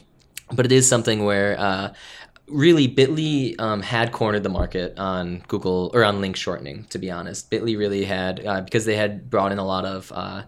but 0.54 0.66
it 0.66 0.72
is 0.72 0.88
something 0.88 1.26
where 1.26 1.60
uh, 1.60 1.94
really 2.48 2.88
Bitly 2.88 3.60
um, 3.60 3.82
had 3.82 4.12
cornered 4.12 4.44
the 4.44 4.50
market 4.50 4.98
on 4.98 5.44
Google 5.48 5.92
or 5.94 6.04
on 6.04 6.22
link 6.22 6.36
shortening. 6.36 6.86
To 6.90 7.00
be 7.00 7.10
honest, 7.10 7.50
Bitly 7.50 7.78
really 7.78 8.06
had 8.06 8.46
uh, 8.46 8.62
because 8.62 8.86
they 8.86 8.96
had 8.96 9.30
brought 9.30 9.52
in 9.52 9.58
a 9.58 9.66
lot 9.66 9.86
of. 9.86 10.12
Uh, 10.14 10.44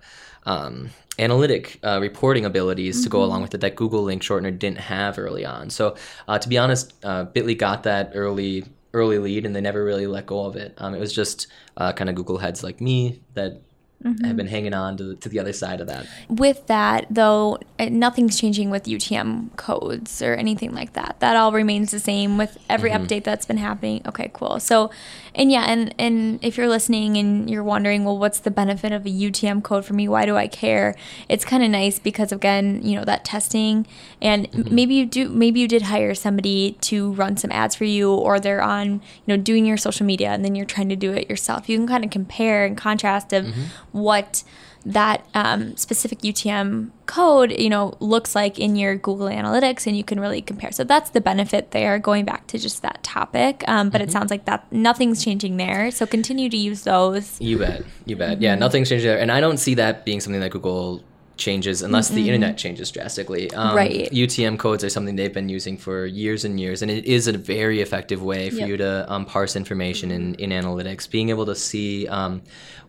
um, 0.45 0.89
analytic 1.19 1.79
uh, 1.83 1.99
reporting 2.01 2.43
abilities 2.43 3.03
to 3.03 3.09
go 3.09 3.23
along 3.23 3.41
with 3.41 3.53
it 3.53 3.61
that 3.61 3.75
Google 3.75 4.03
link 4.03 4.21
shortener 4.21 4.57
didn't 4.57 4.79
have 4.79 5.19
early 5.19 5.45
on. 5.45 5.69
So 5.69 5.95
uh, 6.27 6.39
to 6.39 6.49
be 6.49 6.57
honest, 6.57 6.93
uh, 7.03 7.25
Bitly 7.25 7.57
got 7.57 7.83
that 7.83 8.11
early 8.15 8.65
early 8.93 9.17
lead 9.17 9.45
and 9.45 9.55
they 9.55 9.61
never 9.61 9.83
really 9.83 10.07
let 10.07 10.25
go 10.25 10.45
of 10.45 10.55
it. 10.55 10.73
Um, 10.77 10.93
it 10.93 10.99
was 10.99 11.13
just 11.13 11.47
uh, 11.77 11.93
kind 11.93 12.09
of 12.09 12.15
Google 12.15 12.37
heads 12.37 12.63
like 12.63 12.79
me 12.79 13.21
that 13.33 13.61
have 14.03 14.15
mm-hmm. 14.15 14.35
been 14.35 14.47
hanging 14.47 14.73
on 14.73 14.97
to 14.97 15.03
the, 15.03 15.15
to 15.15 15.29
the 15.29 15.39
other 15.39 15.53
side 15.53 15.79
of 15.79 15.87
that. 15.87 16.05
With 16.27 16.67
that, 16.67 17.07
though, 17.09 17.57
uh, 17.79 17.85
nothing's 17.85 18.39
changing 18.39 18.69
with 18.69 18.83
UTM 18.83 19.55
codes 19.55 20.21
or 20.21 20.33
anything 20.33 20.73
like 20.73 20.93
that. 20.93 21.15
That 21.19 21.37
all 21.37 21.51
remains 21.51 21.91
the 21.91 21.99
same 21.99 22.37
with 22.37 22.57
every 22.69 22.91
mm-hmm. 22.91 23.05
update 23.05 23.23
that's 23.23 23.45
been 23.45 23.57
happening. 23.57 24.01
Okay, 24.05 24.29
cool. 24.33 24.59
So, 24.59 24.91
and 25.35 25.51
yeah, 25.51 25.63
and 25.63 25.95
and 25.97 26.39
if 26.43 26.57
you're 26.57 26.67
listening 26.67 27.17
and 27.17 27.49
you're 27.49 27.63
wondering, 27.63 28.03
well, 28.03 28.17
what's 28.17 28.39
the 28.39 28.51
benefit 28.51 28.91
of 28.91 29.05
a 29.05 29.09
UTM 29.09 29.63
code 29.63 29.85
for 29.85 29.93
me? 29.93 30.07
Why 30.07 30.25
do 30.25 30.35
I 30.35 30.47
care? 30.47 30.95
It's 31.29 31.45
kind 31.45 31.63
of 31.63 31.69
nice 31.69 31.99
because 31.99 32.31
again, 32.31 32.81
you 32.83 32.97
know, 32.97 33.05
that 33.05 33.23
testing, 33.23 33.87
and 34.21 34.47
m 34.53 34.63
mm-hmm. 34.63 34.75
maybe 34.75 34.95
you 34.95 35.05
do, 35.05 35.29
maybe 35.29 35.59
you 35.59 35.67
did 35.67 35.83
hire 35.83 36.13
somebody 36.13 36.77
to 36.81 37.13
run 37.13 37.37
some 37.37 37.51
ads 37.51 37.75
for 37.75 37.85
you, 37.85 38.13
or 38.13 38.39
they're 38.39 38.61
on, 38.61 39.01
you 39.25 39.27
know, 39.27 39.37
doing 39.37 39.65
your 39.65 39.77
social 39.77 40.05
media, 40.05 40.29
and 40.29 40.43
then 40.43 40.55
you're 40.55 40.65
trying 40.65 40.89
to 40.89 40.95
do 40.95 41.13
it 41.13 41.29
yourself. 41.29 41.69
You 41.69 41.77
can 41.77 41.87
kind 41.87 42.03
of 42.03 42.11
compare 42.11 42.65
and 42.65 42.77
contrast 42.77 43.31
of 43.33 43.45
what 43.93 44.43
that 44.85 45.25
um, 45.33 45.77
specific 45.77 46.19
UTM 46.19 46.89
code, 47.05 47.51
you 47.57 47.69
know, 47.69 47.95
looks 47.99 48.35
like 48.35 48.59
in 48.59 48.75
your 48.75 48.95
Google 48.95 49.27
Analytics, 49.27 49.87
and 49.87 49.95
you 49.95 50.03
can 50.03 50.19
really 50.19 50.41
compare. 50.41 50.71
So 50.71 50.83
that's 50.83 51.09
the 51.11 51.21
benefit 51.21 51.71
there. 51.71 51.99
Going 51.99 52.25
back 52.25 52.47
to 52.47 52.59
just 52.59 52.81
that 52.81 53.01
topic, 53.01 53.63
um, 53.67 53.89
but 53.89 54.01
it 54.01 54.11
sounds 54.11 54.29
like 54.29 54.45
that 54.45 54.69
nothing's 54.71 55.23
changing 55.23 55.57
there. 55.57 55.89
So 55.91 56.05
continue 56.05 56.49
to 56.49 56.57
use 56.57 56.83
those. 56.83 57.39
You 57.39 57.59
bet. 57.59 57.83
You 58.05 58.17
bet. 58.17 58.41
Yeah, 58.41 58.55
nothing's 58.55 58.89
changing 58.89 59.07
there. 59.07 59.19
And 59.19 59.31
I 59.31 59.39
don't 59.39 59.57
see 59.57 59.73
that 59.75 60.03
being 60.03 60.19
something 60.19 60.41
that 60.41 60.51
Google 60.51 61.01
changes 61.37 61.81
unless 61.81 62.09
the 62.09 62.25
internet 62.27 62.57
changes 62.57 62.91
drastically. 62.91 63.51
Um, 63.53 63.75
Right. 63.75 64.09
UTM 64.11 64.57
codes 64.57 64.83
are 64.83 64.89
something 64.89 65.15
they've 65.15 65.33
been 65.33 65.49
using 65.49 65.77
for 65.77 66.05
years 66.05 66.45
and 66.45 66.59
years, 66.59 66.81
and 66.81 66.91
it 66.91 67.05
is 67.05 67.27
a 67.27 67.37
very 67.37 67.81
effective 67.81 68.21
way 68.21 68.49
for 68.49 68.57
Yep. 68.57 68.67
you 68.69 68.77
to 68.77 69.11
um, 69.11 69.25
parse 69.25 69.55
information 69.55 70.11
in, 70.11 70.35
in 70.35 70.51
analytics. 70.51 71.09
Being 71.09 71.29
able 71.29 71.45
to 71.47 71.55
see 71.55 72.07
um, 72.07 72.41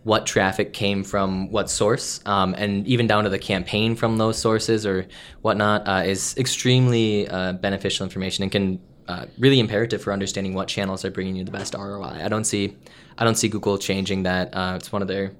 what 0.02 0.26
traffic 0.26 0.72
came 0.72 1.02
from 1.04 1.50
what 1.50 1.70
source, 1.70 2.20
um, 2.26 2.54
and 2.58 2.86
even 2.86 3.06
down 3.06 3.24
to 3.24 3.30
the 3.30 3.38
campaign 3.38 3.96
from 3.96 4.18
those 4.18 4.38
sources 4.38 4.84
or 4.84 5.06
whatnot, 5.42 5.88
uh, 5.88 6.02
is 6.04 6.34
extremely 6.36 7.26
uh, 7.28 7.54
beneficial 7.54 8.04
information 8.04 8.42
and 8.42 8.52
can 8.52 8.80
uh, 9.08 9.26
really 9.38 9.60
imperative 9.60 10.02
for 10.02 10.12
understanding 10.12 10.54
what 10.54 10.68
channels 10.68 11.04
are 11.04 11.10
bringing 11.10 11.36
you 11.36 11.44
the 11.44 11.50
best 11.50 11.74
ROI. 11.74 12.20
I 12.22 12.28
don't 12.28 12.44
see, 12.44 12.76
I 13.18 13.24
don't 13.24 13.34
see 13.36 13.48
Google 13.48 13.78
changing 13.78 14.22
that. 14.24 14.54
Uh, 14.54 14.74
it's 14.76 14.92
one 14.92 15.02
of 15.02 15.08
their 15.08 15.32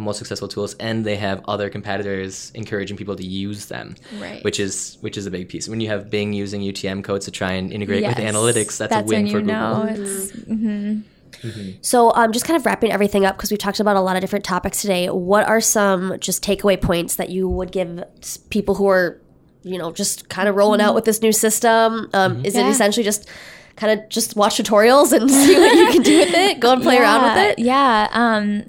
most 0.00 0.18
successful 0.18 0.48
tools, 0.48 0.74
and 0.80 1.04
they 1.04 1.16
have 1.16 1.42
other 1.46 1.68
competitors 1.68 2.50
encouraging 2.54 2.96
people 2.96 3.14
to 3.16 3.26
use 3.26 3.66
them, 3.66 3.94
Right. 4.20 4.42
which 4.44 4.58
is 4.58 4.96
which 5.00 5.16
is 5.18 5.26
a 5.26 5.30
big 5.30 5.48
piece. 5.48 5.68
When 5.68 5.80
you 5.80 5.88
have 5.88 6.08
Bing 6.10 6.32
using 6.32 6.62
UTM 6.62 7.02
codes 7.04 7.24
to 7.26 7.30
try 7.30 7.52
and 7.52 7.72
integrate 7.72 8.04
with 8.06 8.16
analytics, 8.16 8.78
that's, 8.78 8.94
a 8.94 9.02
win 9.02 9.24
when 9.24 9.32
for 9.32 9.38
you 9.38 9.44
Google. 9.44 9.54
know 9.54 9.86
it's 9.88 11.02
So, 11.80 12.12
um, 12.14 12.32
just 12.32 12.44
kind 12.44 12.56
of 12.58 12.64
wrapping 12.66 12.92
everything 12.92 13.24
up 13.24 13.36
because 13.36 13.50
we've 13.50 13.58
talked 13.58 13.80
about 13.80 13.96
a 13.96 14.00
lot 14.00 14.16
of 14.16 14.20
different 14.20 14.44
topics 14.44 14.80
today. 14.80 15.08
What 15.08 15.46
are 15.48 15.60
some 15.60 16.18
just 16.20 16.44
takeaway 16.44 16.80
points 16.80 17.16
that 17.16 17.30
you 17.30 17.48
would 17.48 17.72
give 17.72 18.02
people 18.50 18.74
who 18.76 18.88
are, 18.88 19.20
you 19.62 19.78
know, 19.78 19.92
just 19.92 20.28
kind 20.28 20.48
of 20.48 20.54
rolling 20.56 20.80
out 20.80 20.94
with 20.94 21.04
this 21.04 21.20
new 21.22 21.32
system? 21.32 22.08
Um, 22.12 22.44
Is 22.44 22.54
it 22.56 22.66
essentially 22.66 23.02
just 23.04 23.28
kind 23.76 23.98
of 23.98 24.08
just 24.08 24.36
watch 24.36 24.56
tutorials 24.58 25.12
and 25.12 25.30
see 25.42 25.56
what 25.58 25.74
you 25.76 25.88
can 25.90 26.02
do 26.02 26.18
with 26.18 26.34
it? 26.34 26.60
Go 26.60 26.72
and 26.74 26.82
play 26.82 26.98
around 26.98 27.22
with 27.22 27.36
it. 27.50 27.58
Yeah. 27.58 28.08
Um, 28.12 28.64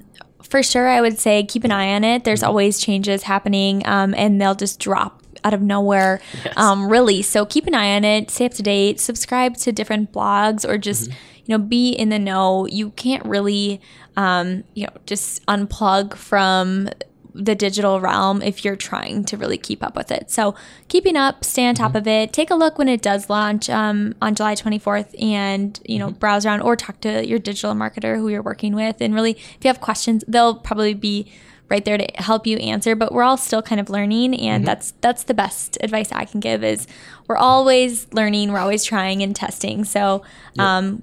for 0.54 0.62
sure, 0.62 0.86
I 0.86 1.00
would 1.00 1.18
say 1.18 1.42
keep 1.42 1.64
an 1.64 1.72
eye 1.72 1.96
on 1.96 2.04
it. 2.04 2.22
There's 2.22 2.44
always 2.44 2.78
changes 2.78 3.24
happening, 3.24 3.84
um, 3.88 4.14
and 4.14 4.40
they'll 4.40 4.54
just 4.54 4.78
drop 4.78 5.20
out 5.42 5.52
of 5.52 5.60
nowhere, 5.60 6.20
um, 6.56 6.88
really. 6.88 7.22
So 7.22 7.44
keep 7.44 7.66
an 7.66 7.74
eye 7.74 7.96
on 7.96 8.04
it. 8.04 8.30
Stay 8.30 8.46
up 8.46 8.52
to 8.52 8.62
date. 8.62 9.00
Subscribe 9.00 9.56
to 9.56 9.72
different 9.72 10.12
blogs, 10.12 10.64
or 10.64 10.78
just 10.78 11.08
you 11.08 11.48
know 11.48 11.58
be 11.58 11.90
in 11.90 12.10
the 12.10 12.20
know. 12.20 12.66
You 12.66 12.90
can't 12.90 13.24
really, 13.24 13.80
um, 14.16 14.62
you 14.74 14.86
know, 14.86 14.92
just 15.06 15.44
unplug 15.46 16.14
from 16.14 16.88
the 17.34 17.54
digital 17.54 18.00
realm 18.00 18.40
if 18.42 18.64
you're 18.64 18.76
trying 18.76 19.24
to 19.24 19.36
really 19.36 19.58
keep 19.58 19.82
up 19.82 19.96
with 19.96 20.10
it. 20.12 20.30
So 20.30 20.54
keeping 20.88 21.16
up, 21.16 21.44
stay 21.44 21.66
on 21.66 21.74
top 21.74 21.88
Mm-hmm. 21.90 21.96
of 21.98 22.06
it. 22.06 22.32
Take 22.32 22.50
a 22.50 22.54
look 22.54 22.78
when 22.78 22.88
it 22.88 23.02
does 23.02 23.28
launch 23.28 23.68
um, 23.68 24.14
on 24.22 24.34
July 24.34 24.54
24th, 24.54 25.20
and 25.20 25.80
you 25.84 25.98
Mm-hmm. 25.98 26.06
know 26.06 26.10
browse 26.12 26.46
around 26.46 26.60
or 26.60 26.76
talk 26.76 27.00
to 27.00 27.26
your 27.26 27.38
digital 27.38 27.74
marketer 27.74 28.16
who 28.16 28.28
you're 28.28 28.42
working 28.42 28.74
with. 28.74 29.00
And 29.00 29.14
really, 29.14 29.32
if 29.32 29.58
you 29.64 29.68
have 29.68 29.80
questions, 29.80 30.22
they'll 30.28 30.54
probably 30.54 30.94
be 30.94 31.30
right 31.70 31.84
there 31.84 31.96
to 31.98 32.06
help 32.16 32.46
you 32.46 32.56
answer. 32.58 32.94
But 32.94 33.10
we're 33.12 33.22
all 33.24 33.36
still 33.36 33.62
kind 33.62 33.80
of 33.80 33.90
learning, 33.90 34.34
and 34.36 34.62
Mm-hmm. 34.62 34.66
that's 34.66 34.92
that's 35.00 35.24
the 35.24 35.34
best 35.34 35.76
advice 35.80 36.12
I 36.12 36.24
can 36.26 36.38
give. 36.40 36.62
Is 36.62 36.86
we're 37.26 37.36
always 37.36 38.06
learning, 38.12 38.52
we're 38.52 38.60
always 38.60 38.84
trying 38.84 39.22
and 39.22 39.34
testing. 39.34 39.84
So. 39.84 40.22
Um, 40.58 41.02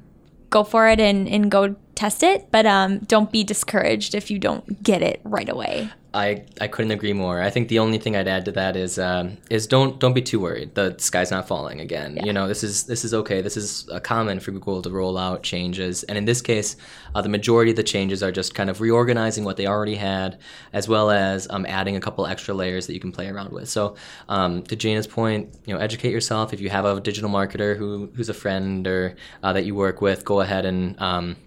go 0.49 0.65
for 0.65 0.89
it 0.89 0.99
and, 0.99 1.29
and 1.29 1.49
go 1.49 1.77
test 1.95 2.23
it, 2.23 2.51
but 2.51 2.65
um, 2.65 2.99
don't 3.05 3.31
be 3.31 3.41
discouraged 3.41 4.13
if 4.13 4.29
you 4.29 4.37
don't 4.37 4.83
get 4.83 5.01
it 5.01 5.21
right 5.23 5.47
away. 5.47 5.89
I, 6.13 6.43
I 6.59 6.67
couldn't 6.67 6.91
agree 6.91 7.13
more. 7.13 7.41
I 7.41 7.49
think 7.49 7.69
the 7.69 7.79
only 7.79 7.97
thing 7.97 8.17
I'd 8.17 8.27
add 8.27 8.43
to 8.45 8.51
that 8.53 8.75
is 8.75 8.99
um, 8.99 9.37
is 9.49 9.65
don't 9.65 9.97
don't 9.97 10.13
be 10.13 10.21
too 10.21 10.41
worried. 10.41 10.75
The 10.75 10.95
sky's 10.97 11.31
not 11.31 11.47
falling 11.47 11.79
again. 11.79 12.19
You 12.23 12.33
know 12.33 12.49
this 12.49 12.63
is 12.63 12.83
this 12.83 13.05
is 13.05 13.13
okay. 13.13 13.39
This 13.39 13.55
is 13.55 13.87
uh, 13.89 14.01
common 14.01 14.41
for 14.41 14.51
Google 14.51 14.81
to 14.81 14.89
roll 14.89 15.17
out 15.17 15.41
changes, 15.41 16.03
and 16.03 16.17
in 16.17 16.25
this 16.25 16.41
case, 16.41 16.75
uh, 17.15 17.21
the 17.21 17.29
majority 17.29 17.71
of 17.71 17.77
the 17.77 17.83
changes 17.83 18.21
are 18.21 18.31
just 18.31 18.53
kind 18.53 18.69
of 18.69 18.81
reorganizing 18.81 19.45
what 19.45 19.55
they 19.55 19.67
already 19.67 19.95
had, 19.95 20.37
as 20.73 20.89
well 20.89 21.11
as 21.11 21.49
um, 21.49 21.65
adding 21.65 21.95
a 21.95 22.01
couple 22.01 22.25
extra 22.25 22.53
layers 22.53 22.87
that 22.87 22.93
you 22.93 22.99
can 22.99 23.13
play 23.13 23.29
around 23.29 23.53
with. 23.53 23.69
So 23.69 23.95
um, 24.27 24.63
to 24.63 24.75
Jana's 24.75 25.07
point, 25.07 25.55
you 25.65 25.73
know, 25.73 25.79
educate 25.79 26.11
yourself. 26.11 26.51
If 26.51 26.59
you 26.59 26.69
have 26.69 26.83
a 26.83 26.99
digital 26.99 27.29
marketer 27.29 27.77
who 27.77 28.11
who's 28.15 28.27
a 28.27 28.33
friend 28.33 28.85
or 28.85 29.15
uh, 29.43 29.53
that 29.53 29.63
you 29.63 29.75
work 29.75 30.01
with, 30.01 30.25
go 30.25 30.41
ahead 30.41 30.65
and 30.65 30.99
um, 30.99 31.37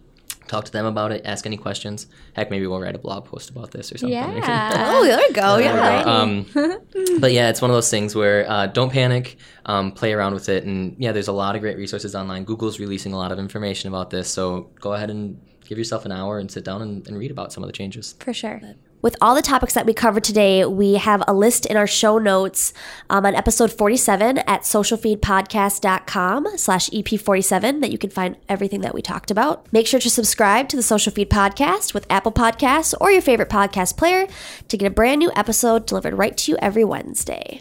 talk 0.48 0.64
to 0.64 0.72
them 0.72 0.87
about 0.87 1.12
it. 1.12 1.22
Ask 1.24 1.46
any 1.46 1.57
questions. 1.57 2.07
Heck, 2.35 2.50
maybe 2.50 2.66
we'll 2.66 2.80
write 2.80 2.94
a 2.94 2.98
blog 2.98 3.24
post 3.24 3.50
about 3.50 3.70
this 3.70 3.92
or 3.92 3.98
something. 3.98 4.16
Yeah. 4.16 4.83
Oh, 4.94 5.04
there 5.04 5.18
we 5.18 5.33
go. 5.33 5.57
Yeah. 5.59 6.02
Um, 6.02 6.46
but 7.20 7.33
yeah, 7.33 7.48
it's 7.48 7.61
one 7.61 7.70
of 7.70 7.76
those 7.76 7.90
things 7.90 8.14
where 8.14 8.48
uh, 8.50 8.66
don't 8.66 8.92
panic, 8.92 9.37
um, 9.66 9.92
play 9.92 10.12
around 10.12 10.35
with 10.35 10.48
it, 10.48 10.64
and 10.64 10.94
yeah, 10.98 11.12
there's 11.12 11.28
a 11.28 11.33
lot 11.33 11.54
of 11.54 11.61
great 11.61 11.76
resources 11.76 12.14
online. 12.14 12.44
Google's 12.44 12.78
releasing 12.78 13.12
a 13.12 13.16
lot 13.16 13.33
of 13.33 13.38
information 13.38 13.88
about 13.88 14.11
this, 14.11 14.28
so 14.28 14.70
go 14.80 14.92
ahead 14.92 15.11
and 15.11 15.40
give 15.64 15.78
yourself 15.78 16.04
an 16.04 16.12
hour 16.12 16.38
and 16.38 16.50
sit 16.50 16.64
down 16.64 16.83
and, 16.83 17.07
and 17.09 17.18
read 17.18 17.30
about 17.30 17.52
some 17.52 17.62
of 17.62 17.68
the 17.68 17.72
changes. 17.72 18.14
For 18.20 18.33
sure. 18.33 18.61
With 19.05 19.17
all 19.21 19.35
the 19.35 19.43
topics 19.43 19.75
that 19.75 19.85
we 19.85 19.93
covered 19.93 20.25
today, 20.25 20.64
we 20.64 20.95
have 20.95 21.23
a 21.29 21.35
list 21.35 21.67
in 21.67 21.77
our 21.77 21.87
show 21.87 22.17
notes 22.17 22.73
um, 23.11 23.27
on 23.27 23.35
episode 23.35 23.71
47 23.71 24.38
at 24.38 24.62
socialfeedpodcast.com 24.62 26.57
slash 26.57 26.88
EP47 26.88 27.83
that 27.83 27.93
you 27.93 27.99
can 27.99 28.09
find 28.09 28.38
everything 28.49 28.81
that 28.81 28.95
we 28.95 29.03
talked 29.03 29.31
about. 29.31 29.71
Make 29.75 29.87
sure 29.87 30.01
to 30.01 30.09
subscribe 30.09 30.71
to 30.71 30.77
the 30.77 30.83
Social 30.83 31.12
Feed 31.12 31.29
Podcast 31.29 31.93
with 31.93 32.07
Apple 32.09 32.33
Podcasts 32.33 32.95
or 32.99 33.12
your 33.12 33.21
favorite 33.21 33.51
podcast 33.51 33.99
player 33.99 34.27
to 34.69 34.77
get 34.79 34.87
a 34.87 34.90
brand 34.90 35.19
new 35.19 35.31
episode 35.37 35.85
delivered 35.85 36.14
right 36.14 36.35
to 36.38 36.53
you 36.53 36.59
every 36.62 36.83
Wednesday. 36.83 37.61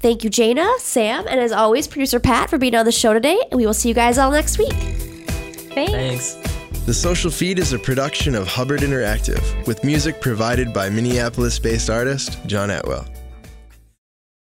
Thank 0.00 0.24
you, 0.24 0.30
Jana, 0.30 0.72
Sam, 0.78 1.26
and 1.28 1.38
as 1.38 1.52
always, 1.52 1.86
producer 1.86 2.18
Pat 2.18 2.48
for 2.48 2.56
being 2.56 2.74
on 2.74 2.86
the 2.86 2.92
show 2.92 3.12
today. 3.12 3.38
And 3.50 3.58
we 3.58 3.66
will 3.66 3.74
see 3.74 3.90
you 3.90 3.94
guys 3.94 4.16
all 4.16 4.30
next 4.30 4.56
week. 4.56 4.72
Thanks. 4.72 6.32
Thanks. 6.32 6.51
The 6.84 6.92
Social 6.92 7.30
Feed 7.30 7.60
is 7.60 7.72
a 7.72 7.78
production 7.78 8.34
of 8.34 8.48
Hubbard 8.48 8.80
Interactive 8.80 9.66
with 9.68 9.84
music 9.84 10.20
provided 10.20 10.72
by 10.72 10.90
Minneapolis 10.90 11.56
based 11.60 11.88
artist 11.88 12.44
John 12.46 12.70
Atwell. 12.70 13.06